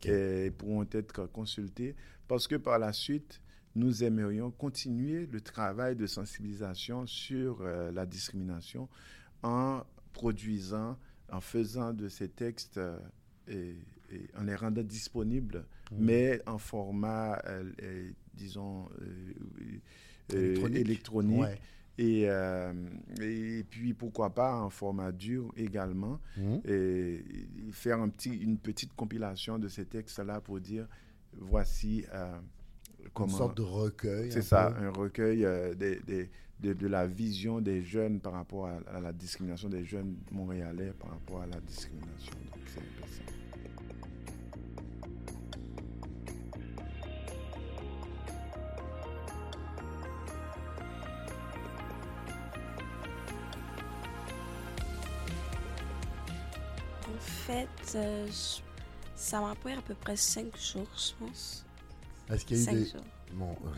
et 0.04 0.50
pourront 0.50 0.86
être 0.90 1.26
consultés 1.26 1.94
parce 2.26 2.48
que 2.48 2.56
par 2.56 2.78
la 2.78 2.92
suite, 2.92 3.40
nous 3.76 4.02
aimerions 4.02 4.50
continuer 4.50 5.26
le 5.26 5.40
travail 5.40 5.94
de 5.96 6.06
sensibilisation 6.06 7.06
sur 7.06 7.60
euh, 7.60 7.92
la 7.92 8.04
discrimination 8.04 8.88
en 9.42 9.82
produisant, 10.12 10.98
en 11.30 11.40
faisant 11.40 11.92
de 11.92 12.08
ces 12.08 12.28
textes 12.28 12.78
euh, 12.78 12.98
et, 13.48 13.76
et 14.10 14.28
en 14.36 14.42
les 14.42 14.56
rendant 14.56 14.82
disponibles, 14.82 15.64
Mm. 15.92 16.04
mais 16.04 16.42
en 16.46 16.58
format, 16.58 17.42
euh, 17.46 18.10
disons, 18.34 18.88
euh, 19.00 19.32
euh, 20.34 20.36
Électronique. 20.54 20.76
électronique. 20.78 21.40
Ouais. 21.40 21.58
Et, 21.98 22.22
euh, 22.26 22.72
et 23.20 23.64
puis, 23.68 23.92
pourquoi 23.92 24.30
pas 24.30 24.56
en 24.56 24.70
format 24.70 25.12
dur 25.12 25.52
également 25.56 26.18
Mm. 26.38 26.56
et 26.66 27.22
faire 27.72 28.00
un 28.00 28.08
petit, 28.08 28.30
une 28.34 28.56
petite 28.58 28.94
compilation 28.94 29.58
de 29.58 29.68
ces 29.68 29.84
textes-là 29.84 30.40
pour 30.40 30.58
dire 30.58 30.88
voici 31.36 32.04
euh, 32.14 32.38
comment... 33.12 33.28
Une 33.28 33.36
sorte 33.38 33.56
de 33.58 33.62
recueil. 33.62 34.32
C'est 34.32 34.40
ça, 34.42 34.70
peu. 34.70 34.84
un 34.86 34.90
recueil 34.90 35.44
euh, 35.44 35.74
des- 35.74 36.00
des- 36.00 36.30
de, 36.60 36.72
de 36.74 36.86
la 36.86 37.06
vision 37.08 37.60
des 37.60 37.82
jeunes 37.82 38.20
par 38.20 38.32
rapport 38.34 38.66
à, 38.66 38.78
à 38.94 39.00
la 39.00 39.12
discrimination 39.12 39.68
des 39.68 39.84
jeunes 39.84 40.16
montréalais 40.30 40.92
par 40.98 41.10
rapport 41.10 41.42
à 41.42 41.46
la 41.46 41.60
discrimination. 41.60 42.32
Donc, 42.52 42.62
c'est 42.66 42.80
fait, 57.52 57.68
euh, 57.98 58.26
je- 58.26 58.60
ça 59.14 59.40
m'a 59.40 59.54
pris 59.54 59.72
à 59.72 59.82
peu 59.82 59.94
près 59.94 60.16
5 60.16 60.46
jours, 60.56 60.86
je 60.96 61.12
pense. 61.24 61.64
Est-ce 62.30 62.44
qu'il 62.44 62.56
y 62.56 62.60
a 62.60 62.62
eu 62.62 62.66
5 62.66 62.74
des. 62.76 62.84
jours. 62.90 63.04
Bon, 63.34 63.50
euh, 63.66 63.68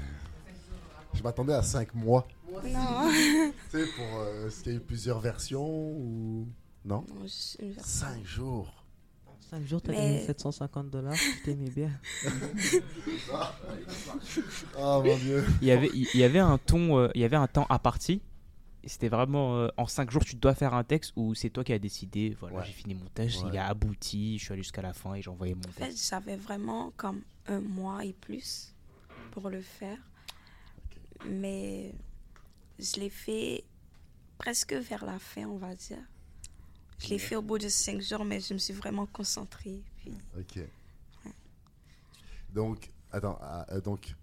je 1.15 1.23
m'attendais 1.23 1.55
à 1.55 1.63
5 1.63 1.95
mois. 1.95 2.27
Non. 2.53 2.61
Tu 3.71 3.79
sais, 3.79 3.87
pour. 3.97 4.21
euh, 4.21 4.47
Est-ce 4.49 4.63
qu'il 4.63 4.73
y 4.73 4.75
a 4.75 4.79
eu 4.79 4.83
plusieurs 4.83 5.21
versions 5.21 5.67
ou. 5.67 6.47
Non? 6.85 7.05
Non, 7.15 7.23
juste 7.23 7.57
une 7.61 7.73
version. 7.73 8.07
5 8.07 8.25
jours. 8.25 8.85
5 9.51 9.65
jours, 9.67 9.83
t'as 9.83 9.93
Mais- 9.93 9.99
gagné 9.99 10.25
750 10.27 10.91
dollars, 10.91 11.15
tu 11.15 11.43
t'aimais 11.45 11.71
bien. 11.71 11.91
Oh 14.79 15.03
mon 15.05 15.17
dieu. 15.19 15.45
Il 15.63 15.69
y 15.69 15.71
avait, 15.71 15.91
il 15.93 16.09
y 16.19 16.25
avait 16.25 16.39
un 16.41 16.59
ton, 16.59 16.99
euh, 16.99 17.09
il 17.15 17.21
y 17.21 17.25
avait 17.25 17.37
un 17.37 17.47
temps 17.47 17.67
à 17.69 17.79
partie. 17.79 18.21
C'était 18.87 19.09
vraiment 19.09 19.57
euh, 19.57 19.69
en 19.77 19.87
5 19.87 20.11
jours 20.11 20.25
tu 20.25 20.37
dois 20.37 20.55
faire 20.55 20.75
un 20.75 20.85
texte 20.85 21.13
ou 21.17 21.35
c'est 21.35 21.51
toi 21.51 21.65
qui 21.65 21.73
as 21.73 21.79
décidé. 21.79 22.37
Voilà, 22.41 22.57
Ouais. 22.59 22.65
j'ai 22.67 22.73
fini 22.73 22.95
mon 22.95 23.07
texte, 23.07 23.43
Ouais. 23.43 23.51
il 23.53 23.59
a 23.59 23.67
abouti, 23.69 24.39
je 24.39 24.45
suis 24.45 24.53
allé 24.53 24.63
jusqu'à 24.63 24.83
la 24.83 24.93
fin 24.93 25.15
et 25.15 25.23
j'ai 25.23 25.31
envoyé 25.31 25.55
mon 25.55 25.61
En 25.69 25.73
fait, 25.73 25.87
texte. 25.89 26.09
j'avais 26.11 26.37
vraiment 26.37 26.93
comme 26.97 27.23
un 27.47 27.61
mois 27.61 28.05
et 28.05 28.13
plus 28.13 28.75
pour 29.31 29.49
le 29.51 29.61
faire. 29.61 29.99
Mais 31.27 31.95
je 32.79 33.01
l'ai 33.01 33.11
fait 33.11 33.65
presque 34.39 34.73
vers 34.75 35.05
la 35.05 35.19
fin, 35.19 35.45
on 35.47 35.57
va 35.57 35.75
dire. 35.75 36.03
Je 36.99 37.09
l'ai 37.09 37.19
fait 37.19 37.37
au 37.37 37.43
bout 37.43 37.59
de 37.59 37.69
5 37.69 38.01
jours, 38.03 38.25
mais 38.25 38.41
je 38.41 38.53
me 38.55 38.59
suis 38.59 38.75
vraiment 38.75 39.07
concentrée. 39.07 39.83
Puis, 39.97 40.13
Ok. 40.39 40.63
Donc, 42.53 42.89
attends, 43.11 43.39
ah, 43.43 43.67
euh, 43.73 43.81
donc. 43.81 44.15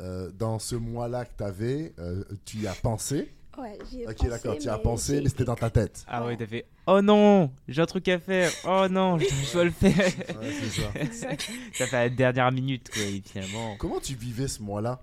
Euh, 0.00 0.30
dans 0.32 0.58
ce 0.58 0.74
mois-là 0.76 1.24
que 1.24 1.32
tu 1.36 1.44
avais, 1.44 1.94
tu 2.44 2.58
y 2.58 2.66
as 2.66 2.74
pensé. 2.74 3.30
ouais, 3.58 3.78
j'y 3.90 4.00
ai 4.02 4.06
Ok, 4.08 4.16
pensé, 4.16 4.28
d'accord, 4.30 4.56
tu 4.58 4.66
y 4.66 4.68
as 4.68 4.76
mais 4.76 4.82
pensé, 4.82 5.16
j'ai 5.16 5.22
mais 5.22 5.28
c'était 5.28 5.44
dans 5.44 5.54
ta 5.56 5.70
tête. 5.70 6.04
Ah 6.08 6.22
ouais, 6.22 6.28
Ouais. 6.28 6.36
t'as 6.36 6.46
fait 6.46 6.66
Oh 6.86 7.00
non, 7.02 7.50
j'ai 7.68 7.82
un 7.82 7.86
truc 7.86 8.08
à 8.08 8.18
faire. 8.18 8.50
Oh 8.64 8.86
non, 8.90 9.18
je 9.18 9.24
je 9.26 9.52
dois 9.52 9.64
le 9.64 9.70
faire. 9.70 9.94
Ouais, 10.40 10.52
c'est 10.60 10.80
ça. 10.80 10.92
Ça 11.78 11.86
fait 11.86 11.96
à 11.96 12.02
la 12.04 12.08
dernière 12.10 12.50
minute 12.52 12.90
quoi, 12.92 13.02
et 13.02 13.22
finalement. 13.24 13.76
Comment 13.78 14.00
tu 14.00 14.14
vivais 14.14 14.48
ce 14.48 14.62
mois-là? 14.62 15.02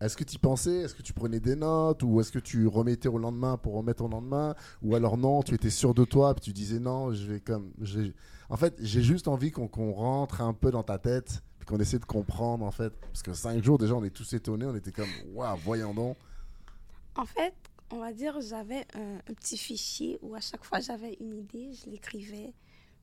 Est-ce 0.00 0.16
que 0.18 0.24
tu 0.24 0.34
y 0.34 0.38
pensais? 0.38 0.74
Est-ce 0.82 0.94
que 0.94 1.02
tu 1.02 1.12
prenais 1.14 1.40
des 1.40 1.54
notes? 1.56 2.02
Ou 2.02 2.20
est-ce 2.20 2.30
que 2.32 2.40
tu 2.40 2.66
remettais 2.66 3.08
au 3.08 3.16
lendemain 3.16 3.56
pour 3.56 3.74
remettre 3.74 4.04
au 4.04 4.08
lendemain? 4.08 4.54
Ou 4.82 4.94
alors 4.96 5.16
non, 5.16 5.42
tu 5.42 5.54
étais 5.54 5.70
sûr 5.70 5.94
de 5.94 6.04
toi, 6.04 6.34
puis 6.34 6.42
tu 6.46 6.52
disais 6.52 6.80
non, 6.80 7.12
je 7.14 7.26
vais 7.32 7.40
comme... 7.40 7.70
j'ai- 7.80 8.12
En 8.50 8.56
fait, 8.56 8.74
j'ai 8.80 9.02
juste 9.02 9.28
envie 9.28 9.50
qu'on 9.50 9.68
qu'on 9.68 9.92
rentre 9.92 10.42
un 10.42 10.52
peu 10.52 10.70
dans 10.70 10.82
ta 10.82 10.98
tête, 10.98 11.42
puis 11.64 11.74
qu'on 11.74 11.80
essaie 11.80 11.98
de 11.98 12.04
comprendre, 12.04 12.64
en 12.64 12.70
fait. 12.70 12.90
Parce 13.00 13.22
que 13.22 13.32
cinq 13.32 13.62
jours, 13.64 13.78
déjà, 13.78 13.94
on 13.94 14.04
est 14.04 14.10
tous 14.10 14.30
étonnés, 14.34 14.66
on 14.66 14.74
était 14.76 14.92
comme, 14.92 15.08
waouh, 15.32 15.56
voyons 15.56 15.94
donc. 15.94 16.18
En 17.16 17.24
fait, 17.24 17.54
on 17.90 18.00
va 18.00 18.12
dire, 18.12 18.38
j'avais 18.42 18.84
un, 18.94 19.16
un 19.16 19.34
petit 19.34 19.56
fichier 19.56 20.18
où 20.20 20.34
à 20.34 20.40
chaque 20.40 20.64
fois 20.64 20.80
j'avais 20.80 21.14
une 21.20 21.34
idée, 21.38 21.72
je 21.72 21.88
l'écrivais. 21.88 22.52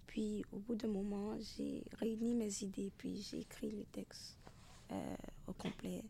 Puis 0.06 0.46
au 0.52 0.60
bout 0.60 0.76
d'un 0.76 0.90
moment, 0.90 1.36
j'ai 1.40 1.84
réuni 1.98 2.36
mes 2.36 2.62
idées, 2.64 2.92
puis 2.98 3.22
j'ai 3.22 3.40
écrit 3.40 3.72
le 3.72 3.86
texte 3.86 4.38
euh, 4.92 5.16
au 5.48 5.54
complet. 5.54 6.04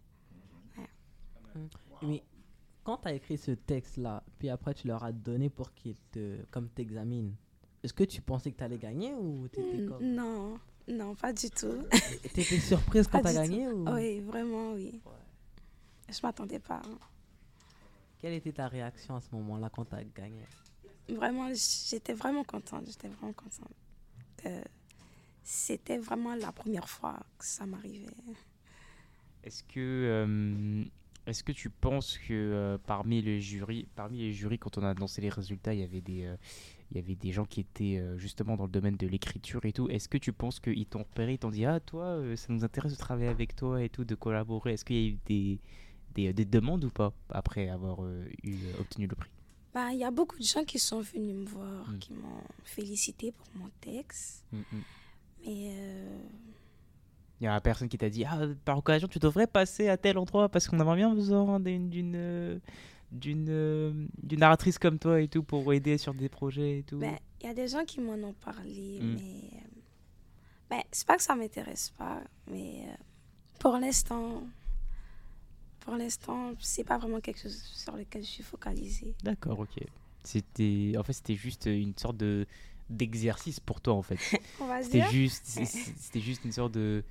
Mais 2.02 2.24
quand 2.84 2.98
tu 2.98 3.08
as 3.10 3.14
écrit 3.14 3.38
ce 3.38 3.52
texte-là, 3.52 4.24
puis 4.40 4.50
après 4.50 4.74
tu 4.74 4.88
leur 4.88 5.04
as 5.04 5.12
donné 5.12 5.50
pour 5.50 5.74
qu'ils 5.74 5.96
te, 6.12 6.44
comme 6.50 6.68
t'examinent, 6.70 7.34
est-ce 7.84 7.94
que 7.94 8.04
tu 8.04 8.22
pensais 8.22 8.52
que 8.52 8.58
tu 8.58 8.64
allais 8.64 8.78
gagner 8.78 9.14
ou 9.14 9.48
t'étais 9.48 9.78
Mm, 9.84 9.90
comme... 9.90 10.04
Non, 10.04 10.60
non, 10.88 11.16
pas 11.16 11.34
du 11.34 11.50
tout. 11.50 11.84
T'étais 12.34 12.60
surprise 12.60 13.08
quand 13.08 13.22
t'as 13.22 13.34
gagné 13.34 13.68
ou... 13.68 13.88
oui, 13.90 14.20
vraiment, 14.22 14.74
oui. 14.74 15.02
Je 16.10 16.20
m'attendais 16.24 16.60
pas. 16.60 16.82
hein. 16.86 16.98
Quelle 18.20 18.34
était 18.34 18.52
ta 18.52 18.68
réaction 18.68 19.16
à 19.16 19.22
ce 19.22 19.34
moment-là 19.34 19.70
quand 19.70 19.86
t'as 19.86 20.04
gagné? 20.04 20.44
Vraiment, 21.10 21.48
j'étais 21.54 22.14
vraiment 22.14 22.44
contente. 22.44 22.86
J'étais 22.88 23.08
vraiment 23.08 23.34
contente. 23.34 23.74
Euh, 24.46 24.62
C'était 25.44 25.98
vraiment 25.98 26.36
la 26.36 26.52
première 26.52 26.88
fois 26.90 27.20
que 27.38 27.46
ça 27.46 27.66
m'arrivait. 27.66 28.08
Est-ce 29.44 29.64
que, 29.64 29.80
euh, 29.80 30.84
est-ce 31.26 31.44
que 31.44 31.52
tu 31.52 31.70
penses 31.72 32.18
que 32.20 32.32
euh, 32.34 32.78
parmi 32.86 33.22
les 33.24 33.42
jurys, 33.42 33.88
parmi 33.96 34.20
les 34.20 34.34
jurys, 34.34 34.60
quand 34.60 34.78
on 34.78 34.84
a 34.84 34.90
annoncé 34.92 35.20
les 35.22 35.30
résultats, 35.30 35.74
il 35.74 35.80
y 35.80 35.84
avait 35.84 36.02
des, 36.02 36.26
euh, 36.26 36.36
il 36.92 36.98
y 36.98 37.00
avait 37.00 37.16
des 37.16 37.32
gens 37.32 37.46
qui 37.46 37.62
étaient 37.62 37.98
euh, 37.98 38.18
justement 38.18 38.58
dans 38.58 38.66
le 38.66 38.72
domaine 38.72 38.98
de 38.98 39.08
l'écriture 39.08 39.64
et 39.66 39.72
tout. 39.72 39.88
Est-ce 39.90 40.10
que 40.10 40.18
tu 40.18 40.34
penses 40.34 40.60
qu'ils 40.60 40.86
t'ont 40.86 41.00
repéré, 41.04 41.34
ils 41.34 41.40
t'ont 41.40 41.50
dit 41.50 41.66
ah 41.66 41.80
toi, 41.80 42.04
euh, 42.04 42.36
ça 42.36 42.52
nous 42.52 42.64
intéresse 42.66 42.92
de 42.92 42.98
travailler 42.98 43.30
avec 43.30 43.56
toi 43.56 43.82
et 43.82 43.90
tout, 43.90 44.04
de 44.04 44.16
collaborer? 44.16 44.74
Est-ce 44.74 44.84
qu'il 44.86 44.96
y 44.98 45.06
a 45.06 45.10
eu 45.10 45.18
des, 45.26 45.60
des, 46.16 46.34
des 46.34 46.46
demandes 46.46 46.84
ou 46.84 46.90
pas 46.90 47.14
après 47.30 47.70
avoir 47.70 48.04
euh, 48.04 48.26
eu 48.44 48.56
euh, 48.56 48.82
obtenu 48.82 49.08
le 49.08 49.16
prix? 49.16 49.30
Bah, 49.74 49.94
Il 49.94 50.00
y 50.00 50.04
a 50.04 50.12
beaucoup 50.12 50.38
de 50.38 50.44
gens 50.44 50.66
qui 50.66 50.80
sont 50.80 51.00
venus 51.00 51.34
me 51.34 51.46
voir, 51.46 51.90
Mm. 51.90 52.00
qui 52.00 52.14
m'ont 52.14 52.44
félicité 52.66 53.32
pour 53.32 53.48
mon 53.56 53.70
texte. 53.80 54.44
Mm, 54.52 54.58
mm. 54.58 54.82
Mais 55.46 55.70
euh, 55.74 56.20
Il 57.40 57.46
y 57.46 57.48
a 57.48 57.60
personne 57.62 57.88
qui 57.88 57.98
t'a 57.98 58.10
dit 58.10 58.26
ah 58.26 58.42
par 58.66 58.78
occasion 58.78 59.08
tu 59.08 59.18
devrais 59.18 59.48
passer 59.48 59.88
à 59.88 59.96
tel 59.98 60.18
endroit 60.18 60.50
parce 60.50 60.68
qu'on 60.68 60.80
aimerait 60.80 60.98
bien 60.98 61.16
besoin 61.16 61.60
d'une 61.62 62.60
d'une 63.12 63.48
euh, 63.50 63.92
d'une 64.24 64.40
narratrice 64.40 64.78
comme 64.80 64.98
toi 65.00 65.20
et 65.22 65.28
tout 65.28 65.44
pour 65.44 65.74
aider 65.74 65.98
sur 65.98 66.14
des 66.14 66.30
projets 66.30 66.80
et 66.80 66.84
tout. 66.84 66.98
ben, 67.00 67.18
il 67.42 67.48
y 67.48 67.50
a 67.50 67.54
des 67.54 67.68
gens 67.68 67.84
qui 67.86 68.00
m'en 68.00 68.14
ont 68.14 68.34
parlé, 68.34 69.00
Mm. 69.02 69.16
mais 69.16 69.50
euh, 69.54 69.80
ben, 70.70 70.82
c'est 70.92 71.06
pas 71.08 71.18
que 71.18 71.24
ça 71.24 71.36
m'intéresse 71.36 71.90
pas, 71.98 72.22
mais 72.50 72.86
euh, 72.88 72.94
pour 73.60 73.78
l'instant, 73.78 74.44
pour 75.82 75.96
l'instant, 75.96 76.54
c'est 76.60 76.84
pas 76.84 76.98
vraiment 76.98 77.20
quelque 77.20 77.42
chose 77.42 77.62
sur 77.62 77.96
lequel 77.96 78.24
je 78.24 78.30
suis 78.30 78.44
focalisée. 78.44 79.14
D'accord, 79.24 79.60
ok. 79.60 79.84
C'était 80.24 80.94
en 80.98 81.04
fait 81.04 81.14
c'était 81.14 81.36
juste 81.36 81.66
une 81.66 81.98
sorte 81.98 82.18
de 82.18 82.46
d'exercice 82.90 83.60
pour 83.60 83.82
toi 83.82 83.94
en 83.96 84.02
fait. 84.04 84.20
On 84.62 84.68
va 84.68 84.84
C'était 84.84 85.00
dire. 85.00 85.10
juste 85.10 85.46
c'était 85.98 86.20
juste 86.20 86.46
une 86.46 86.52
sorte 86.52 86.74
de 86.74 87.04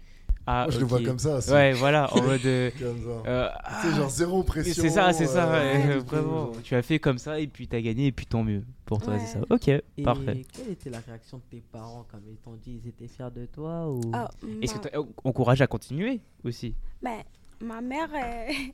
ah 0.46 0.64
Moi, 0.64 0.70
je 0.74 0.80
le 0.80 0.86
vois 0.86 1.02
comme 1.02 1.18
ça. 1.18 1.38
Ouais, 1.52 1.72
voilà, 1.74 2.12
en 2.14 2.22
mode 2.22 2.44
euh, 2.46 2.70
euh, 2.82 3.48
C'est 3.82 3.88
ah, 3.88 3.92
genre 3.94 4.10
zéro 4.10 4.42
pression. 4.42 4.82
c'est 4.82 4.88
ça, 4.90 5.12
c'est 5.12 5.26
ça, 5.26 5.52
euh, 5.54 5.76
ouais, 5.98 5.98
vraiment. 5.98 6.52
Tu 6.62 6.74
as 6.74 6.82
fait 6.82 6.98
comme 6.98 7.18
ça 7.18 7.38
et 7.38 7.46
puis 7.46 7.68
t'as 7.68 7.80
gagné 7.80 8.06
et 8.06 8.12
puis 8.12 8.26
tant 8.26 8.42
mieux 8.42 8.64
pour 8.86 9.00
toi, 9.02 9.18
c'est 9.18 9.26
ça. 9.26 9.40
Ok, 9.50 9.68
Et 9.68 9.82
parfait. 10.02 10.44
quelle 10.52 10.70
était 10.70 10.90
la 10.90 11.00
réaction 11.00 11.38
de 11.38 11.42
tes 11.50 11.60
parents 11.72 12.04
quand 12.10 12.18
ils 12.28 12.36
t'ont 12.38 12.54
dit 12.56 12.80
ils 12.82 12.88
étaient 12.88 13.06
fiers 13.08 13.30
de 13.34 13.46
toi 13.46 13.88
ou... 13.90 14.00
Ah, 14.12 14.28
Est-ce 14.62 14.74
ma- 14.74 14.80
que 14.80 14.88
tu 14.88 14.96
encourage 15.24 15.60
à 15.60 15.66
continuer 15.66 16.20
aussi? 16.44 16.74
Ben, 17.02 17.20
ma 17.60 17.80
mère, 17.80 18.08
elle, 18.14 18.72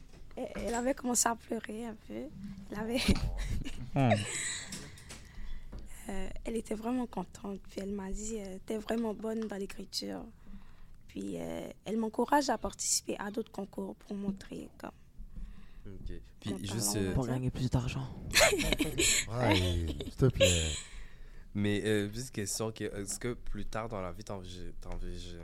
elle 0.54 0.74
avait 0.74 0.94
commencé 0.94 1.28
à 1.28 1.34
pleurer 1.36 1.86
un 1.86 1.96
peu. 2.08 2.14
Elle, 2.72 2.78
avait, 2.78 3.00
Hmm. 3.94 4.10
euh, 6.08 6.28
elle 6.44 6.56
était 6.56 6.74
vraiment 6.74 7.06
contente. 7.06 7.60
Puis 7.70 7.80
elle 7.82 7.92
m'a 7.92 8.10
dit, 8.10 8.36
t'es 8.66 8.78
vraiment 8.78 9.14
bonne 9.14 9.40
dans 9.40 9.56
l'écriture. 9.56 10.20
Puis 11.16 11.36
euh, 11.40 11.66
elle 11.86 11.96
m'encourage 11.96 12.50
à 12.50 12.58
participer 12.58 13.16
à 13.18 13.30
d'autres 13.30 13.50
concours 13.50 13.96
pour 13.96 14.14
montrer 14.14 14.68
comme. 14.76 14.90
Puis 16.40 16.50
Mon 16.52 16.58
juste, 16.58 16.92
talent, 16.92 17.06
euh, 17.06 17.14
Pour 17.14 17.26
gagner 17.26 17.50
plus 17.50 17.70
d'argent. 17.70 18.06
Ouais, 19.32 19.56
s'il 19.56 20.14
te 20.14 20.26
plaît. 20.26 20.62
mais 21.54 21.80
euh, 21.86 22.10
juste 22.12 22.32
question, 22.32 22.70
que- 22.70 22.84
est-ce 23.00 23.18
que 23.18 23.32
plus 23.32 23.64
tard 23.64 23.88
dans 23.88 24.02
la 24.02 24.12
vie, 24.12 24.24
t'envige- 24.24 24.74
t'envige- 24.82 25.38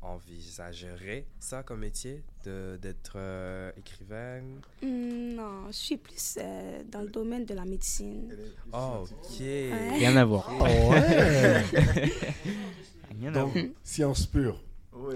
envisagerais 0.00 1.26
ça 1.40 1.64
comme 1.64 1.80
métier, 1.80 2.22
de- 2.44 2.78
d'être 2.80 3.14
euh, 3.16 3.72
écrivaine? 3.76 4.60
Hmm, 4.80 5.34
Non, 5.34 5.66
je 5.68 5.72
suis 5.76 5.96
plus 5.96 6.36
euh, 6.38 6.84
dans 6.88 7.00
le 7.02 7.08
domaine 7.10 7.44
de 7.46 7.54
la 7.54 7.64
médecine. 7.64 8.32
Oh, 8.72 9.04
ok. 9.10 9.38
Rien 9.40 10.16
à 10.16 10.24
voir. 10.24 10.48
Oh, 10.60 10.62
ouais. 10.92 11.64
Rien 13.18 13.30
à 13.34 13.40
Donc, 13.40 13.52
voir. 13.54 13.64
science 13.82 14.24
pure. 14.26 14.62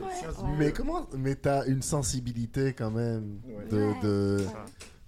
Ouais. 0.01 0.49
Mais 0.59 0.73
comment 0.73 1.07
Mais 1.17 1.35
t'as 1.35 1.67
une 1.67 1.83
sensibilité 1.83 2.73
quand 2.73 2.91
même 2.91 3.39
Ouais. 3.47 3.65
de, 3.71 4.03
de, 4.03 4.37
Ouais. 4.39 4.53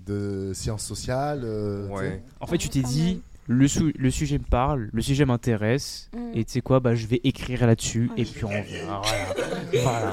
de 0.07 0.53
sciences 0.55 0.85
sociales. 0.85 1.43
euh, 1.45 1.89
Ouais. 1.89 2.23
En 2.41 2.47
fait, 2.47 2.59
tu 2.59 2.69
t'es 2.69 2.83
dit 2.83 3.23
le, 3.49 3.69
sou- 3.69 3.93
le 3.97 4.11
sujet 4.11 4.39
me 4.39 4.45
parle, 4.45 4.89
le 4.93 5.03
sujet 5.03 5.25
m'intéresse 5.25 6.11
Mm. 6.13 6.31
et 6.35 6.45
tu 6.45 6.53
sais 6.53 6.61
quoi, 6.61 6.81
bah 6.81 6.95
je 6.97 7.07
vais 7.07 7.21
écrire 7.23 7.65
là-dessus 7.67 8.09
Ouais. 8.17 8.23
et 8.23 8.25
puis 8.25 8.45
on 8.45 8.49
verra. 8.49 9.03
Voilà. 9.03 10.13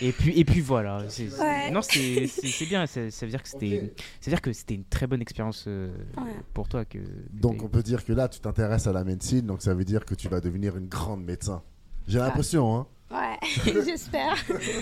Et 0.00 0.12
puis 0.12 0.38
et 0.38 0.44
puis 0.44 0.60
voilà. 0.60 1.04
C'est- 1.08 1.28
c'est- 1.30 1.40
Ouais. 1.40 1.70
Non, 1.72 1.82
c'est 1.82 2.26
c'est- 2.28 2.46
c'est 2.46 2.66
bien. 2.66 2.86
Ça, 2.86 3.10
ça 3.10 3.26
veut 3.26 3.30
dire 3.30 3.42
que 3.42 3.48
c'était, 3.48 3.92
ça 4.20 4.30
veut 4.30 4.32
dire 4.32 4.40
que 4.42 4.52
c'était 4.52 4.74
une 4.74 4.84
très 4.84 5.06
bonne 5.08 5.20
expérience 5.22 5.64
euh, 5.66 5.88
Ouais. 6.16 6.34
pour 6.54 6.68
toi 6.68 6.84
que. 6.84 6.98
Donc 7.32 7.62
on 7.64 7.68
peut 7.68 7.82
dire 7.82 8.04
que 8.04 8.12
là, 8.12 8.28
tu 8.28 8.38
t'intéresses 8.40 8.86
à 8.86 8.92
la 8.92 9.02
médecine, 9.04 9.42
donc 9.46 9.62
ça 9.62 9.74
veut 9.74 9.84
dire 9.84 10.04
que 10.04 10.14
tu 10.14 10.28
vas 10.28 10.40
devenir 10.40 10.76
une 10.76 10.86
grande 10.88 11.24
médecin. 11.24 11.62
J'ai 12.06 12.18
l'impression, 12.20 12.76
hein. 12.76 12.86
Ouais. 13.10 13.38
J'espère. 13.84 14.36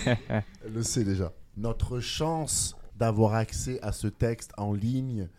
Elle 0.05 0.73
le 0.73 0.83
sait 0.83 1.03
déjà. 1.03 1.31
Notre 1.55 1.99
chance 1.99 2.75
d'avoir 2.97 3.33
accès 3.35 3.79
à 3.81 3.91
ce 3.91 4.07
texte 4.07 4.51
en 4.57 4.73
ligne 4.73 5.29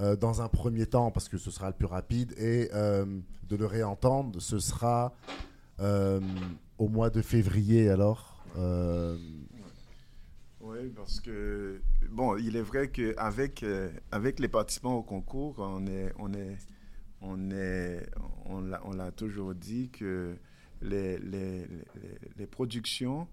euh, 0.00 0.16
dans 0.16 0.42
un 0.42 0.48
premier 0.48 0.86
temps, 0.86 1.10
parce 1.10 1.28
que 1.28 1.38
ce 1.38 1.50
sera 1.50 1.68
le 1.68 1.74
plus 1.74 1.86
rapide, 1.86 2.34
et 2.38 2.68
euh, 2.74 3.06
de 3.48 3.56
le 3.56 3.64
réentendre, 3.66 4.40
ce 4.40 4.58
sera 4.58 5.14
euh, 5.80 6.20
au 6.78 6.88
mois 6.88 7.10
de 7.10 7.22
février 7.22 7.88
alors. 7.88 8.44
Euh, 8.58 9.16
Oui, 10.60 10.90
parce 10.94 11.20
que, 11.20 11.80
bon, 12.10 12.36
il 12.36 12.56
est 12.56 12.62
vrai 12.62 12.88
qu'avec 12.88 13.62
euh, 13.62 13.90
avec 14.10 14.40
les 14.40 14.48
participants 14.48 14.94
au 14.94 15.02
concours, 15.02 15.54
on 15.58 15.86
est, 15.86 16.12
on 16.18 16.32
est, 16.34 16.58
on 17.22 17.50
est, 17.50 18.06
on 18.46 18.60
l'a, 18.60 18.80
on 18.84 18.92
l'a 18.92 19.10
toujours 19.12 19.54
dit 19.54 19.90
que 19.90 20.36
les, 20.86 21.18
les, 22.36 22.46
productions, 22.46 23.28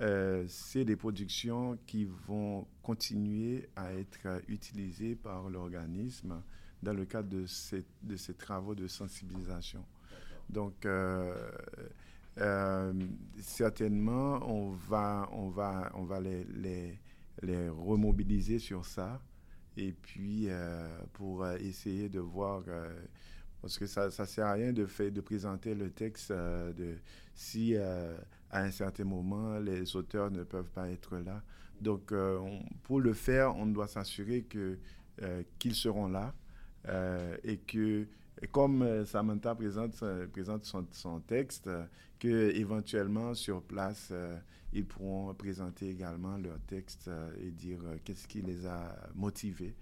euh, 0.00 0.44
c'est 0.48 0.84
des 0.84 0.96
productions 0.96 1.78
qui 1.86 2.06
vont 2.26 2.66
continuer 2.82 3.68
à 3.76 3.92
être 3.94 4.42
utilisées 4.48 5.14
par 5.14 5.48
l'organisme 5.48 6.42
dans 6.82 6.92
le 6.92 7.04
cadre 7.04 7.28
de 7.28 7.46
ces, 7.46 7.84
de 8.02 8.16
ces 8.16 8.34
travaux 8.34 8.74
de 8.74 8.86
sensibilisation. 8.86 9.84
Donc, 10.48 10.84
euh, 10.86 11.34
euh, 12.38 12.92
certainement, 13.40 14.40
on 14.48 14.70
va, 14.70 15.28
on 15.32 15.48
va, 15.48 15.90
on 15.94 16.04
va 16.04 16.20
les, 16.20 16.44
les, 16.44 16.98
les 17.42 17.68
remobiliser 17.68 18.58
sur 18.58 18.84
ça. 18.84 19.20
Et 19.78 19.92
puis, 19.92 20.48
pour 21.12 21.46
essayer 21.46 22.08
de 22.08 22.20
voir, 22.20 22.62
parce 23.60 23.78
que 23.78 23.86
ça 23.86 24.06
ne 24.06 24.10
sert 24.10 24.46
à 24.46 24.52
rien 24.52 24.72
de, 24.72 24.84
présenter 25.20 25.74
le 25.74 25.90
texte 25.90 26.30
euh, 26.30 26.72
si 27.36 27.74
euh, 27.76 28.16
à 28.50 28.62
un 28.62 28.70
certain 28.70 29.04
moment, 29.04 29.58
les 29.58 29.94
auteurs 29.94 30.30
ne 30.30 30.42
peuvent 30.42 30.70
pas 30.70 30.88
être 30.90 31.18
là. 31.18 31.42
Donc, 31.80 32.10
euh, 32.10 32.40
pour 32.82 33.00
le 33.00 33.12
faire, 33.12 33.54
on 33.56 33.66
doit 33.66 33.86
s'assurer 33.86 34.46
qu'ils 35.58 35.74
seront 35.74 36.08
là 36.08 36.34
et 37.44 37.58
que, 37.58 38.06
comme 38.52 39.04
Samantha 39.04 39.54
présente, 39.54 39.94
son, 40.62 41.20
texte, 41.20 41.66
euh, 41.66 41.84
que 42.18 42.54
éventuellement 42.54 43.34
sur 43.34 43.60
place, 43.62 44.12
ils 44.72 44.86
pourront 44.86 45.34
présenter 45.34 45.90
également 45.90 46.38
leur 46.38 46.58
texte 46.60 47.10
et 47.40 47.50
dire 47.50 47.80
qu'est-ce 48.04 48.26
qui 48.26 48.40
les 48.40 48.66
a 48.66 48.96
motivés 49.14 49.74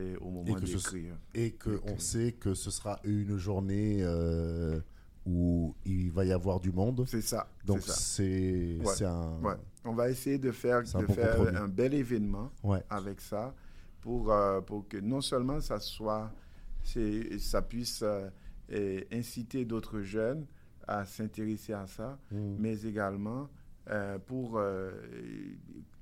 euh, 0.00 0.16
au 0.20 0.30
moment 0.30 0.54
que 0.54 0.66
ce- 0.66 0.76
d'écrire. 0.76 1.16
et 1.34 1.52
qu'on 1.52 1.76
Ok. 1.92 2.00
sait 2.00 2.32
que 2.32 2.54
ce 2.54 2.70
sera 2.70 2.98
une 3.04 3.36
journée 3.36 3.98
euh, 4.02 4.80
où 5.26 5.74
il 5.84 6.10
va 6.10 6.24
y 6.24 6.32
avoir 6.32 6.60
du 6.60 6.72
monde. 6.72 7.04
C'est 7.06 7.20
ça. 7.20 7.48
Donc 7.64 7.80
c'est 7.82 8.78
Ouais, 8.82 9.02
un... 9.04 9.40
Ouais. 9.42 9.54
On 9.84 9.94
va 9.94 10.10
essayer 10.10 10.38
de 10.38 10.50
faire, 10.52 10.82
de 10.82 11.06
bon 11.06 11.12
faire 11.14 11.36
compromis. 11.36 11.56
un 11.58 11.68
bel 11.68 11.94
événement 11.94 12.50
Ouais. 12.62 12.82
avec 12.90 13.20
ça 13.20 13.54
pour, 14.00 14.30
euh, 14.32 14.60
pour 14.60 14.86
que 14.88 14.96
non 14.98 15.20
seulement 15.20 15.60
ça 15.60 15.78
soit, 15.80 16.30
ça 17.38 17.62
puisse 17.62 18.02
euh, 18.02 19.00
inciter 19.12 19.64
d'autres 19.64 20.00
jeunes 20.02 20.46
à 20.86 21.04
s'intéresser 21.04 21.72
à 21.74 21.86
ça, 21.86 22.18
Mm. 22.30 22.56
mais 22.58 22.80
également 22.82 23.48
euh, 23.90 24.18
pour 24.18 24.58
euh, 24.58 24.90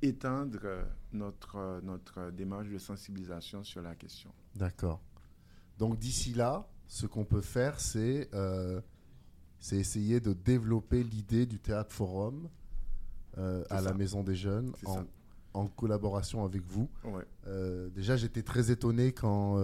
étendre 0.03 0.61
notre, 1.13 1.81
notre 1.83 2.31
démarche 2.31 2.69
de 2.69 2.79
sensibilisation 2.79 3.63
sur 3.63 3.83
la 3.83 3.95
question. 3.95 4.31
D'accord. 4.55 5.01
Donc 5.79 5.99
d'ici 5.99 6.33
là, 6.33 6.67
ce 6.89 7.07
qu'on 7.07 7.25
peut 7.25 7.41
faire, 7.41 7.81
c'est 7.81 8.29
euh, 8.35 8.81
essayer 9.73 10.21
de 10.21 10.33
développer 10.33 11.03
l'idée 11.03 11.47
du 11.47 11.59
théâtre 11.59 11.93
forum 11.93 12.49
euh, 13.39 13.65
à 13.71 13.81
la. 13.81 13.93
Maison 13.93 14.23
des 14.23 14.35
Jeunes 14.35 14.73
en, 15.55 15.69
collaboration 15.69 16.45
avec 16.45 16.63
vous. 16.67 16.89
Ouais. 17.05 17.25
Euh, 17.47 17.89
déjà, 17.89 18.17
j'étais 18.17 18.43
très 18.43 18.71
étonné 18.71 19.13
quand 19.13 19.57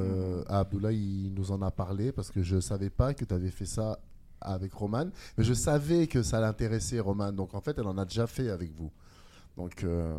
Abdullah 0.48 0.92
il 0.92 1.34
nous 1.34 1.52
en 1.52 1.60
a 1.62 1.70
parlé 1.70 2.12
parce 2.12 2.30
que 2.30 2.42
je 2.42 2.60
savais 2.60 2.90
pas 2.90 3.14
que 3.14 3.24
tu 3.24 3.34
avais 3.34 3.50
fait 3.50 3.66
ça 3.66 3.98
avec 4.42 4.72
Roman, 4.74 5.06
mais 5.36 5.44
je 5.44 5.54
savais 5.54 6.06
que 6.06 6.22
ça 6.22 6.40
l'intéressait 6.40 7.00
Roman. 7.00 7.32
Donc 7.32 7.54
en 7.54 7.60
fait, 7.60 7.76
elle 7.78 7.86
en 7.86 7.98
a 7.98 8.04
déjà 8.04 8.26
fait 8.26 8.50
avec 8.50 8.72
vous. 8.72 8.90
Donc 9.56 9.84
euh, 9.84 10.18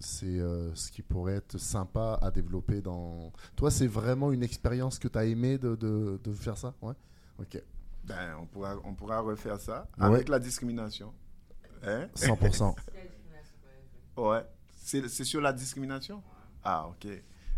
c'est 0.00 0.26
euh, 0.40 0.74
ce 0.74 0.90
qui 0.90 1.02
pourrait 1.02 1.34
être 1.34 1.58
sympa 1.58 2.18
à 2.22 2.30
développer 2.30 2.80
dans. 2.80 3.32
Toi, 3.56 3.70
c'est 3.70 3.86
vraiment 3.86 4.32
une 4.32 4.42
expérience 4.42 4.98
que 4.98 5.08
tu 5.08 5.18
as 5.18 5.24
aimé 5.26 5.58
de, 5.58 5.76
de, 5.76 6.18
de 6.22 6.32
faire 6.32 6.56
ça, 6.56 6.74
ouais. 6.82 6.94
Ok. 7.38 7.62
Ben, 8.04 8.36
on, 8.40 8.46
pourra, 8.46 8.76
on 8.84 8.94
pourra 8.94 9.20
refaire 9.20 9.58
ça 9.58 9.86
Ouais. 9.98 10.04
avec 10.06 10.28
la 10.28 10.38
discrimination. 10.38 11.12
Hein? 11.82 12.08
100%. 12.16 12.74
Ouais. 14.16 14.46
C'est 14.76 15.08
c'est 15.08 15.24
sur 15.24 15.40
la 15.40 15.52
discrimination? 15.52 16.22
Ah, 16.62 16.86
ok. 16.88 17.08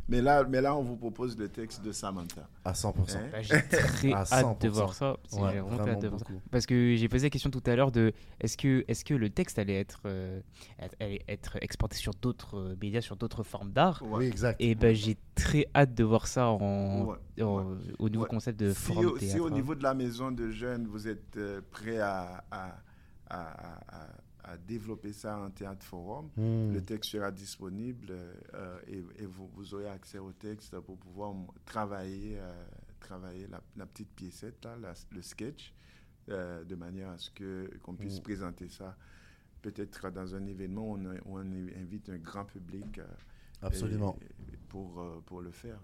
Mais 0.09 0.23
là, 0.23 0.45
mais 0.49 0.61
là, 0.61 0.77
on 0.77 0.83
vous 0.83 0.97
propose 0.97 1.37
le 1.37 1.49
texte 1.49 1.83
de 1.83 1.91
Samantha. 1.91 2.49
À 2.65 2.73
100%. 2.73 3.17
Hein? 3.17 3.21
Bah, 3.33 3.43
j'ai 3.43 3.61
très 3.69 4.13
À 4.13 4.21
hâte 4.33 4.63
de 4.63 4.69
100%. 4.69 4.71
voir 4.73 4.95
ça. 4.95 5.17
J'ai 5.33 5.41
Ouais, 5.41 5.59
hâte 5.59 6.01
de 6.01 6.07
voir 6.09 6.21
ça. 6.21 6.27
Parce 6.53 6.65
que 6.65 6.95
j'ai 6.95 7.09
posé 7.09 7.27
la 7.27 7.31
question 7.31 7.51
tout 7.51 7.63
à 7.67 7.75
l'heure 7.75 7.91
de 7.91 8.13
est-ce 8.41 8.57
que, 8.57 8.85
est 8.87 9.03
que 9.03 9.15
le 9.15 9.31
texte 9.31 9.59
allait 9.59 9.81
être, 9.81 10.03
euh, 10.07 10.41
être- 10.79 10.95
allait 11.01 11.23
être 11.29 11.57
exporté 11.61 11.97
sur 11.97 12.13
d'autres 12.15 12.57
euh, 12.57 12.77
médias, 12.81 13.01
sur 13.01 13.17
d'autres 13.17 13.43
formes 13.43 13.73
d'art? 13.73 14.01
Ouais. 14.03 14.19
Oui, 14.19 14.27
exact. 14.27 14.61
Et 14.61 14.77
ben 14.77 14.95
j'ai 14.95 15.17
très 15.35 15.67
hâte 15.75 15.93
de 15.95 16.05
voir 16.05 16.29
ça 16.29 16.49
en, 16.51 17.07
Ouais. 17.07 17.43
en- 17.43 17.57
Ouais. 17.65 17.77
au 17.99 18.09
nouveau 18.09 18.25
Ouais. 18.25 18.31
concept 18.31 18.61
de 18.61 18.71
si, 18.73 18.77
forum 18.81 19.07
au, 19.07 19.19
théâtre. 19.19 19.33
si 19.35 19.41
au 19.41 19.51
niveau 19.51 19.75
de 19.75 19.83
la 19.83 19.95
maison 19.95 20.31
de 20.31 20.51
jeunes, 20.51 20.87
vous 20.87 21.09
êtes 21.09 21.37
euh, 21.37 21.61
prêt 21.71 21.99
à, 21.99 22.45
à, 22.53 22.77
à, 23.29 23.41
à- 24.05 24.09
à- 24.47 24.57
développer 24.57 25.13
ça 25.13 25.39
en 25.39 25.51
théâtre 25.51 25.85
forum, 25.85 26.29
Hmm. 26.37 26.73
le 26.73 26.81
texte 26.83 27.11
sera 27.13 27.31
disponible 27.31 28.07
euh, 28.55 28.79
et, 28.87 29.05
et 29.23 29.27
vous, 29.27 29.49
vous 29.55 29.75
aurez 29.75 29.89
accès 29.89 30.19
au 30.19 30.33
texte 30.33 30.79
pour 30.81 30.97
pouvoir 30.99 31.35
travailler, 31.65 32.39
euh, 32.39 32.65
travailler 33.01 33.47
la, 33.49 33.61
la 33.77 33.87
petite 33.87 34.11
piécette, 34.15 34.65
là, 34.65 34.77
la- 34.81 34.95
le 35.13 35.23
sketch, 35.23 35.73
euh, 36.29 36.65
de 36.65 36.75
manière 36.75 37.11
à 37.11 37.19
ce 37.19 37.31
que 37.31 37.71
qu'on 37.83 37.95
puisse 37.95 38.19
Mm. 38.21 38.23
présenter 38.23 38.69
ça 38.69 38.97
peut-être 39.63 40.11
dans 40.11 40.35
un 40.35 40.47
événement 40.47 40.93
où 40.93 40.97
on, 40.97 41.05
où 41.07 41.39
on 41.39 41.53
invite 41.83 42.09
un 42.11 42.19
grand 42.19 42.45
public. 42.45 43.01
Absolument. 43.63 44.17
et- 44.23 44.57
pour, 44.69 45.03
pour 45.25 45.41
le 45.41 45.51
faire. 45.51 45.81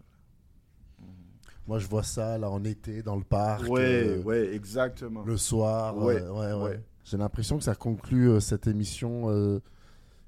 Moi, 1.66 1.78
je 1.78 1.86
vois 1.86 2.02
ça 2.02 2.36
là 2.38 2.50
en 2.50 2.62
été 2.64 3.02
dans 3.02 3.16
le 3.16 3.22
parc. 3.24 3.62
Oui, 3.68 4.18
ouais, 4.24 4.54
exactement. 4.54 5.22
le 5.24 5.36
soir. 5.36 5.96
Ouais, 5.96 6.20
euh, 6.20 6.30
ouais, 6.32 6.52
ouais. 6.52 6.68
ouais. 6.70 6.82
J'ai 7.04 7.16
l'impression 7.16 7.58
que 7.58 7.64
ça 7.64 7.74
conclut 7.74 8.28
euh, 8.30 8.40
cette 8.40 8.66
émission 8.66 9.28
euh, 9.30 9.60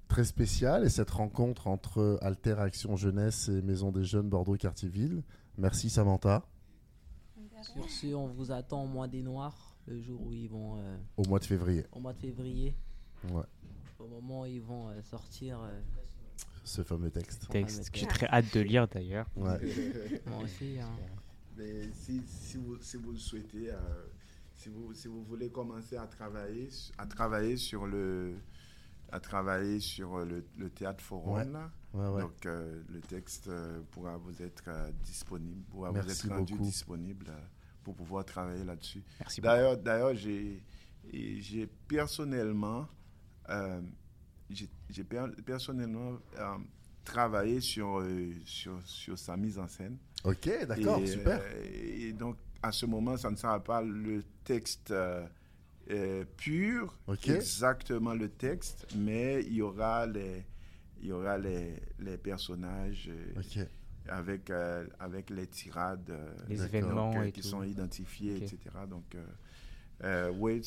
très 0.08 0.24
spéciale 0.24 0.84
et 0.84 0.88
cette 0.88 1.10
rencontre 1.10 1.66
entre 1.68 2.18
Alter 2.20 2.56
Action 2.58 2.96
Jeunesse 2.96 3.48
et 3.48 3.62
Maison 3.62 3.92
des 3.92 4.04
Jeunes 4.04 4.28
Bordeaux-Quartier-Ville. 4.28 5.22
Merci 5.56 5.88
Samantha, 5.88 6.44
Sur 7.62 7.88
ce, 7.88 8.14
on 8.14 8.26
vous 8.26 8.50
attend 8.50 8.84
au 8.84 8.88
mois 8.88 9.06
des 9.08 9.22
Noirs, 9.22 9.76
le 9.86 10.00
jour 10.00 10.20
où 10.26 10.32
ils 10.32 10.48
vont, 10.48 10.76
euh, 10.78 10.96
au 11.16 11.24
mois 11.28 11.38
de 11.38 11.44
février. 11.44 11.84
au 11.92 12.00
mois 12.00 12.12
de 12.12 12.18
février, 12.18 12.74
Ouais, 13.32 13.44
au 14.00 14.06
moment 14.08 14.42
où 14.42 14.46
ils 14.46 14.60
vont 14.60 14.88
euh, 14.88 15.00
sortir. 15.02 15.60
euh, 15.62 15.80
ce 16.64 16.82
fameux 16.82 17.10
texte. 17.10 17.46
texte 17.50 17.90
que 17.90 17.98
j'ai 17.98 18.06
très 18.06 18.26
hâte 18.26 18.52
de 18.54 18.60
lire 18.60 18.88
d'ailleurs. 18.88 19.26
Ouais. 19.36 19.58
moi 20.26 20.38
aussi. 20.42 20.78
hein. 20.80 20.88
Mais 21.56 21.88
si, 21.92 22.20
si, 22.26 22.56
vous, 22.56 22.76
si 22.80 22.96
vous 22.96 23.12
le 23.12 23.18
souhaitez, 23.18 23.70
euh, 23.70 23.76
si, 24.54 24.68
vous, 24.68 24.94
si 24.94 25.08
vous 25.08 25.22
voulez 25.24 25.50
commencer 25.50 25.96
à 25.96 26.06
travailler, 26.06 26.68
à 26.98 27.06
travailler 27.06 27.56
sur 27.56 27.86
le, 27.86 28.34
à 29.12 29.20
travailler 29.20 29.80
sur 29.80 30.24
le, 30.24 30.44
le 30.56 30.70
théâtre 30.70 31.02
forum, 31.02 31.34
Ouais. 31.36 31.44
là, 31.44 31.70
Ouais, 31.92 32.08
ouais. 32.08 32.22
donc 32.22 32.44
euh, 32.46 32.82
le 32.88 33.00
texte 33.00 33.46
euh, 33.46 33.80
pourra 33.92 34.16
vous 34.16 34.42
être 34.42 34.64
euh, 34.66 34.90
disponible, 35.04 35.62
pourra 35.70 35.90
vous 35.90 35.94
Merci 35.96 36.26
être 36.26 36.34
rendu 36.34 36.54
beaucoup. 36.54 36.64
disponible 36.64 37.26
euh, 37.28 37.38
pour 37.84 37.94
pouvoir 37.94 38.24
travailler 38.24 38.64
là-dessus. 38.64 39.02
Merci. 39.20 39.40
D'ailleurs, 39.40 39.76
d'ailleurs, 39.76 40.14
j'ai, 40.14 40.60
j'ai 41.12 41.66
personnellement, 41.86 42.88
j'ai, 44.50 45.04
per- 45.04 45.30
personnellement 45.44 46.18
travaillé 47.04 47.60
sur, 47.60 48.02
sur, 48.44 48.80
sur 48.84 49.18
sa 49.18 49.36
mise 49.36 49.58
en 49.58 49.68
scène. 49.68 49.98
Ok, 50.24 50.48
d'accord, 50.66 51.06
super. 51.06 51.42
et 51.62 52.12
donc, 52.12 52.36
à 52.64 52.72
ce 52.72 52.86
moment, 52.86 53.16
ça 53.16 53.30
ne 53.30 53.36
sera 53.36 53.62
pas 53.62 53.82
le 53.82 54.22
texte 54.44 54.90
euh, 54.90 55.26
euh, 55.90 56.24
pur, 56.36 56.98
exactement 57.36 58.14
le 58.14 58.28
texte, 58.28 58.86
mais 58.96 59.42
il 59.42 59.54
y 59.54 59.62
aura 59.62 60.06
les, 60.06 60.44
il 61.00 61.08
y 61.08 61.12
aura 61.12 61.36
les, 61.38 61.80
les 61.98 62.16
personnages 62.16 63.10
euh, 63.10 63.64
avec, 64.08 64.50
euh, 64.50 64.86
avec 64.98 65.30
les 65.30 65.46
tirades 65.46 66.12
Les 66.48 66.62
événements 66.62 67.12
donc, 67.12 67.24
et 67.26 67.32
qui 67.32 67.40
tout. 67.42 67.48
sont 67.48 67.62
identifiés, 67.62 68.36
etc. 68.36 68.58
Donc, 68.88 69.14
euh, 69.14 69.24
euh, 70.02 70.32
oui, 70.38 70.62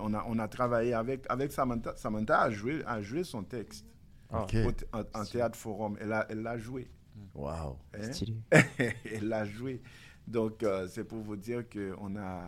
on 0.00 0.14
a, 0.14 0.24
on 0.28 0.38
a 0.38 0.48
travaillé 0.48 0.94
avec, 0.94 1.24
avec 1.28 1.52
Samantha. 1.52 1.94
Samantha 1.96 2.40
a 2.40 2.50
joué, 2.50 2.82
a 2.86 3.00
joué 3.02 3.24
son 3.24 3.42
texte 3.44 3.84
Ah, 4.30 4.46
en, 4.92 5.02
en 5.20 5.24
théâtre 5.24 5.58
forum. 5.58 5.96
Elle 6.00 6.08
l'a 6.08 6.26
elle 6.30 6.42
l'a 6.42 6.56
joué. 6.58 6.88
Waouh. 7.34 7.76
hein? 7.94 8.12
Stylé. 8.12 8.34
elle 8.78 9.28
l'a 9.28 9.44
joué. 9.44 9.82
Donc, 10.30 10.62
euh, 10.62 10.86
c'est 10.88 11.04
pour 11.04 11.20
vous 11.20 11.36
dire 11.36 11.64
qu'on 11.68 12.14
a, 12.16 12.44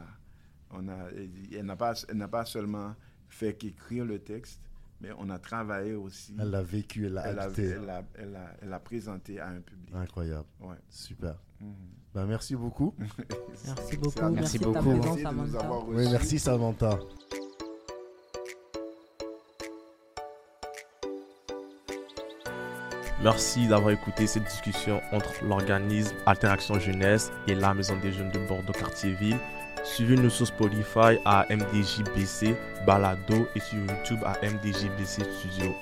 on 0.70 0.88
a, 0.88 1.08
elle 1.52 1.64
n'a 1.66 1.76
pas, 1.76 1.94
elle 2.08 2.16
n'a 2.16 2.28
pas 2.28 2.44
seulement 2.44 2.94
fait 3.28 3.54
qu'écrire 3.54 4.04
le 4.04 4.18
texte, 4.20 4.60
mais 5.00 5.08
on 5.18 5.28
a 5.30 5.38
travaillé 5.38 5.94
aussi. 5.94 6.34
Elle 6.38 6.50
l'a 6.50 6.62
vécu, 6.62 7.06
elle 7.06 7.14
l'a 7.14 7.26
Elle 7.28 7.38
a, 7.40 7.48
elle 7.58 7.90
a- 7.90 8.04
elle 8.14 8.36
a- 8.36 8.54
elle 8.62 8.72
a 8.72 8.78
présenté 8.78 9.40
à 9.40 9.48
un 9.48 9.60
public. 9.60 9.92
Incroyable. 9.94 10.46
Ouais. 10.60 10.76
Super. 10.88 11.34
Ben, 12.14 12.26
merci 12.26 12.54
beaucoup. 12.54 12.94
Merci 13.66 13.96
beaucoup. 13.96 14.28
Merci 14.30 14.58
ta 14.60 14.66
beaucoup. 14.66 14.78
présence, 15.00 15.04
Merci 15.06 15.24
de 15.24 15.40
nous 15.42 15.56
avoir 15.56 15.88
Oui, 15.88 16.08
merci 16.10 16.38
Samantha. 16.38 16.98
Merci 23.22 23.68
d'avoir 23.68 23.92
écouté 23.92 24.26
cette 24.26 24.44
discussion 24.44 25.00
entre 25.12 25.32
l'organisme 25.44 26.16
Interaction 26.26 26.80
Jeunesse 26.80 27.30
et 27.46 27.54
la 27.54 27.72
Maison 27.72 27.96
des 27.96 28.12
Jeunes 28.12 28.30
de 28.32 28.40
Bordeaux-Cartierville. 28.40 29.38
Suivez-nous 29.84 30.30
sur 30.30 30.48
Spotify 30.48 31.18
à 31.24 31.46
MDJBC 31.48 32.56
Balado 32.84 33.48
et 33.54 33.60
sur 33.60 33.78
YouTube 33.78 34.20
à 34.24 34.34
MDJBC 34.44 35.22
Studio. 35.38 35.72